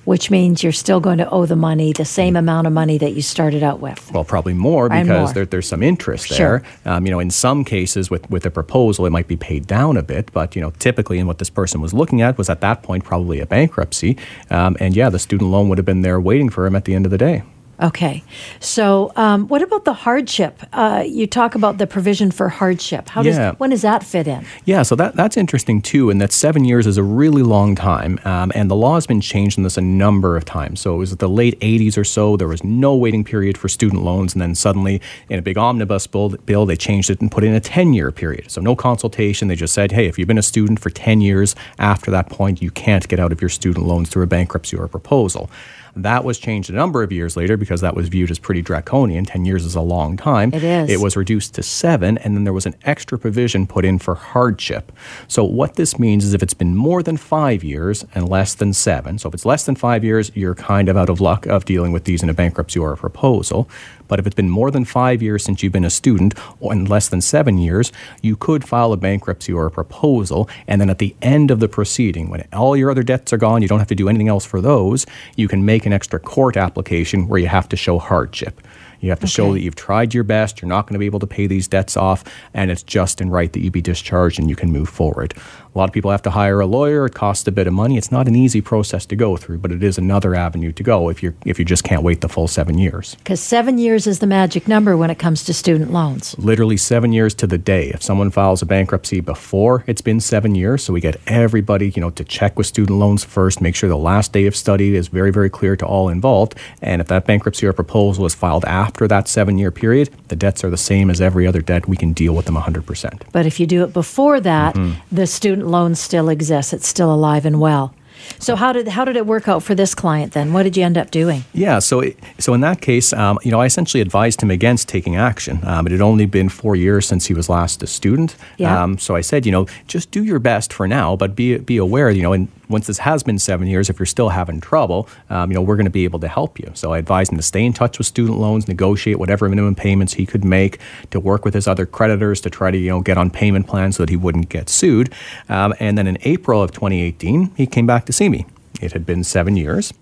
which 0.05 0.31
means 0.31 0.63
you're 0.63 0.71
still 0.71 0.99
going 0.99 1.17
to 1.17 1.29
owe 1.29 1.45
the 1.45 1.55
money, 1.55 1.91
the 1.91 2.05
same 2.05 2.35
amount 2.35 2.67
of 2.67 2.73
money 2.73 2.97
that 2.97 3.11
you 3.11 3.21
started 3.21 3.63
out 3.63 3.79
with. 3.79 4.11
Well, 4.11 4.23
probably 4.23 4.53
more 4.53 4.87
because 4.89 5.07
more. 5.07 5.33
There, 5.33 5.45
there's 5.45 5.67
some 5.67 5.83
interest 5.83 6.27
sure. 6.27 6.63
there. 6.83 6.93
Um, 6.93 7.05
you 7.05 7.11
know, 7.11 7.19
in 7.19 7.31
some 7.31 7.63
cases 7.65 8.09
with, 8.09 8.29
with 8.29 8.45
a 8.45 8.51
proposal, 8.51 9.05
it 9.05 9.09
might 9.09 9.27
be 9.27 9.35
paid 9.35 9.67
down 9.67 9.97
a 9.97 10.03
bit, 10.03 10.31
but, 10.31 10.55
you 10.55 10.61
know, 10.61 10.71
typically 10.79 11.19
in 11.19 11.27
what 11.27 11.39
this 11.39 11.49
person 11.49 11.81
was 11.81 11.93
looking 11.93 12.21
at 12.21 12.37
was 12.37 12.49
at 12.49 12.61
that 12.61 12.83
point 12.83 13.03
probably 13.03 13.39
a 13.39 13.45
bankruptcy. 13.45 14.17
Um, 14.49 14.77
and 14.79 14.95
yeah, 14.95 15.09
the 15.09 15.19
student 15.19 15.49
loan 15.49 15.69
would 15.69 15.77
have 15.77 15.85
been 15.85 16.01
there 16.01 16.19
waiting 16.19 16.49
for 16.49 16.65
him 16.65 16.75
at 16.75 16.85
the 16.85 16.93
end 16.93 17.05
of 17.05 17.11
the 17.11 17.17
day. 17.17 17.43
Okay. 17.81 18.23
So, 18.59 19.11
um, 19.15 19.47
what 19.47 19.61
about 19.61 19.85
the 19.85 19.93
hardship? 19.93 20.61
Uh, 20.71 21.03
you 21.05 21.27
talk 21.27 21.55
about 21.55 21.77
the 21.77 21.85
provision 21.85 22.31
for 22.31 22.47
hardship. 22.47 23.09
How 23.09 23.21
does 23.21 23.55
when 23.57 23.71
does 23.71 23.81
that 23.81 24.03
fit 24.03 24.27
in? 24.27 24.45
Yeah, 24.65 24.83
so 24.83 24.95
that 24.95 25.15
that's 25.15 25.35
interesting 25.35 25.81
too, 25.81 26.09
and 26.09 26.21
that 26.21 26.31
seven 26.31 26.63
years 26.63 26.87
is 26.87 26.97
a 26.97 27.03
really 27.03 27.43
long 27.43 27.75
time, 27.75 28.19
um, 28.23 28.51
and 28.55 28.71
the 28.71 28.75
law 28.75 28.95
has 28.95 29.05
been 29.05 29.21
changed 29.21 29.59
on 29.59 29.63
this 29.63 29.77
a 29.77 29.81
number 29.81 30.37
of 30.37 30.45
times. 30.45 30.79
So 30.79 30.95
it 30.95 30.97
was 30.97 31.15
the 31.17 31.29
late 31.29 31.59
'80s 31.59 31.97
or 31.97 32.05
so. 32.05 32.37
There 32.37 32.47
was 32.47 32.63
no 32.63 32.95
waiting 32.95 33.23
period 33.23 33.57
for 33.57 33.67
student 33.67 34.03
loans, 34.03 34.33
and 34.33 34.41
then 34.41 34.55
suddenly, 34.55 35.01
in 35.29 35.39
a 35.39 35.41
big 35.41 35.57
omnibus 35.57 36.07
bill, 36.07 36.29
bill 36.29 36.65
they 36.65 36.77
changed 36.77 37.09
it 37.09 37.19
and 37.21 37.31
put 37.31 37.43
in 37.43 37.53
a 37.53 37.61
10-year 37.61 38.11
period. 38.11 38.49
So 38.51 38.61
no 38.61 38.75
consultation. 38.75 39.47
They 39.47 39.55
just 39.55 39.73
said, 39.73 39.91
hey, 39.91 40.07
if 40.07 40.17
you've 40.17 40.27
been 40.27 40.37
a 40.37 40.43
student 40.43 40.79
for 40.79 40.89
10 40.89 41.21
years, 41.21 41.55
after 41.79 42.11
that 42.11 42.29
point, 42.29 42.61
you 42.61 42.71
can't 42.71 43.07
get 43.07 43.19
out 43.19 43.31
of 43.31 43.41
your 43.41 43.49
student 43.49 43.85
loans 43.85 44.09
through 44.09 44.23
a 44.23 44.27
bankruptcy 44.27 44.77
or 44.77 44.85
a 44.85 44.89
proposal. 44.89 45.49
That 45.95 46.23
was 46.23 46.37
changed 46.37 46.69
a 46.69 46.73
number 46.73 47.03
of 47.03 47.11
years 47.11 47.37
later 47.37 47.55
because 47.55 47.81
that 47.81 47.95
was 47.95 48.09
viewed 48.09 48.29
as 48.29 48.37
pretty 48.37 48.61
draconian. 48.61 49.25
10 49.25 49.45
years 49.45 49.65
is 49.65 49.75
a 49.75 49.81
long 49.81 50.17
time. 50.17 50.53
It 50.53 50.63
is. 50.63 50.89
It 50.89 50.99
was 50.99 51.15
reduced 51.15 51.55
to 51.55 51.63
seven, 51.63 52.17
and 52.17 52.35
then 52.35 52.43
there 52.43 52.53
was 52.53 52.65
an 52.65 52.75
extra 52.83 53.17
provision 53.17 53.65
put 53.65 53.85
in 53.85 53.99
for 53.99 54.15
hardship. 54.15 54.91
So, 55.27 55.43
what 55.43 55.75
this 55.75 55.97
means 55.97 56.25
is 56.25 56.33
if 56.33 56.43
it's 56.43 56.53
been 56.53 56.75
more 56.75 57.01
than 57.01 57.17
five 57.17 57.63
years 57.63 58.05
and 58.13 58.27
less 58.27 58.55
than 58.55 58.73
seven, 58.73 59.17
so 59.17 59.29
if 59.29 59.33
it's 59.33 59.45
less 59.45 59.65
than 59.65 59.75
five 59.75 60.03
years, 60.03 60.31
you're 60.35 60.55
kind 60.55 60.89
of 60.89 60.97
out 60.97 61.09
of 61.09 61.21
luck 61.21 61.45
of 61.45 61.65
dealing 61.65 61.91
with 61.91 62.03
these 62.03 62.21
in 62.21 62.29
a 62.29 62.33
bankruptcy 62.33 62.79
or 62.79 62.91
a 62.91 62.97
proposal. 62.97 63.69
But 64.07 64.19
if 64.19 64.27
it's 64.27 64.35
been 64.35 64.49
more 64.49 64.71
than 64.71 64.85
five 64.85 65.21
years 65.21 65.43
since 65.43 65.63
you've 65.63 65.73
been 65.73 65.85
a 65.85 65.89
student, 65.89 66.33
or 66.59 66.73
in 66.73 66.85
less 66.85 67.09
than 67.09 67.21
seven 67.21 67.57
years, 67.57 67.91
you 68.21 68.35
could 68.35 68.67
file 68.67 68.93
a 68.93 68.97
bankruptcy 68.97 69.53
or 69.53 69.65
a 69.65 69.71
proposal. 69.71 70.49
And 70.67 70.81
then 70.81 70.89
at 70.89 70.99
the 70.99 71.15
end 71.21 71.51
of 71.51 71.59
the 71.59 71.67
proceeding, 71.67 72.29
when 72.29 72.47
all 72.53 72.75
your 72.75 72.91
other 72.91 73.03
debts 73.03 73.33
are 73.33 73.37
gone, 73.37 73.61
you 73.61 73.67
don't 73.67 73.79
have 73.79 73.87
to 73.87 73.95
do 73.95 74.09
anything 74.09 74.27
else 74.27 74.45
for 74.45 74.61
those, 74.61 75.05
you 75.35 75.47
can 75.47 75.65
make 75.65 75.85
an 75.85 75.93
extra 75.93 76.19
court 76.19 76.57
application 76.57 77.27
where 77.27 77.39
you 77.39 77.47
have 77.47 77.69
to 77.69 77.75
show 77.75 77.99
hardship. 77.99 78.61
You 79.01 79.09
have 79.09 79.19
to 79.19 79.25
okay. 79.25 79.31
show 79.31 79.53
that 79.53 79.61
you've 79.61 79.75
tried 79.75 80.13
your 80.13 80.23
best, 80.23 80.61
you're 80.61 80.69
not 80.69 80.87
going 80.87 80.93
to 80.93 80.99
be 80.99 81.05
able 81.05 81.19
to 81.19 81.27
pay 81.27 81.47
these 81.47 81.67
debts 81.67 81.95
off, 81.95 82.23
and 82.53 82.71
it's 82.71 82.83
just 82.83 83.21
and 83.21 83.31
right 83.31 83.51
that 83.53 83.59
you 83.59 83.69
be 83.69 83.81
discharged 83.81 84.39
and 84.39 84.49
you 84.49 84.55
can 84.55 84.71
move 84.71 84.89
forward. 84.89 85.33
A 85.75 85.77
lot 85.77 85.89
of 85.89 85.93
people 85.93 86.09
have 86.09 86.21
to 86.21 86.29
hire 86.29 86.61
a 86.61 86.65
lawyer. 86.65 87.05
It 87.05 87.15
costs 87.15 87.45
a 87.49 87.51
bit 87.51 87.67
of 87.67 87.73
money. 87.73 87.97
It's 87.97 88.09
not 88.09 88.29
an 88.29 88.35
easy 88.35 88.61
process 88.61 89.05
to 89.07 89.15
go 89.17 89.35
through, 89.35 89.57
but 89.57 89.73
it 89.73 89.83
is 89.83 89.97
another 89.97 90.33
avenue 90.33 90.71
to 90.71 90.83
go 90.83 91.09
if 91.09 91.21
you 91.21 91.33
if 91.43 91.59
you 91.59 91.65
just 91.65 91.83
can't 91.83 92.01
wait 92.01 92.21
the 92.21 92.29
full 92.29 92.47
seven 92.47 92.77
years. 92.77 93.15
Because 93.15 93.41
seven 93.41 93.77
years 93.77 94.07
is 94.07 94.19
the 94.19 94.27
magic 94.27 94.69
number 94.69 94.95
when 94.95 95.09
it 95.09 95.19
comes 95.19 95.43
to 95.43 95.53
student 95.53 95.91
loans. 95.91 96.33
Literally 96.37 96.77
seven 96.77 97.11
years 97.11 97.33
to 97.35 97.45
the 97.45 97.57
day. 97.57 97.89
If 97.89 98.01
someone 98.01 98.31
files 98.31 98.61
a 98.61 98.65
bankruptcy 98.65 99.19
before 99.19 99.83
it's 99.85 99.99
been 99.99 100.21
seven 100.21 100.55
years, 100.55 100.81
so 100.81 100.93
we 100.93 101.01
get 101.01 101.19
everybody 101.27 101.89
you 101.89 101.99
know 101.99 102.11
to 102.11 102.23
check 102.23 102.57
with 102.57 102.67
student 102.67 102.97
loans 102.97 103.25
first, 103.25 103.59
make 103.59 103.75
sure 103.75 103.89
the 103.89 103.97
last 103.97 104.31
day 104.31 104.45
of 104.45 104.55
study 104.55 104.95
is 104.95 105.09
very 105.09 105.29
very 105.29 105.49
clear 105.49 105.75
to 105.75 105.85
all 105.85 106.07
involved, 106.07 106.55
and 106.81 107.01
if 107.01 107.07
that 107.09 107.25
bankruptcy 107.25 107.67
or 107.67 107.73
proposal 107.73 108.25
is 108.25 108.33
filed 108.33 108.63
after 108.63 109.09
that 109.09 109.27
seven 109.27 109.57
year 109.57 109.71
period, 109.71 110.09
the 110.29 110.37
debts 110.37 110.63
are 110.63 110.69
the 110.69 110.77
same 110.77 111.09
as 111.09 111.19
every 111.19 111.45
other 111.45 111.61
debt. 111.61 111.89
We 111.89 111.97
can 111.97 112.13
deal 112.13 112.33
with 112.33 112.45
them 112.45 112.55
100%. 112.55 113.23
But 113.33 113.45
if 113.45 113.59
you 113.59 113.67
do 113.67 113.83
it 113.83 113.91
before 113.91 114.39
that, 114.39 114.75
mm-hmm. 114.75 114.93
the 115.13 115.27
student 115.27 115.64
loan 115.65 115.95
still 115.95 116.29
exists, 116.29 116.73
it's 116.73 116.87
still 116.87 117.13
alive 117.13 117.45
and 117.45 117.59
well. 117.59 117.93
So 118.39 118.55
how 118.55 118.73
did 118.73 118.87
how 118.87 119.05
did 119.05 119.15
it 119.15 119.25
work 119.25 119.47
out 119.47 119.63
for 119.63 119.75
this 119.75 119.93
client 119.95 120.33
then? 120.33 120.53
What 120.53 120.63
did 120.63 120.77
you 120.77 120.83
end 120.83 120.97
up 120.97 121.11
doing? 121.11 121.43
Yeah, 121.53 121.79
so 121.79 121.99
it, 122.01 122.17
so 122.39 122.53
in 122.53 122.61
that 122.61 122.81
case, 122.81 123.13
um, 123.13 123.39
you 123.43 123.51
know, 123.51 123.61
I 123.61 123.65
essentially 123.65 124.01
advised 124.01 124.41
him 124.41 124.51
against 124.51 124.87
taking 124.87 125.15
action. 125.15 125.59
Um, 125.63 125.85
it 125.85 125.91
had 125.91 126.01
only 126.01 126.25
been 126.25 126.49
four 126.49 126.75
years 126.75 127.07
since 127.07 127.25
he 127.25 127.33
was 127.33 127.49
last 127.49 127.83
a 127.83 127.87
student. 127.87 128.35
Yeah. 128.57 128.83
Um, 128.83 128.97
so 128.97 129.15
I 129.15 129.21
said, 129.21 129.45
you 129.45 129.51
know, 129.51 129.67
just 129.87 130.11
do 130.11 130.23
your 130.23 130.39
best 130.39 130.73
for 130.73 130.87
now, 130.87 131.15
but 131.15 131.35
be 131.35 131.57
be 131.57 131.77
aware, 131.77 132.09
you 132.09 132.21
know, 132.21 132.33
and 132.33 132.47
once 132.69 132.87
this 132.87 132.99
has 132.99 133.23
been 133.23 133.39
seven 133.39 133.67
years, 133.67 133.89
if 133.89 133.99
you're 133.99 134.05
still 134.05 134.29
having 134.29 134.59
trouble, 134.59 135.07
um, 135.29 135.51
you 135.51 135.55
know, 135.55 135.61
we're 135.61 135.75
going 135.75 135.85
to 135.85 135.91
be 135.91 136.03
able 136.03 136.19
to 136.19 136.27
help 136.27 136.59
you. 136.59 136.71
So 136.73 136.93
I 136.93 136.97
advised 136.97 137.31
him 137.31 137.37
to 137.37 137.43
stay 137.43 137.63
in 137.63 137.73
touch 137.73 137.97
with 137.97 138.07
student 138.07 138.37
loans, 138.39 138.67
negotiate 138.67 139.19
whatever 139.19 139.47
minimum 139.49 139.75
payments 139.75 140.13
he 140.13 140.25
could 140.25 140.43
make, 140.43 140.79
to 141.11 141.19
work 141.19 141.45
with 141.45 141.53
his 141.53 141.67
other 141.67 141.85
creditors 141.85 142.41
to 142.41 142.49
try 142.49 142.71
to, 142.71 142.77
you 142.77 142.89
know, 142.89 143.01
get 143.01 143.17
on 143.17 143.29
payment 143.29 143.67
plans 143.67 143.97
so 143.97 144.03
that 144.03 144.09
he 144.09 144.15
wouldn't 144.15 144.49
get 144.49 144.69
sued. 144.69 145.13
Um, 145.49 145.73
and 145.79 145.97
then 145.97 146.07
in 146.07 146.17
April 146.21 146.61
of 146.61 146.71
2018, 146.71 147.53
he 147.55 147.65
came 147.65 147.85
back 147.85 148.05
to 148.05 148.13
see 148.13 148.29
me. 148.29 148.45
It 148.81 148.91
had 148.91 149.05
been 149.05 149.23
seven 149.23 149.55
years. 149.55 149.93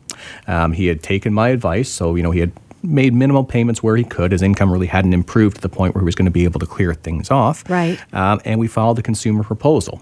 Um, 0.48 0.74
he 0.74 0.88
had 0.88 1.04
taken 1.04 1.34
my 1.34 1.50
advice, 1.50 1.90
so, 1.90 2.16
you 2.16 2.24
know, 2.24 2.32
he 2.32 2.40
had 2.40 2.52
made 2.82 3.14
minimal 3.14 3.44
payments 3.44 3.82
where 3.82 3.96
he 3.96 4.04
could. 4.04 4.32
His 4.32 4.42
income 4.42 4.72
really 4.72 4.88
hadn't 4.88 5.14
improved 5.14 5.56
to 5.58 5.62
the 5.62 5.70
point 5.70 5.96
where 5.96 6.02
he 6.02 6.06
was 6.06 6.16
going 6.16 6.26
to 6.26 6.32
be 6.32 6.44
able 6.44 6.60
to 6.60 6.66
clear 6.66 6.94
things 6.94 7.32
off. 7.32 7.68
Right. 7.70 7.98
Um, 8.14 8.42
and 8.46 8.60
we 8.60 8.68
filed 8.68 9.00
a 9.00 9.02
consumer 9.02 9.44
proposal 9.44 10.02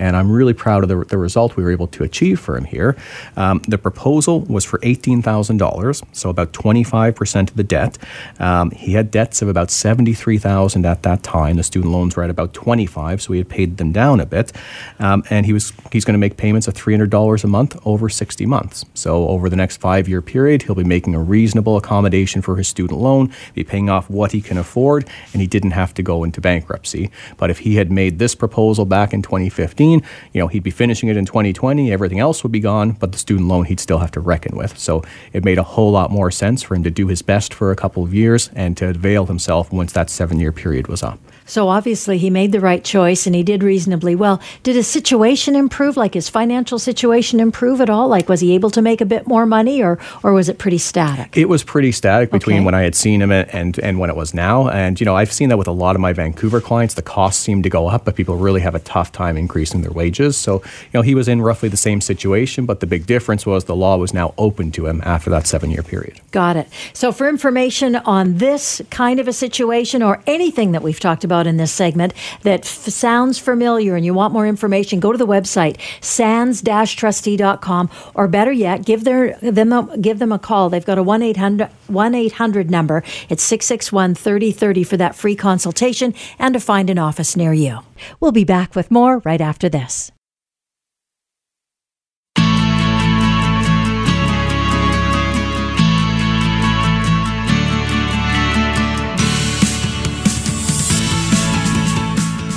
and 0.00 0.16
I'm 0.16 0.30
really 0.30 0.54
proud 0.54 0.82
of 0.82 0.88
the, 0.88 1.04
the 1.04 1.18
result 1.18 1.56
we 1.56 1.62
were 1.62 1.70
able 1.70 1.86
to 1.88 2.02
achieve 2.02 2.40
for 2.40 2.56
him 2.56 2.64
here. 2.64 2.96
Um, 3.36 3.60
the 3.68 3.78
proposal 3.78 4.40
was 4.40 4.64
for 4.64 4.78
$18,000, 4.80 6.02
so 6.12 6.30
about 6.30 6.52
25% 6.52 7.50
of 7.50 7.56
the 7.56 7.64
debt. 7.64 7.98
Um, 8.38 8.70
he 8.70 8.94
had 8.94 9.10
debts 9.10 9.42
of 9.42 9.48
about 9.48 9.70
73000 9.70 10.86
at 10.86 11.02
that 11.02 11.22
time. 11.22 11.56
The 11.56 11.62
student 11.62 11.92
loans 11.92 12.16
were 12.16 12.24
at 12.24 12.30
about 12.30 12.54
25 12.54 13.20
so 13.20 13.32
he 13.32 13.38
had 13.38 13.48
paid 13.48 13.76
them 13.76 13.92
down 13.92 14.20
a 14.20 14.26
bit. 14.26 14.52
Um, 14.98 15.22
and 15.30 15.46
he 15.46 15.52
was 15.52 15.72
he's 15.92 16.04
going 16.04 16.14
to 16.14 16.18
make 16.18 16.36
payments 16.36 16.68
of 16.68 16.74
$300 16.74 17.44
a 17.44 17.46
month 17.46 17.76
over 17.84 18.08
60 18.08 18.46
months. 18.46 18.84
So 18.94 19.28
over 19.28 19.48
the 19.48 19.56
next 19.56 19.78
five 19.78 20.08
year 20.08 20.22
period, 20.22 20.62
he'll 20.62 20.74
be 20.74 20.84
making 20.84 21.14
a 21.14 21.20
reasonable 21.20 21.76
accommodation 21.76 22.42
for 22.42 22.56
his 22.56 22.68
student 22.68 23.00
loan, 23.00 23.32
be 23.54 23.64
paying 23.64 23.90
off 23.90 24.08
what 24.08 24.32
he 24.32 24.40
can 24.40 24.58
afford, 24.58 25.08
and 25.32 25.40
he 25.40 25.46
didn't 25.46 25.72
have 25.72 25.94
to 25.94 26.02
go 26.02 26.24
into 26.24 26.40
bankruptcy. 26.40 27.10
But 27.36 27.50
if 27.50 27.60
he 27.60 27.76
had 27.76 27.90
made 27.90 28.18
this 28.18 28.34
proposal 28.34 28.84
back 28.84 29.12
in 29.12 29.22
2015, 29.22 29.89
you 29.90 30.40
know, 30.40 30.46
he'd 30.46 30.62
be 30.62 30.70
finishing 30.70 31.08
it 31.08 31.16
in 31.16 31.26
2020, 31.26 31.92
everything 31.92 32.20
else 32.20 32.42
would 32.42 32.52
be 32.52 32.60
gone, 32.60 32.92
but 32.92 33.12
the 33.12 33.18
student 33.18 33.48
loan 33.48 33.64
he'd 33.64 33.80
still 33.80 33.98
have 33.98 34.12
to 34.12 34.20
reckon 34.20 34.56
with. 34.56 34.78
So 34.78 35.02
it 35.32 35.44
made 35.44 35.58
a 35.58 35.62
whole 35.62 35.90
lot 35.90 36.10
more 36.10 36.30
sense 36.30 36.62
for 36.62 36.74
him 36.74 36.84
to 36.84 36.90
do 36.90 37.08
his 37.08 37.22
best 37.22 37.52
for 37.52 37.70
a 37.70 37.76
couple 37.76 38.02
of 38.02 38.14
years 38.14 38.50
and 38.54 38.76
to 38.76 38.88
avail 38.88 39.26
himself 39.26 39.72
once 39.72 39.92
that 39.92 40.08
seven 40.08 40.38
year 40.38 40.52
period 40.52 40.86
was 40.86 41.02
up. 41.02 41.18
So 41.50 41.68
obviously 41.68 42.16
he 42.16 42.30
made 42.30 42.52
the 42.52 42.60
right 42.60 42.84
choice 42.84 43.26
and 43.26 43.34
he 43.34 43.42
did 43.42 43.64
reasonably 43.64 44.14
well. 44.14 44.40
Did 44.62 44.76
his 44.76 44.86
situation 44.86 45.56
improve? 45.56 45.96
Like 45.96 46.14
his 46.14 46.28
financial 46.28 46.78
situation 46.78 47.40
improve 47.40 47.80
at 47.80 47.90
all? 47.90 48.06
Like 48.06 48.28
was 48.28 48.38
he 48.38 48.54
able 48.54 48.70
to 48.70 48.80
make 48.80 49.00
a 49.00 49.04
bit 49.04 49.26
more 49.26 49.46
money 49.46 49.82
or 49.82 49.98
or 50.22 50.32
was 50.32 50.48
it 50.48 50.58
pretty 50.58 50.78
static? 50.78 51.36
It 51.36 51.48
was 51.48 51.64
pretty 51.64 51.90
static 51.90 52.30
between 52.30 52.58
okay. 52.58 52.64
when 52.64 52.74
I 52.76 52.82
had 52.82 52.94
seen 52.94 53.20
him 53.20 53.32
and 53.32 53.76
and 53.80 53.98
when 53.98 54.10
it 54.10 54.16
was 54.16 54.32
now. 54.32 54.68
And 54.68 55.00
you 55.00 55.04
know, 55.04 55.16
I've 55.16 55.32
seen 55.32 55.48
that 55.48 55.58
with 55.58 55.66
a 55.66 55.72
lot 55.72 55.96
of 55.96 56.00
my 56.00 56.12
Vancouver 56.12 56.60
clients. 56.60 56.94
The 56.94 57.02
costs 57.02 57.42
seem 57.42 57.64
to 57.64 57.68
go 57.68 57.88
up, 57.88 58.04
but 58.04 58.14
people 58.14 58.36
really 58.36 58.60
have 58.60 58.76
a 58.76 58.80
tough 58.80 59.10
time 59.10 59.36
increasing 59.36 59.79
their 59.82 59.90
wages. 59.92 60.36
So, 60.36 60.62
you 60.62 60.90
know, 60.94 61.02
he 61.02 61.14
was 61.14 61.28
in 61.28 61.42
roughly 61.42 61.68
the 61.68 61.76
same 61.76 62.00
situation, 62.00 62.66
but 62.66 62.80
the 62.80 62.86
big 62.86 63.06
difference 63.06 63.46
was 63.46 63.64
the 63.64 63.76
law 63.76 63.96
was 63.96 64.12
now 64.14 64.34
open 64.38 64.70
to 64.72 64.86
him 64.86 65.00
after 65.04 65.30
that 65.30 65.44
7-year 65.44 65.82
period. 65.82 66.20
Got 66.30 66.56
it. 66.56 66.68
So 66.92 67.12
for 67.12 67.28
information 67.28 67.96
on 67.96 68.38
this 68.38 68.82
kind 68.90 69.20
of 69.20 69.28
a 69.28 69.32
situation 69.32 70.02
or 70.02 70.22
anything 70.26 70.72
that 70.72 70.82
we've 70.82 71.00
talked 71.00 71.24
about 71.24 71.46
in 71.46 71.56
this 71.56 71.72
segment 71.72 72.12
that 72.42 72.60
f- 72.60 72.68
sounds 72.68 73.38
familiar 73.38 73.96
and 73.96 74.04
you 74.04 74.14
want 74.14 74.32
more 74.32 74.46
information, 74.46 75.00
go 75.00 75.12
to 75.12 75.18
the 75.18 75.26
website 75.26 75.78
sands-trustee.com 76.00 77.90
or 78.14 78.28
better 78.28 78.52
yet, 78.52 78.84
give 78.84 79.04
their 79.04 79.34
them 79.36 79.72
a, 79.72 79.96
give 79.98 80.18
them 80.18 80.32
a 80.32 80.38
call. 80.38 80.70
They've 80.70 80.84
got 80.84 80.98
a 80.98 81.04
1-800 81.04 82.70
number. 82.70 83.02
It's 83.28 83.50
661-3030 83.50 84.86
for 84.86 84.96
that 84.96 85.14
free 85.14 85.36
consultation 85.36 86.14
and 86.38 86.54
to 86.54 86.60
find 86.60 86.90
an 86.90 86.98
office 86.98 87.36
near 87.36 87.52
you. 87.52 87.80
We'll 88.20 88.32
be 88.32 88.44
back 88.44 88.74
with 88.74 88.90
more 88.90 89.18
right 89.18 89.40
after 89.40 89.68
this. 89.68 90.12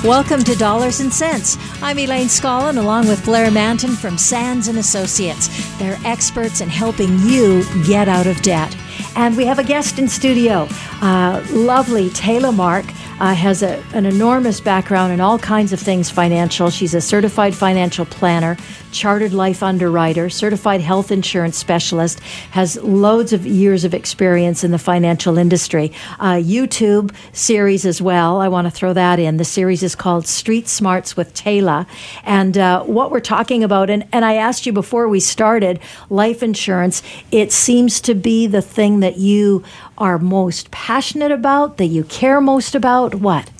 Welcome 0.04 0.44
to 0.44 0.54
Dollars 0.56 1.00
and 1.00 1.10
Cents. 1.10 1.56
I'm 1.80 1.98
Elaine 1.98 2.26
Scollin 2.26 2.76
along 2.76 3.08
with 3.08 3.24
Blair 3.24 3.50
Mantin 3.50 3.96
from 3.96 4.18
Sands 4.18 4.68
and 4.68 4.76
Associates. 4.76 5.48
They're 5.78 5.98
experts 6.04 6.60
in 6.60 6.68
helping 6.68 7.18
you 7.20 7.64
get 7.86 8.06
out 8.06 8.26
of 8.26 8.42
debt. 8.42 8.76
And 9.16 9.34
we 9.34 9.46
have 9.46 9.58
a 9.58 9.64
guest 9.64 9.98
in 9.98 10.06
studio, 10.06 10.68
uh, 11.00 11.42
lovely 11.50 12.10
Taylor 12.10 12.52
Mark 12.52 12.84
uh, 13.20 13.34
has 13.34 13.62
a, 13.62 13.82
an 13.94 14.06
enormous 14.06 14.60
background 14.60 15.12
in 15.12 15.20
all 15.20 15.38
kinds 15.38 15.72
of 15.72 15.80
things 15.80 16.10
financial. 16.10 16.70
She's 16.70 16.94
a 16.94 17.00
certified 17.00 17.54
financial 17.54 18.04
planner, 18.04 18.56
chartered 18.92 19.32
life 19.32 19.62
underwriter, 19.62 20.30
certified 20.30 20.80
health 20.80 21.10
insurance 21.10 21.56
specialist, 21.56 22.20
has 22.50 22.76
loads 22.82 23.32
of 23.32 23.46
years 23.46 23.84
of 23.84 23.94
experience 23.94 24.64
in 24.64 24.70
the 24.70 24.78
financial 24.78 25.38
industry. 25.38 25.92
Uh, 26.18 26.34
YouTube 26.34 27.14
series 27.32 27.86
as 27.86 28.00
well. 28.00 28.40
I 28.40 28.48
want 28.48 28.66
to 28.66 28.70
throw 28.70 28.92
that 28.92 29.18
in. 29.18 29.36
The 29.36 29.44
series 29.44 29.82
is 29.82 29.94
called 29.94 30.26
Street 30.26 30.68
Smarts 30.68 31.16
with 31.16 31.34
Taylor. 31.34 31.86
And 32.24 32.56
uh, 32.56 32.82
what 32.84 33.10
we're 33.10 33.20
talking 33.20 33.64
about, 33.64 33.90
and, 33.90 34.06
and 34.12 34.24
I 34.24 34.34
asked 34.34 34.66
you 34.66 34.72
before 34.72 35.08
we 35.08 35.20
started, 35.20 35.80
life 36.10 36.42
insurance, 36.42 37.02
it 37.30 37.52
seems 37.52 38.00
to 38.02 38.14
be 38.14 38.46
the 38.46 38.62
thing 38.62 39.00
that 39.00 39.16
you 39.16 39.62
are 39.98 40.18
most 40.18 40.70
passionate 40.70 41.32
about, 41.32 41.76
that 41.76 41.86
you 41.86 42.04
care 42.04 42.40
most 42.40 42.74
about? 42.74 43.16
What? 43.16 43.50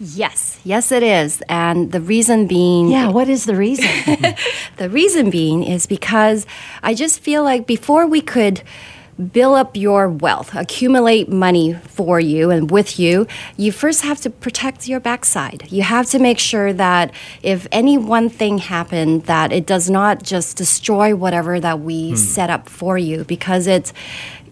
Yes, 0.00 0.60
yes, 0.64 0.92
it 0.92 1.02
is. 1.02 1.42
And 1.48 1.92
the 1.92 2.00
reason 2.00 2.46
being. 2.46 2.88
Yeah, 2.88 3.08
what 3.08 3.28
is 3.28 3.44
the 3.44 3.56
reason? 3.56 3.86
the 4.76 4.90
reason 4.90 5.30
being 5.30 5.62
is 5.62 5.86
because 5.86 6.46
I 6.82 6.94
just 6.94 7.20
feel 7.20 7.42
like 7.42 7.66
before 7.66 8.06
we 8.06 8.20
could 8.20 8.62
build 9.32 9.56
up 9.56 9.76
your 9.76 10.08
wealth, 10.08 10.54
accumulate 10.54 11.28
money 11.28 11.74
for 11.74 12.18
you 12.18 12.50
and 12.50 12.70
with 12.70 12.98
you, 12.98 13.26
you 13.56 13.70
first 13.70 14.02
have 14.02 14.20
to 14.20 14.30
protect 14.30 14.88
your 14.88 15.00
backside. 15.00 15.70
You 15.70 15.82
have 15.82 16.06
to 16.10 16.18
make 16.18 16.38
sure 16.38 16.72
that 16.72 17.12
if 17.42 17.66
any 17.70 17.96
one 17.96 18.28
thing 18.28 18.58
happened, 18.58 19.24
that 19.24 19.52
it 19.52 19.66
does 19.66 19.88
not 19.88 20.22
just 20.22 20.56
destroy 20.56 21.14
whatever 21.14 21.60
that 21.60 21.80
we 21.80 22.10
hmm. 22.10 22.16
set 22.16 22.50
up 22.50 22.68
for 22.68 22.98
you 22.98 23.24
because 23.24 23.66
it's 23.66 23.92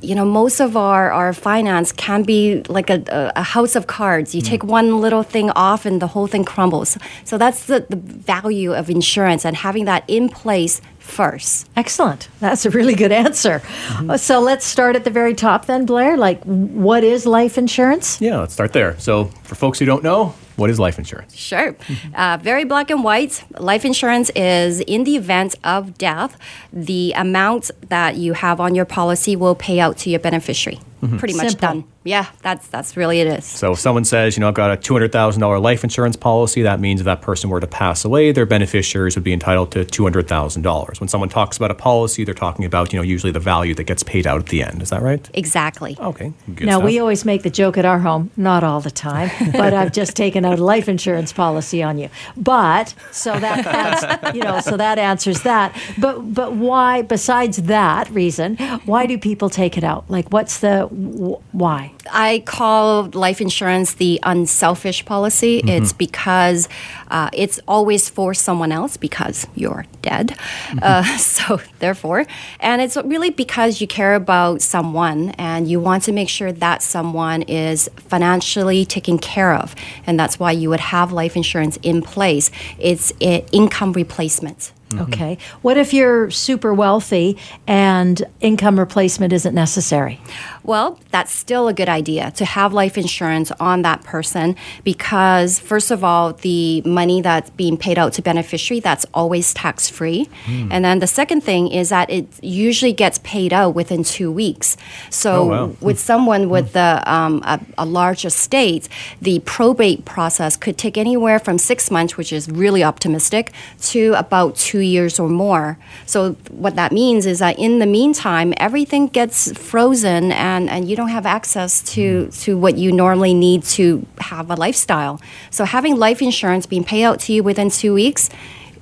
you 0.02 0.14
know, 0.14 0.24
most 0.24 0.60
of 0.60 0.76
our, 0.76 1.10
our 1.10 1.32
finance 1.32 1.92
can 1.92 2.22
be 2.22 2.62
like 2.68 2.90
a, 2.90 3.32
a 3.36 3.42
house 3.42 3.76
of 3.76 3.86
cards. 3.86 4.34
You 4.34 4.42
mm. 4.42 4.46
take 4.46 4.64
one 4.64 5.00
little 5.00 5.22
thing 5.22 5.50
off 5.50 5.86
and 5.86 6.02
the 6.02 6.08
whole 6.08 6.26
thing 6.26 6.44
crumbles. 6.44 6.98
So 7.24 7.38
that's 7.38 7.66
the, 7.66 7.86
the 7.88 7.96
value 7.96 8.74
of 8.74 8.90
insurance 8.90 9.44
and 9.44 9.56
having 9.56 9.84
that 9.86 10.04
in 10.08 10.28
place 10.28 10.80
first. 10.98 11.68
Excellent. 11.76 12.28
That's 12.40 12.64
a 12.64 12.70
really 12.70 12.94
good 12.94 13.12
answer. 13.12 13.60
Mm-hmm. 13.60 14.16
So 14.16 14.40
let's 14.40 14.64
start 14.64 14.96
at 14.96 15.04
the 15.04 15.10
very 15.10 15.34
top 15.34 15.66
then, 15.66 15.86
Blair. 15.86 16.16
Like, 16.16 16.42
what 16.44 17.04
is 17.04 17.26
life 17.26 17.58
insurance? 17.58 18.20
Yeah, 18.20 18.40
let's 18.40 18.54
start 18.54 18.72
there. 18.72 18.98
So, 18.98 19.26
for 19.44 19.54
folks 19.54 19.78
who 19.78 19.84
don't 19.84 20.02
know, 20.02 20.34
what 20.56 20.70
is 20.70 20.78
life 20.78 20.98
insurance? 20.98 21.34
Sure. 21.34 21.76
Uh, 22.14 22.38
very 22.40 22.64
black 22.64 22.90
and 22.90 23.02
white. 23.04 23.44
Life 23.58 23.84
insurance 23.84 24.30
is 24.30 24.80
in 24.80 25.04
the 25.04 25.16
event 25.16 25.54
of 25.64 25.96
death, 25.98 26.36
the 26.72 27.12
amount 27.16 27.70
that 27.88 28.16
you 28.16 28.34
have 28.34 28.60
on 28.60 28.74
your 28.74 28.84
policy 28.84 29.36
will 29.36 29.54
pay 29.54 29.80
out 29.80 29.96
to 29.98 30.10
your 30.10 30.20
beneficiary. 30.20 30.80
Mm-hmm. 31.02 31.16
Pretty 31.18 31.34
much 31.34 31.50
Simple. 31.50 31.68
done. 31.68 31.84
Yeah, 32.04 32.26
that's 32.42 32.68
that's 32.68 32.96
really 32.96 33.20
it 33.20 33.26
is. 33.26 33.44
So 33.44 33.72
if 33.72 33.78
someone 33.80 34.04
says, 34.04 34.36
you 34.36 34.40
know, 34.40 34.48
I've 34.48 34.54
got 34.54 34.70
a 34.70 34.76
two 34.76 34.94
hundred 34.94 35.10
thousand 35.12 35.40
dollar 35.40 35.58
life 35.58 35.82
insurance 35.82 36.16
policy, 36.16 36.62
that 36.62 36.78
means 36.80 37.00
if 37.00 37.04
that 37.06 37.22
person 37.22 37.50
were 37.50 37.60
to 37.60 37.66
pass 37.66 38.04
away, 38.04 38.30
their 38.32 38.46
beneficiaries 38.46 39.16
would 39.16 39.24
be 39.24 39.32
entitled 39.32 39.72
to 39.72 39.84
two 39.84 40.04
hundred 40.04 40.28
thousand 40.28 40.62
dollars. 40.62 41.00
When 41.00 41.08
someone 41.08 41.28
talks 41.28 41.56
about 41.56 41.70
a 41.72 41.74
policy, 41.74 42.24
they're 42.24 42.34
talking 42.34 42.64
about, 42.64 42.92
you 42.92 42.98
know, 42.98 43.02
usually 43.02 43.32
the 43.32 43.40
value 43.40 43.74
that 43.74 43.84
gets 43.84 44.02
paid 44.02 44.26
out 44.26 44.40
at 44.40 44.46
the 44.46 44.62
end. 44.62 44.80
Is 44.80 44.90
that 44.90 45.02
right? 45.02 45.28
Exactly. 45.34 45.96
Okay. 45.98 46.32
now 46.46 46.78
stuff. 46.78 46.84
we 46.84 46.98
always 47.00 47.24
make 47.24 47.42
the 47.42 47.50
joke 47.50 47.76
at 47.78 47.84
our 47.84 47.98
home, 47.98 48.30
not 48.36 48.62
all 48.62 48.80
the 48.80 48.90
time, 48.90 49.30
but 49.52 49.74
I've 49.74 49.92
just 49.92 50.16
taken 50.16 50.44
out 50.44 50.58
a 50.58 50.64
life 50.64 50.88
insurance 50.88 51.32
policy 51.32 51.82
on 51.82 51.98
you. 51.98 52.10
But 52.36 52.94
so 53.10 53.38
that 53.38 53.66
adds, 53.66 54.36
you 54.36 54.42
know, 54.42 54.60
so 54.60 54.76
that 54.76 54.98
answers 54.98 55.42
that. 55.42 55.76
But 55.98 56.34
but 56.34 56.54
why? 56.54 57.02
Besides 57.02 57.58
that 57.62 58.08
reason, 58.10 58.56
why 58.86 59.06
do 59.06 59.18
people 59.18 59.50
take 59.50 59.76
it 59.76 59.84
out? 59.84 60.08
Like, 60.08 60.32
what's 60.32 60.58
the 60.60 60.88
w- 60.92 61.40
why? 61.52 61.92
I 62.10 62.42
call 62.46 63.10
life 63.14 63.40
insurance 63.40 63.94
the 63.94 64.20
unselfish 64.22 65.04
policy. 65.04 65.58
Mm-hmm. 65.58 65.68
It's 65.68 65.92
because 65.92 66.68
uh, 67.08 67.30
it's 67.32 67.60
always 67.66 68.08
for 68.08 68.34
someone 68.34 68.72
else 68.72 68.96
because 68.96 69.46
you're 69.54 69.86
dead. 70.02 70.28
Mm-hmm. 70.28 70.78
Uh, 70.82 71.04
so, 71.18 71.60
therefore, 71.78 72.26
and 72.60 72.80
it's 72.82 72.96
really 72.96 73.30
because 73.30 73.80
you 73.80 73.86
care 73.86 74.14
about 74.14 74.62
someone 74.62 75.30
and 75.30 75.68
you 75.68 75.80
want 75.80 76.02
to 76.04 76.12
make 76.12 76.28
sure 76.28 76.52
that 76.52 76.82
someone 76.82 77.42
is 77.42 77.88
financially 77.96 78.84
taken 78.84 79.18
care 79.18 79.54
of. 79.54 79.74
And 80.06 80.18
that's 80.18 80.38
why 80.38 80.52
you 80.52 80.70
would 80.70 80.80
have 80.80 81.12
life 81.12 81.36
insurance 81.36 81.78
in 81.82 82.02
place. 82.02 82.50
It's 82.78 83.12
i 83.20 83.44
income 83.52 83.92
replacement. 83.92 84.72
Mm-hmm. 84.94 85.12
Okay. 85.12 85.38
What 85.62 85.76
if 85.76 85.92
you're 85.92 86.30
super 86.30 86.72
wealthy 86.74 87.36
and 87.66 88.22
income 88.40 88.78
replacement 88.78 89.32
isn't 89.32 89.54
necessary? 89.54 90.20
Well, 90.64 91.00
that's 91.10 91.32
still 91.32 91.66
a 91.68 91.74
good 91.74 91.88
idea 91.88 92.30
to 92.32 92.44
have 92.44 92.72
life 92.72 92.96
insurance 92.96 93.50
on 93.58 93.82
that 93.82 94.04
person 94.04 94.54
because, 94.84 95.58
first 95.58 95.90
of 95.90 96.04
all, 96.04 96.34
the 96.34 96.82
money 96.82 97.20
that's 97.20 97.50
being 97.50 97.76
paid 97.76 97.98
out 97.98 98.12
to 98.14 98.22
beneficiary 98.22 98.80
that's 98.80 99.04
always 99.12 99.52
tax 99.54 99.88
free, 99.88 100.28
hmm. 100.44 100.68
and 100.70 100.84
then 100.84 101.00
the 101.00 101.06
second 101.06 101.42
thing 101.42 101.68
is 101.68 101.88
that 101.88 102.08
it 102.10 102.26
usually 102.42 102.92
gets 102.92 103.18
paid 103.24 103.52
out 103.52 103.74
within 103.74 104.04
two 104.04 104.30
weeks. 104.30 104.76
So, 105.10 105.32
Oh, 105.32 105.46
wow. 105.46 105.76
with 105.80 105.96
hmm. 105.96 106.06
someone 106.06 106.48
with 106.48 106.68
hmm. 106.68 106.72
the, 106.74 107.12
um, 107.12 107.42
a, 107.44 107.60
a 107.78 107.84
large 107.86 108.24
estate, 108.24 108.88
the 109.20 109.40
probate 109.40 110.04
process 110.04 110.56
could 110.56 110.78
take 110.78 110.96
anywhere 110.96 111.38
from 111.38 111.58
six 111.58 111.90
months, 111.90 112.16
which 112.16 112.32
is 112.32 112.48
really 112.48 112.84
optimistic, 112.84 113.52
to 113.80 114.14
about 114.14 114.54
two 114.56 114.80
years 114.86 115.18
or 115.18 115.28
more. 115.28 115.78
So, 116.06 116.32
what 116.50 116.76
that 116.76 116.92
means 116.92 117.26
is 117.26 117.38
that 117.38 117.58
in 117.58 117.78
the 117.78 117.86
meantime, 117.86 118.54
everything 118.56 119.06
gets 119.08 119.52
frozen 119.58 120.32
and, 120.32 120.68
and 120.68 120.88
you 120.88 120.96
don't 120.96 121.08
have 121.08 121.26
access 121.26 121.82
to, 121.94 122.28
to 122.42 122.56
what 122.56 122.76
you 122.76 122.92
normally 122.92 123.34
need 123.34 123.62
to 123.64 124.06
have 124.18 124.50
a 124.50 124.54
lifestyle. 124.54 125.20
So, 125.50 125.64
having 125.64 125.96
life 125.96 126.22
insurance 126.22 126.66
being 126.66 126.84
paid 126.84 127.04
out 127.04 127.20
to 127.20 127.32
you 127.32 127.42
within 127.42 127.70
two 127.70 127.94
weeks, 127.94 128.30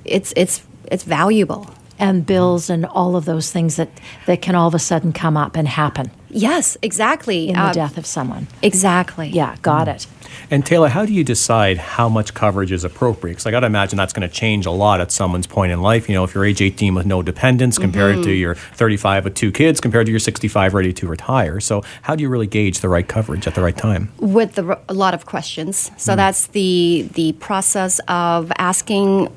it's, 0.05 0.33
it's, 0.35 0.63
it's 0.91 1.03
valuable. 1.03 1.69
And 1.99 2.25
bills 2.25 2.69
and 2.69 2.85
all 2.85 3.15
of 3.15 3.25
those 3.25 3.51
things 3.51 3.75
that, 3.75 3.89
that 4.25 4.41
can 4.41 4.55
all 4.55 4.67
of 4.67 4.73
a 4.73 4.79
sudden 4.79 5.13
come 5.13 5.37
up 5.37 5.55
and 5.55 5.67
happen 5.67 6.11
Yes, 6.33 6.77
exactly. 6.81 7.49
in 7.49 7.55
the 7.55 7.61
Uh, 7.61 7.73
death 7.73 7.97
of 7.97 8.05
someone. 8.05 8.47
Exactly. 8.61 9.29
Yeah, 9.29 9.55
got 9.61 9.87
it. 9.87 10.07
And 10.49 10.65
Taylor, 10.65 10.89
how 10.89 11.05
do 11.05 11.13
you 11.13 11.23
decide 11.23 11.77
how 11.77 12.07
much 12.09 12.33
coverage 12.33 12.71
is 12.71 12.83
appropriate? 12.83 13.33
Because 13.33 13.45
I 13.45 13.51
got 13.51 13.61
to 13.61 13.67
imagine 13.67 13.97
that's 13.97 14.13
going 14.13 14.27
to 14.27 14.33
change 14.33 14.65
a 14.65 14.71
lot 14.71 14.99
at 15.01 15.11
someone's 15.11 15.47
point 15.47 15.71
in 15.71 15.81
life. 15.81 16.07
You 16.09 16.15
know, 16.15 16.23
if 16.23 16.33
you're 16.33 16.45
age 16.45 16.61
18 16.61 16.93
with 16.95 17.05
no 17.05 17.21
dependents 17.21 17.77
compared 17.77 18.15
Mm-hmm. 18.15 18.23
to 18.23 18.31
your 18.31 18.55
35 18.55 19.25
with 19.25 19.35
two 19.35 19.51
kids 19.51 19.79
compared 19.81 20.05
to 20.07 20.11
your 20.11 20.19
65 20.19 20.73
ready 20.73 20.93
to 20.93 21.07
retire. 21.07 21.59
So 21.59 21.83
how 22.03 22.15
do 22.15 22.21
you 22.23 22.29
really 22.29 22.47
gauge 22.47 22.79
the 22.79 22.89
right 22.89 23.07
coverage 23.07 23.45
at 23.47 23.55
the 23.55 23.61
right 23.61 23.75
time? 23.77 24.11
with 24.19 24.55
the, 24.55 24.77
a 24.89 24.93
lot 24.93 25.13
of 25.13 25.25
questions. 25.25 25.91
So 25.97 26.15
that's 26.15 26.47
the 26.47 27.07
the 27.13 27.33
process 27.33 27.99
of 28.07 28.51
asking 28.57 29.29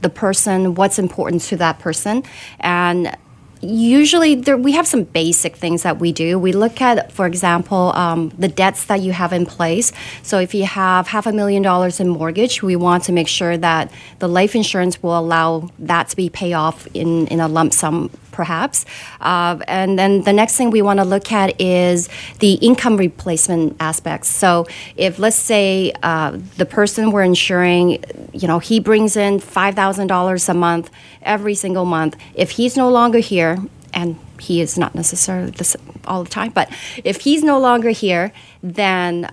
the 0.00 0.10
person 0.10 0.74
what's 0.74 0.98
important 0.98 1.42
to 1.42 1.56
that 1.56 1.78
person 1.78 2.22
and 2.60 3.16
usually 3.60 4.34
there, 4.34 4.56
we 4.56 4.72
have 4.72 4.86
some 4.86 5.04
basic 5.04 5.56
things 5.56 5.82
that 5.82 5.98
we 5.98 6.12
do. 6.12 6.38
We 6.38 6.52
look 6.52 6.80
at 6.80 7.12
for 7.12 7.26
example 7.26 7.92
um, 7.94 8.30
the 8.38 8.48
debts 8.48 8.84
that 8.86 9.00
you 9.00 9.12
have 9.12 9.32
in 9.32 9.46
place. 9.46 9.92
So 10.22 10.38
if 10.38 10.54
you 10.54 10.64
have 10.64 11.08
half 11.08 11.26
a 11.26 11.32
million 11.32 11.62
dollars 11.62 12.00
in 12.00 12.08
mortgage 12.08 12.62
we 12.62 12.76
want 12.76 13.04
to 13.04 13.12
make 13.12 13.28
sure 13.28 13.56
that 13.56 13.90
the 14.18 14.28
life 14.28 14.54
insurance 14.54 15.02
will 15.02 15.18
allow 15.18 15.70
that 15.78 16.08
to 16.08 16.16
be 16.16 16.28
paid 16.28 16.52
off 16.52 16.86
in, 16.94 17.26
in 17.28 17.40
a 17.40 17.48
lump 17.48 17.72
sum 17.72 18.10
perhaps. 18.38 18.86
Uh, 19.20 19.58
and 19.66 19.98
then 19.98 20.22
the 20.22 20.32
next 20.32 20.54
thing 20.56 20.70
we 20.70 20.80
want 20.88 20.98
to 21.00 21.04
look 21.14 21.32
at 21.32 21.60
is 21.60 22.08
the 22.38 22.52
income 22.68 22.96
replacement 22.96 23.74
aspects. 23.80 24.28
So 24.28 24.68
if 24.96 25.18
let's 25.18 25.42
say 25.52 25.92
uh, 26.04 26.38
the 26.56 26.64
person 26.78 27.10
we're 27.10 27.28
insuring, 27.34 27.84
you 28.32 28.46
know, 28.46 28.60
he 28.60 28.78
brings 28.78 29.16
in 29.16 29.40
five 29.40 29.74
thousand 29.74 30.06
dollars 30.06 30.48
a 30.48 30.54
month 30.54 30.86
every 31.22 31.56
single 31.56 31.84
month. 31.84 32.14
If 32.34 32.52
he's 32.52 32.76
no 32.76 32.88
longer 32.88 33.18
here, 33.18 33.58
and 33.92 34.16
he 34.38 34.60
is 34.60 34.78
not 34.78 34.94
necessarily 34.94 35.50
this 35.50 35.76
all 36.06 36.22
the 36.22 36.30
time, 36.30 36.52
but 36.52 36.68
if 37.02 37.16
he's 37.22 37.42
no 37.42 37.58
longer 37.58 37.90
here, 37.90 38.32
then 38.62 39.28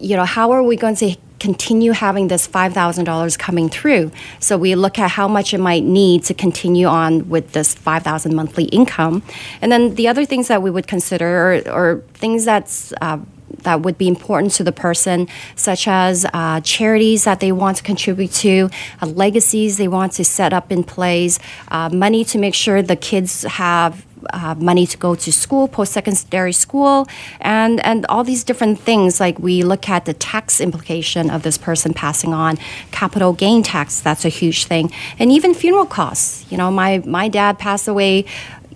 you 0.00 0.16
know, 0.16 0.24
how 0.24 0.50
are 0.52 0.62
we 0.62 0.76
going 0.76 0.96
to 0.96 1.16
continue 1.40 1.92
having 1.92 2.28
this 2.28 2.48
$5,000 2.48 3.38
coming 3.38 3.68
through? 3.68 4.10
So 4.40 4.56
we 4.58 4.74
look 4.74 4.98
at 4.98 5.12
how 5.12 5.28
much 5.28 5.54
it 5.54 5.58
might 5.58 5.84
need 5.84 6.24
to 6.24 6.34
continue 6.34 6.86
on 6.86 7.28
with 7.28 7.52
this 7.52 7.74
5,000 7.74 8.34
monthly 8.34 8.64
income. 8.64 9.22
And 9.60 9.70
then 9.70 9.94
the 9.94 10.08
other 10.08 10.24
things 10.24 10.48
that 10.48 10.62
we 10.62 10.70
would 10.70 10.86
consider 10.86 11.62
are 11.68 12.02
things 12.14 12.44
that's 12.44 12.92
uh, 13.00 13.18
that 13.62 13.80
would 13.80 13.98
be 13.98 14.08
important 14.08 14.52
to 14.52 14.62
the 14.62 14.72
person, 14.72 15.26
such 15.56 15.88
as 15.88 16.26
uh, 16.32 16.60
charities 16.60 17.24
that 17.24 17.40
they 17.40 17.50
want 17.50 17.78
to 17.78 17.82
contribute 17.82 18.32
to, 18.32 18.70
uh, 19.02 19.06
legacies 19.06 19.78
they 19.78 19.88
want 19.88 20.12
to 20.12 20.24
set 20.24 20.52
up 20.52 20.70
in 20.70 20.84
place, 20.84 21.38
uh, 21.68 21.88
money 21.88 22.24
to 22.24 22.38
make 22.38 22.54
sure 22.54 22.82
the 22.82 22.94
kids 22.94 23.42
have 23.42 24.04
uh, 24.32 24.54
money 24.58 24.86
to 24.86 24.96
go 24.98 25.14
to 25.14 25.32
school, 25.32 25.68
post 25.68 25.92
secondary 25.92 26.52
school, 26.52 27.06
and, 27.40 27.84
and 27.84 28.06
all 28.06 28.24
these 28.24 28.44
different 28.44 28.78
things. 28.78 29.20
Like 29.20 29.38
we 29.38 29.62
look 29.62 29.88
at 29.88 30.04
the 30.04 30.14
tax 30.14 30.60
implication 30.60 31.30
of 31.30 31.42
this 31.42 31.58
person 31.58 31.92
passing 31.94 32.32
on, 32.34 32.58
capital 32.90 33.32
gain 33.32 33.62
tax, 33.62 34.00
that's 34.00 34.24
a 34.24 34.28
huge 34.28 34.64
thing, 34.66 34.90
and 35.18 35.30
even 35.32 35.54
funeral 35.54 35.86
costs. 35.86 36.50
You 36.50 36.56
know, 36.58 36.70
my, 36.70 37.02
my 37.06 37.28
dad 37.28 37.58
passed 37.58 37.88
away 37.88 38.24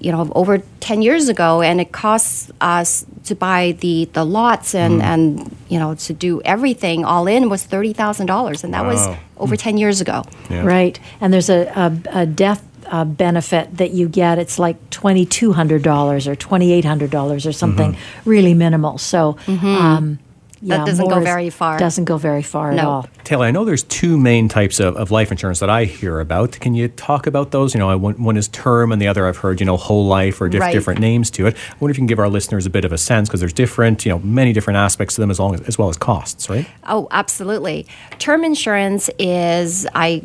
you 0.00 0.10
know 0.10 0.28
over 0.34 0.58
10 0.80 1.00
years 1.00 1.28
ago 1.28 1.62
and 1.62 1.80
it 1.80 1.92
costs 1.92 2.50
us 2.60 3.06
to 3.22 3.36
buy 3.36 3.76
the 3.78 4.08
the 4.14 4.24
lots 4.24 4.74
and 4.74 5.00
and 5.00 5.54
you 5.68 5.78
know 5.78 5.94
to 5.94 6.12
do 6.12 6.42
everything 6.44 7.04
all 7.04 7.28
in 7.28 7.48
was 7.48 7.64
$30,000 7.64 8.64
and 8.64 8.74
that 8.74 8.84
was 8.84 8.98
Wow. 9.06 9.16
over 9.38 9.56
10 9.56 9.76
years 9.78 10.00
ago. 10.00 10.24
Yeah. 10.50 10.64
Right. 10.66 10.98
And 11.20 11.32
there's 11.32 11.48
a, 11.50 11.66
a, 11.76 12.22
a 12.22 12.26
death 12.26 12.64
uh, 12.92 13.04
benefit 13.04 13.76
that 13.78 13.90
you 13.90 14.06
get. 14.08 14.38
It's 14.38 14.58
like 14.58 14.76
$2,200 14.90 16.26
or 16.26 16.36
$2,800 16.36 17.46
or 17.48 17.52
something 17.52 17.96
really 18.24 18.54
minimal. 18.54 18.98
So, 18.98 19.36
um, 19.48 20.18
yeah, 20.64 20.76
Mm-hmm. 20.76 20.84
doesn't 20.84 21.08
go 21.08 21.18
very 21.20 21.50
far. 21.50 21.76
Doesn't 21.76 22.04
go 22.04 22.18
very 22.18 22.42
far 22.44 22.70
at 22.70 22.78
all. 22.78 23.08
Taylor, 23.24 23.46
I 23.46 23.50
know 23.50 23.64
there's 23.64 23.82
two 23.82 24.16
main 24.16 24.48
types 24.48 24.78
of, 24.78 24.94
of 24.96 25.10
life 25.10 25.32
insurance 25.32 25.58
that 25.58 25.68
I 25.70 25.86
hear 25.86 26.20
about. 26.20 26.52
Can 26.60 26.74
you 26.76 26.86
talk 26.86 27.26
about 27.26 27.50
those? 27.50 27.74
You 27.74 27.80
know, 27.80 27.90
I- 27.90 27.96
one, 27.96 28.22
one 28.22 28.36
is 28.36 28.46
term, 28.46 28.92
and 28.92 29.02
the 29.02 29.08
other 29.08 29.26
I've 29.26 29.38
heard, 29.38 29.58
you 29.58 29.66
know, 29.66 29.76
whole 29.76 30.06
life 30.06 30.40
or 30.40 30.48
diff- 30.48 30.60
Right. 30.60 30.72
different 30.72 31.00
names 31.00 31.30
to 31.32 31.48
it. 31.48 31.56
I 31.56 31.74
wonder 31.80 31.90
if 31.90 31.96
you 31.96 32.02
can 32.02 32.06
give 32.06 32.20
our 32.20 32.28
listeners 32.28 32.64
a 32.64 32.70
bit 32.70 32.84
of 32.84 32.92
a 32.92 32.98
sense 32.98 33.28
because 33.28 33.40
there's 33.40 33.52
different, 33.52 34.04
you 34.06 34.12
know, 34.12 34.20
many 34.20 34.52
different 34.52 34.76
aspects 34.76 35.16
to 35.16 35.20
them 35.20 35.32
as, 35.32 35.40
long 35.40 35.54
as, 35.54 35.62
as 35.62 35.78
well 35.78 35.88
as 35.88 35.96
costs, 35.96 36.48
right? 36.48 36.66
Oh, 36.86 37.08
absolutely. 37.10 37.84
Term 38.20 38.44
insurance 38.44 39.10
is 39.18 39.84
I 39.96 40.22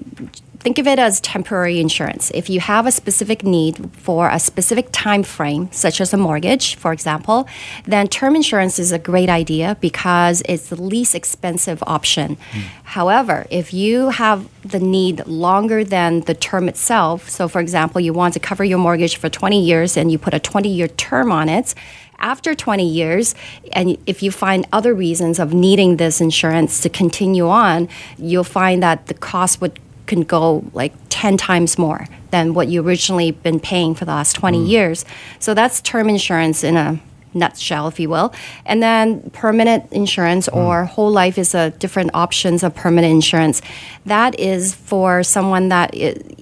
think 0.59 0.79
of 0.79 0.87
it 0.87 0.99
as 0.99 1.19
temporary 1.21 1.79
insurance. 1.79 2.31
If 2.33 2.49
you 2.49 2.59
have 2.59 2.85
a 2.85 2.91
specific 2.91 3.43
need 3.43 3.89
for 3.93 4.29
a 4.29 4.39
specific 4.39 4.89
time 4.91 5.23
frame, 5.23 5.69
such 5.71 6.01
as 6.01 6.13
a 6.13 6.17
mortgage, 6.17 6.75
for 6.75 6.91
example, 6.91 7.47
then 7.85 8.07
term 8.07 8.35
insurance 8.35 8.79
is 8.79 8.91
a 8.91 8.99
great 8.99 9.29
idea 9.29 9.77
because 9.79 10.41
it's 10.45 10.69
the 10.69 10.81
least 10.81 11.15
expensive 11.15 11.83
option. 11.85 12.37
Hmm. 12.51 12.59
However, 12.83 13.45
if 13.49 13.73
you 13.73 14.09
have 14.09 14.47
the 14.63 14.79
need 14.79 15.25
longer 15.27 15.83
than 15.83 16.21
the 16.21 16.33
term 16.33 16.67
itself, 16.67 17.29
so 17.29 17.47
for 17.47 17.61
example, 17.61 18.01
you 18.01 18.13
want 18.13 18.33
to 18.33 18.39
cover 18.39 18.63
your 18.63 18.79
mortgage 18.79 19.17
for 19.17 19.29
20 19.29 19.63
years 19.63 19.95
and 19.97 20.11
you 20.11 20.17
put 20.17 20.33
a 20.33 20.39
20 20.39 20.69
year 20.69 20.87
term 20.87 21.31
on 21.31 21.49
it, 21.49 21.75
after 22.19 22.55
20 22.55 22.87
years, 22.87 23.35
and 23.73 23.97
if 24.07 24.23
you 24.23 24.31
find 24.31 24.67
other 24.73 24.93
reasons 24.93 25.37
of 25.37 25.53
needing 25.53 25.97
this 25.97 26.19
insurance 26.19 26.81
to 26.81 26.89
continue 26.89 27.47
on, 27.47 27.87
you'll 28.17 28.43
find 28.43 28.81
that 28.81 29.05
the 29.05 29.13
cost 29.13 29.61
would 29.61 29.79
can 30.07 30.21
go 30.21 30.63
like 30.73 30.93
10 31.09 31.37
times 31.37 31.77
more 31.77 32.07
than 32.31 32.53
what 32.53 32.67
you 32.67 32.85
originally 32.85 33.31
been 33.31 33.59
paying 33.59 33.93
for 33.93 34.05
the 34.05 34.11
last 34.11 34.33
20 34.33 34.57
mm. 34.57 34.67
years. 34.67 35.05
So 35.39 35.53
that's 35.53 35.81
term 35.81 36.09
insurance 36.09 36.63
in 36.63 36.75
a 36.75 36.99
nutshell, 37.33 37.87
if 37.87 37.99
you 37.99 38.09
will. 38.09 38.33
And 38.65 38.81
then 38.81 39.29
permanent 39.31 39.91
insurance 39.91 40.47
hmm. 40.47 40.57
or 40.57 40.85
whole 40.85 41.11
life 41.11 41.37
is 41.37 41.53
a 41.53 41.71
different 41.71 42.11
options 42.13 42.63
of 42.63 42.75
permanent 42.75 43.11
insurance. 43.11 43.61
That 44.05 44.39
is 44.39 44.73
for 44.73 45.23
someone 45.23 45.69
that 45.69 45.93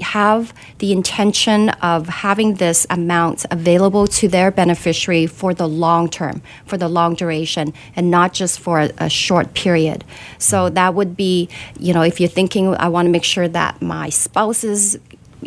have 0.01 0.53
the 0.79 0.91
intention 0.91 1.69
of 1.69 2.07
having 2.07 2.55
this 2.55 2.85
amount 2.89 3.45
available 3.51 4.07
to 4.07 4.27
their 4.27 4.51
beneficiary 4.51 5.27
for 5.27 5.53
the 5.53 5.67
long 5.67 6.09
term, 6.09 6.41
for 6.65 6.77
the 6.77 6.87
long 6.87 7.15
duration, 7.15 7.73
and 7.95 8.11
not 8.11 8.33
just 8.33 8.59
for 8.59 8.79
a, 8.81 8.91
a 8.97 9.09
short 9.09 9.53
period. 9.53 10.03
So 10.37 10.69
that 10.69 10.93
would 10.93 11.15
be, 11.15 11.49
you 11.79 11.93
know, 11.93 12.01
if 12.01 12.19
you're 12.19 12.29
thinking, 12.29 12.75
I 12.75 12.87
want 12.89 13.05
to 13.07 13.11
make 13.11 13.23
sure 13.23 13.47
that 13.47 13.81
my 13.81 14.09
spouse 14.09 14.63
is 14.63 14.99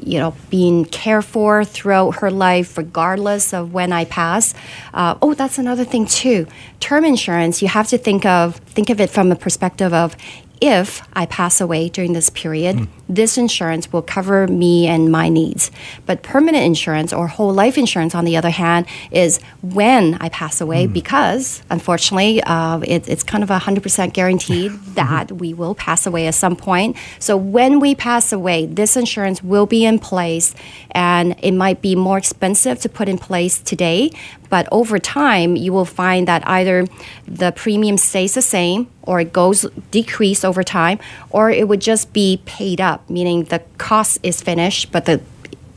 you 0.02 0.18
know, 0.18 0.34
being 0.50 0.84
cared 0.84 1.24
for 1.24 1.64
throughout 1.64 2.16
her 2.16 2.30
life, 2.30 2.76
regardless 2.78 3.52
of 3.52 3.72
when 3.72 3.92
I 3.92 4.04
pass. 4.04 4.54
Uh, 4.94 5.16
oh, 5.20 5.34
that's 5.34 5.58
another 5.58 5.84
thing 5.84 6.06
too. 6.06 6.46
Term 6.80 7.04
insurance, 7.04 7.62
you 7.62 7.68
have 7.68 7.88
to 7.88 7.98
think 7.98 8.24
of 8.24 8.56
think 8.56 8.90
of 8.90 9.00
it 9.00 9.10
from 9.10 9.32
a 9.32 9.36
perspective 9.36 9.92
of 9.92 10.16
if 10.60 11.02
I 11.12 11.26
pass 11.26 11.60
away 11.60 11.88
during 11.88 12.12
this 12.12 12.30
period, 12.30 12.76
mm. 12.76 12.88
this 13.08 13.38
insurance 13.38 13.92
will 13.92 14.02
cover 14.02 14.46
me 14.46 14.86
and 14.86 15.10
my 15.10 15.28
needs. 15.28 15.70
But 16.06 16.22
permanent 16.22 16.64
insurance 16.64 17.12
or 17.12 17.26
whole 17.26 17.52
life 17.52 17.78
insurance, 17.78 18.14
on 18.14 18.24
the 18.24 18.36
other 18.36 18.50
hand, 18.50 18.86
is 19.10 19.40
when 19.62 20.14
I 20.20 20.28
pass 20.28 20.60
away 20.60 20.86
mm. 20.86 20.92
because, 20.92 21.62
unfortunately, 21.70 22.42
uh, 22.42 22.80
it, 22.80 23.08
it's 23.08 23.22
kind 23.22 23.42
of 23.42 23.50
a 23.50 23.58
100% 23.58 24.12
guaranteed 24.12 24.72
that 24.94 25.32
we 25.32 25.54
will 25.54 25.74
pass 25.74 26.06
away 26.06 26.26
at 26.26 26.34
some 26.34 26.56
point. 26.56 26.96
So 27.18 27.36
when 27.36 27.80
we 27.80 27.94
pass 27.94 28.32
away, 28.32 28.66
this 28.66 28.96
insurance 28.96 29.42
will 29.42 29.66
be 29.66 29.84
in 29.84 29.98
place 29.98 30.54
and 30.90 31.36
it 31.40 31.52
might 31.52 31.80
be 31.80 31.94
more 31.94 32.18
expensive 32.18 32.80
to 32.80 32.88
put 32.88 33.08
in 33.08 33.18
place 33.18 33.58
today, 33.60 34.10
but 34.48 34.68
over 34.72 34.98
time, 34.98 35.56
you 35.56 35.72
will 35.72 35.84
find 35.84 36.26
that 36.28 36.46
either 36.48 36.86
the 37.26 37.52
premium 37.52 37.96
stays 37.98 38.34
the 38.34 38.42
same 38.42 38.88
or 39.02 39.20
it 39.20 39.32
goes 39.32 39.66
decrease 39.90 40.44
over 40.44 40.62
time, 40.62 40.98
or 41.30 41.50
it 41.50 41.68
would 41.68 41.80
just 41.80 42.12
be 42.12 42.40
paid 42.44 42.80
up, 42.80 43.08
meaning 43.08 43.44
the 43.44 43.62
cost 43.78 44.18
is 44.22 44.40
finished, 44.42 44.92
but 44.92 45.04
the 45.04 45.20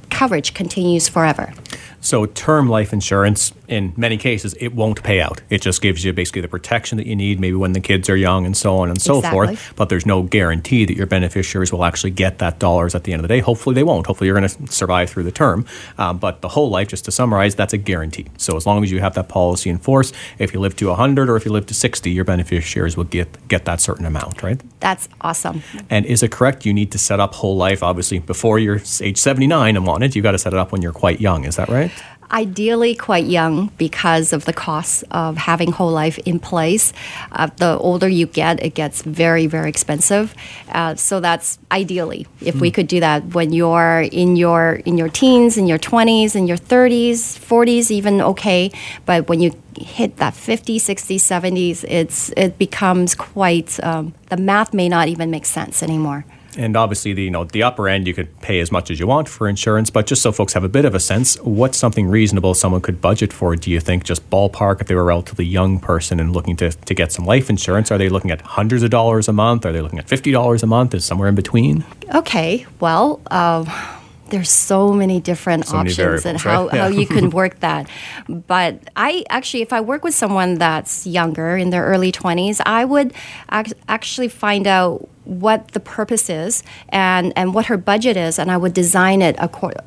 coverage 0.10 0.54
continues 0.54 1.08
forever. 1.08 1.54
So, 2.02 2.26
term 2.26 2.68
life 2.68 2.94
insurance, 2.94 3.54
in 3.68 3.94
many 3.96 4.18
cases, 4.18 4.56
it 4.60 4.74
won't 4.74 5.04
pay 5.04 5.22
out. 5.22 5.42
It 5.52 5.62
just 5.62 5.84
gives 5.84 6.04
you 6.04 6.12
basically 6.14 6.42
the 6.42 6.48
protection 6.48 6.98
that 6.98 7.06
you 7.06 7.16
need, 7.16 7.40
maybe 7.40 7.56
when 7.56 7.74
the 7.74 7.80
kids 7.80 8.10
are 8.10 8.16
young 8.16 8.46
and 8.48 8.58
so 8.58 8.78
on 8.78 8.90
and 8.90 9.00
so 9.00 9.20
exactly. 9.20 9.56
forth. 9.56 9.74
But 9.76 9.90
there's 9.90 10.06
no 10.06 10.24
guarantee 10.24 10.86
that 10.86 10.96
your 10.96 11.06
beneficiaries 11.06 11.72
will 11.72 11.86
actually 11.86 12.10
get 12.10 12.40
that 12.40 12.58
dollars 12.58 12.96
at 12.96 13.04
the 13.04 13.14
end 13.14 13.20
of 13.20 13.28
the 13.28 13.34
day. 13.36 13.40
Hopefully, 13.40 13.76
they 13.76 13.84
won't. 13.84 14.08
Hopefully, 14.08 14.28
you're 14.28 14.40
going 14.40 14.50
to 14.50 14.72
survive 14.72 15.12
through 15.12 15.24
the 15.24 15.32
term. 15.32 15.66
Um, 16.00 16.18
but 16.18 16.42
the 16.42 16.50
whole 16.50 16.72
life, 16.72 16.88
just 16.88 17.06
to 17.06 17.12
summarize, 17.12 17.54
that's 17.54 17.74
a 17.74 17.78
guarantee. 17.78 18.26
So, 18.38 18.58
as 18.58 18.66
long 18.66 18.84
as 18.84 18.92
you 18.92 19.00
have 19.00 19.14
that 19.14 19.30
policy 19.30 19.70
in 19.70 19.78
force, 19.78 20.12
if 20.40 20.56
you 20.56 20.60
live 20.60 20.76
to 20.78 20.88
100 20.88 21.30
or 21.30 21.36
if 21.36 21.46
you 21.46 21.52
live 21.52 21.68
to 21.68 21.76
60, 21.76 22.10
your 22.10 22.26
beneficiaries 22.26 22.98
will 22.98 23.04
get, 23.04 23.48
get 23.48 23.66
that 23.66 23.80
certain 23.80 24.08
amount, 24.08 24.42
right? 24.42 24.60
That's 24.80 25.08
awesome. 25.22 25.62
And 25.92 26.08
is 26.08 26.24
it 26.24 26.32
correct? 26.32 26.66
You 26.66 26.74
need 26.74 26.92
to 26.94 26.98
set 26.98 27.20
up 27.20 27.36
whole 27.36 27.56
life, 27.56 27.84
obviously, 27.84 28.18
before 28.18 28.58
you're 28.58 28.82
age 29.02 29.18
79 29.18 29.76
and 29.76 29.86
want 29.86 30.04
it. 30.04 30.16
You've 30.16 30.24
got 30.24 30.32
to 30.32 30.40
set 30.40 30.54
it 30.54 30.60
up 30.60 30.72
when 30.72 30.82
you're 30.82 30.92
quite 30.92 31.22
young. 31.22 31.46
Is 31.46 31.58
that 31.58 31.70
right? 31.70 31.91
Ideally, 32.32 32.96
quite 32.96 33.26
young 33.26 33.72
because 33.78 34.32
of 34.32 34.46
the 34.46 34.54
cost 34.54 35.04
of 35.12 35.36
having 35.36 35.74
whole 35.74 35.92
life 35.92 36.18
in 36.20 36.40
place. 36.40 36.94
Uh, 37.34 37.50
the 37.58 37.78
older 37.78 38.08
you 38.08 38.26
get, 38.26 38.64
it 38.64 38.74
gets 38.74 39.02
very, 39.02 39.48
very 39.48 39.68
expensive. 39.68 40.34
Uh, 40.70 40.96
so 40.96 41.20
that's 41.20 41.60
ideally 41.74 42.26
if 42.40 42.56
mm. 42.56 42.62
we 42.62 42.70
hmm. 42.70 42.76
could 42.76 42.88
do 42.88 43.02
that 43.02 43.26
when 43.34 43.52
you're 43.52 44.08
in 44.14 44.38
your 44.38 44.76
in 44.86 44.98
your 44.98 45.10
teens, 45.10 45.58
in 45.58 45.68
your 45.68 45.78
20s, 45.78 46.34
in 46.34 46.48
your 46.48 46.56
30s, 46.56 47.38
40s, 47.38 47.92
even 47.92 48.22
okay. 48.22 48.72
But 49.06 49.28
when 49.28 49.42
you 49.42 49.52
hit 49.78 50.16
that 50.18 50.34
50s, 50.34 50.78
60s, 50.78 51.16
70s, 51.18 51.84
it's 51.86 52.32
it 52.38 52.58
becomes 52.58 53.14
quite 53.14 53.78
um, 53.84 54.14
the 54.30 54.38
math 54.38 54.74
may 54.74 54.88
not 54.88 55.10
even 55.10 55.32
make 55.32 55.46
sense 55.46 55.84
anymore. 55.84 56.24
And 56.58 56.76
obviously, 56.76 57.14
the 57.14 57.24
you 57.24 57.32
know 57.32 57.46
the 57.46 57.64
upper 57.64 57.88
end 57.88 58.08
you 58.08 58.14
could 58.14 58.40
pay 58.42 58.60
as 58.60 58.72
much 58.72 58.92
as 58.92 59.00
you 59.00 59.08
want 59.08 59.30
for 59.30 59.48
insurance, 59.48 59.90
but 59.90 60.06
just 60.06 60.22
so 60.22 60.32
folks 60.32 60.54
have 60.54 60.64
a 60.64 60.70
bit 60.70 60.86
of 60.86 60.94
a 60.94 61.00
sense, 61.00 61.38
what's 61.42 61.78
something 61.78 62.08
reasonable 62.08 62.54
someone 62.54 62.82
could 62.82 63.02
budget 63.02 63.32
for? 63.32 63.56
Do 63.56 63.72
you 63.72 63.80
think 63.80 64.04
just 64.04 64.30
ballpark 64.30 64.82
if 64.82 64.88
they 64.88 64.96
were 64.96 65.02
a 65.02 65.06
relatively 65.06 65.46
young 65.46 65.80
person 65.80 66.20
and 66.20 66.34
looking 66.34 66.56
to, 66.58 66.72
to 66.72 66.94
get 66.94 67.12
some 67.12 67.26
life 67.26 67.50
insurance? 67.50 67.92
Are 67.92 67.98
they 67.98 68.10
looking 68.10 68.32
at 68.32 68.42
hundreds 68.42 68.84
of 68.84 68.90
dollars 68.90 69.28
a 69.28 69.34
month? 69.34 69.66
Are 69.66 69.72
they 69.72 69.82
looking 69.82 70.00
at 70.00 70.10
fifty 70.10 70.32
dollars 70.32 70.64
a 70.64 70.68
month? 70.68 70.94
Is 70.94 71.06
somewhere 71.06 71.30
in 71.30 71.36
between? 71.36 71.86
Okay, 72.14 72.66
well. 72.80 73.22
Uh, 73.30 73.98
there's 74.32 74.50
so 74.50 74.92
many 74.92 75.20
different 75.20 75.68
so 75.68 75.78
options 75.78 76.26
many 76.26 76.34
and 76.34 76.42
how, 76.42 76.66
right? 76.66 76.74
yeah. 76.74 76.82
how 76.82 76.88
you 76.88 77.06
can 77.06 77.30
work 77.42 77.60
that. 77.60 77.88
But 78.28 78.90
I 78.96 79.24
actually, 79.30 79.62
if 79.62 79.72
I 79.72 79.82
work 79.82 80.04
with 80.04 80.16
someone 80.16 80.56
that's 80.56 81.06
younger 81.06 81.56
in 81.56 81.70
their 81.70 81.86
early 81.86 82.12
20s, 82.12 82.60
I 82.66 82.86
would 82.86 83.14
ac- 83.52 83.74
actually 83.88 84.30
find 84.30 84.68
out 84.68 85.08
what 85.24 85.70
the 85.70 85.80
purpose 85.80 86.30
is 86.30 86.64
and, 86.90 87.32
and 87.36 87.54
what 87.54 87.68
her 87.68 87.78
budget 87.78 88.18
is, 88.18 88.40
and 88.40 88.50
I 88.50 88.58
would 88.58 88.74
design 88.74 89.22
it 89.22 89.36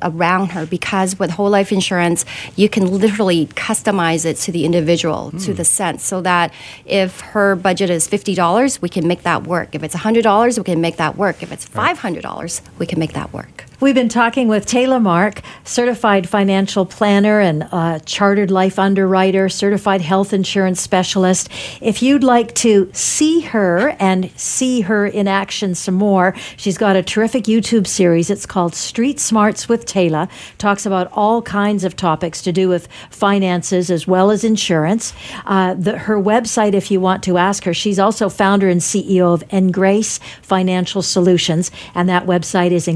around 0.01 0.51
her 0.51 0.65
because 0.65 1.19
with 1.19 1.31
whole 1.31 1.49
life 1.49 1.71
insurance, 1.71 2.25
you 2.55 2.69
can 2.69 2.89
literally 2.89 3.47
customize 3.47 4.25
it 4.25 4.37
to 4.37 4.51
the 4.51 4.65
individual, 4.65 5.31
mm. 5.33 5.43
to 5.45 5.51
hmm. 5.51 5.57
the 5.57 5.65
sense, 5.65 6.03
so 6.03 6.21
that 6.21 6.53
if 6.85 7.19
her 7.19 7.55
budget 7.55 7.89
is 7.89 8.07
$50, 8.07 8.81
we 8.81 8.89
can 8.89 9.07
make 9.07 9.23
that 9.23 9.45
work. 9.45 9.75
If 9.75 9.83
it's 9.83 9.95
$100, 9.95 10.57
we 10.57 10.63
can 10.63 10.81
make 10.81 10.97
that 10.97 11.17
work. 11.17 11.43
If 11.43 11.51
it's 11.51 11.67
$500, 11.67 12.61
we 12.79 12.85
can 12.85 12.99
make 12.99 13.13
that 13.13 13.33
work. 13.33 13.54
We've 13.81 13.93
been 13.93 14.07
talking 14.07 14.47
with 14.47 14.65
Taylor 14.65 15.01
Mark, 15.01 15.41
certified 15.65 16.29
financial 16.29 16.85
planner 16.85 17.41
and 17.41 17.67
uh, 17.73 17.99
chartered 17.99 18.49
life 18.49 18.79
underwriter, 18.79 19.49
certified 19.49 19.99
health 19.99 20.31
insurance 20.31 20.79
specialist. 20.79 21.49
If 21.81 22.01
you'd 22.01 22.23
like 22.23 22.55
to 22.55 22.89
see 22.93 23.41
her 23.41 23.89
and 23.99 24.31
see 24.39 24.81
her 24.81 25.05
in 25.05 25.27
action 25.27 25.75
some 25.75 25.95
more, 25.95 26.33
she's 26.55 26.77
got 26.77 26.95
a 26.95 27.03
terrific 27.03 27.43
YouTube 27.43 27.85
series. 27.85 28.29
It's 28.29 28.45
called 28.45 28.75
Street 28.75 29.19
Smarts 29.19 29.67
with 29.67 29.85
Taylor. 29.85 30.29
Talks 30.57 30.85
about 30.85 31.11
all 31.11 31.41
kinds 31.41 31.83
of 31.83 31.97
topics 31.97 32.41
to 32.43 32.53
do 32.53 32.69
with 32.69 32.87
finances 33.09 33.91
as 33.91 34.07
well 34.07 34.31
as 34.31 34.45
insurance. 34.45 35.13
Uh, 35.45 35.73
the, 35.73 35.97
her 35.97 36.17
website, 36.17 36.75
if 36.75 36.89
you 36.89 37.01
want 37.01 37.23
to 37.23 37.37
ask 37.37 37.65
her, 37.65 37.73
she's 37.73 37.99
also 37.99 38.29
founder 38.29 38.69
and 38.69 38.79
CEO 38.79 39.33
of 39.33 39.45
Engrace 39.49 40.19
Financial 40.41 41.01
Solutions, 41.01 41.71
and 41.93 42.07
that 42.07 42.25
website 42.25 42.71
is 42.71 42.87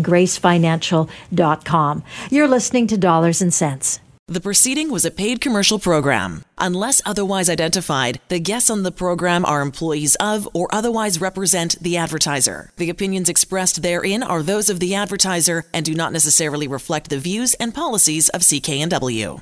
engracefinancial.com. 0.70 2.04
You're 2.30 2.48
listening 2.48 2.88
to 2.88 2.98
Dollars 2.98 3.42
and 3.42 3.54
Cents. 3.54 4.00
The 4.28 4.40
proceeding 4.40 4.92
was 4.92 5.06
a 5.06 5.12
paid 5.12 5.42
commercial 5.42 5.80
program. 5.80 6.44
Unless 6.60 7.02
otherwise 7.04 7.50
identified, 7.50 8.22
the 8.28 8.40
guests 8.40 8.70
on 8.70 8.84
the 8.84 8.92
program 8.92 9.44
are 9.44 9.62
employees 9.62 10.14
of 10.20 10.48
or 10.54 10.68
otherwise 10.72 11.20
represent 11.20 11.82
the 11.82 11.98
advertiser. 11.98 12.72
The 12.78 12.92
opinions 12.92 13.28
expressed 13.28 13.82
therein 13.82 14.22
are 14.22 14.44
those 14.44 14.70
of 14.70 14.80
the 14.80 14.94
advertiser 14.94 15.66
and 15.74 15.84
do 15.84 15.96
not 15.96 16.14
necessarily 16.14 16.68
reflect 16.68 17.10
the 17.10 17.18
views 17.18 17.56
and 17.56 17.74
policies 17.74 18.30
of 18.30 18.42
CKNW. 18.42 19.42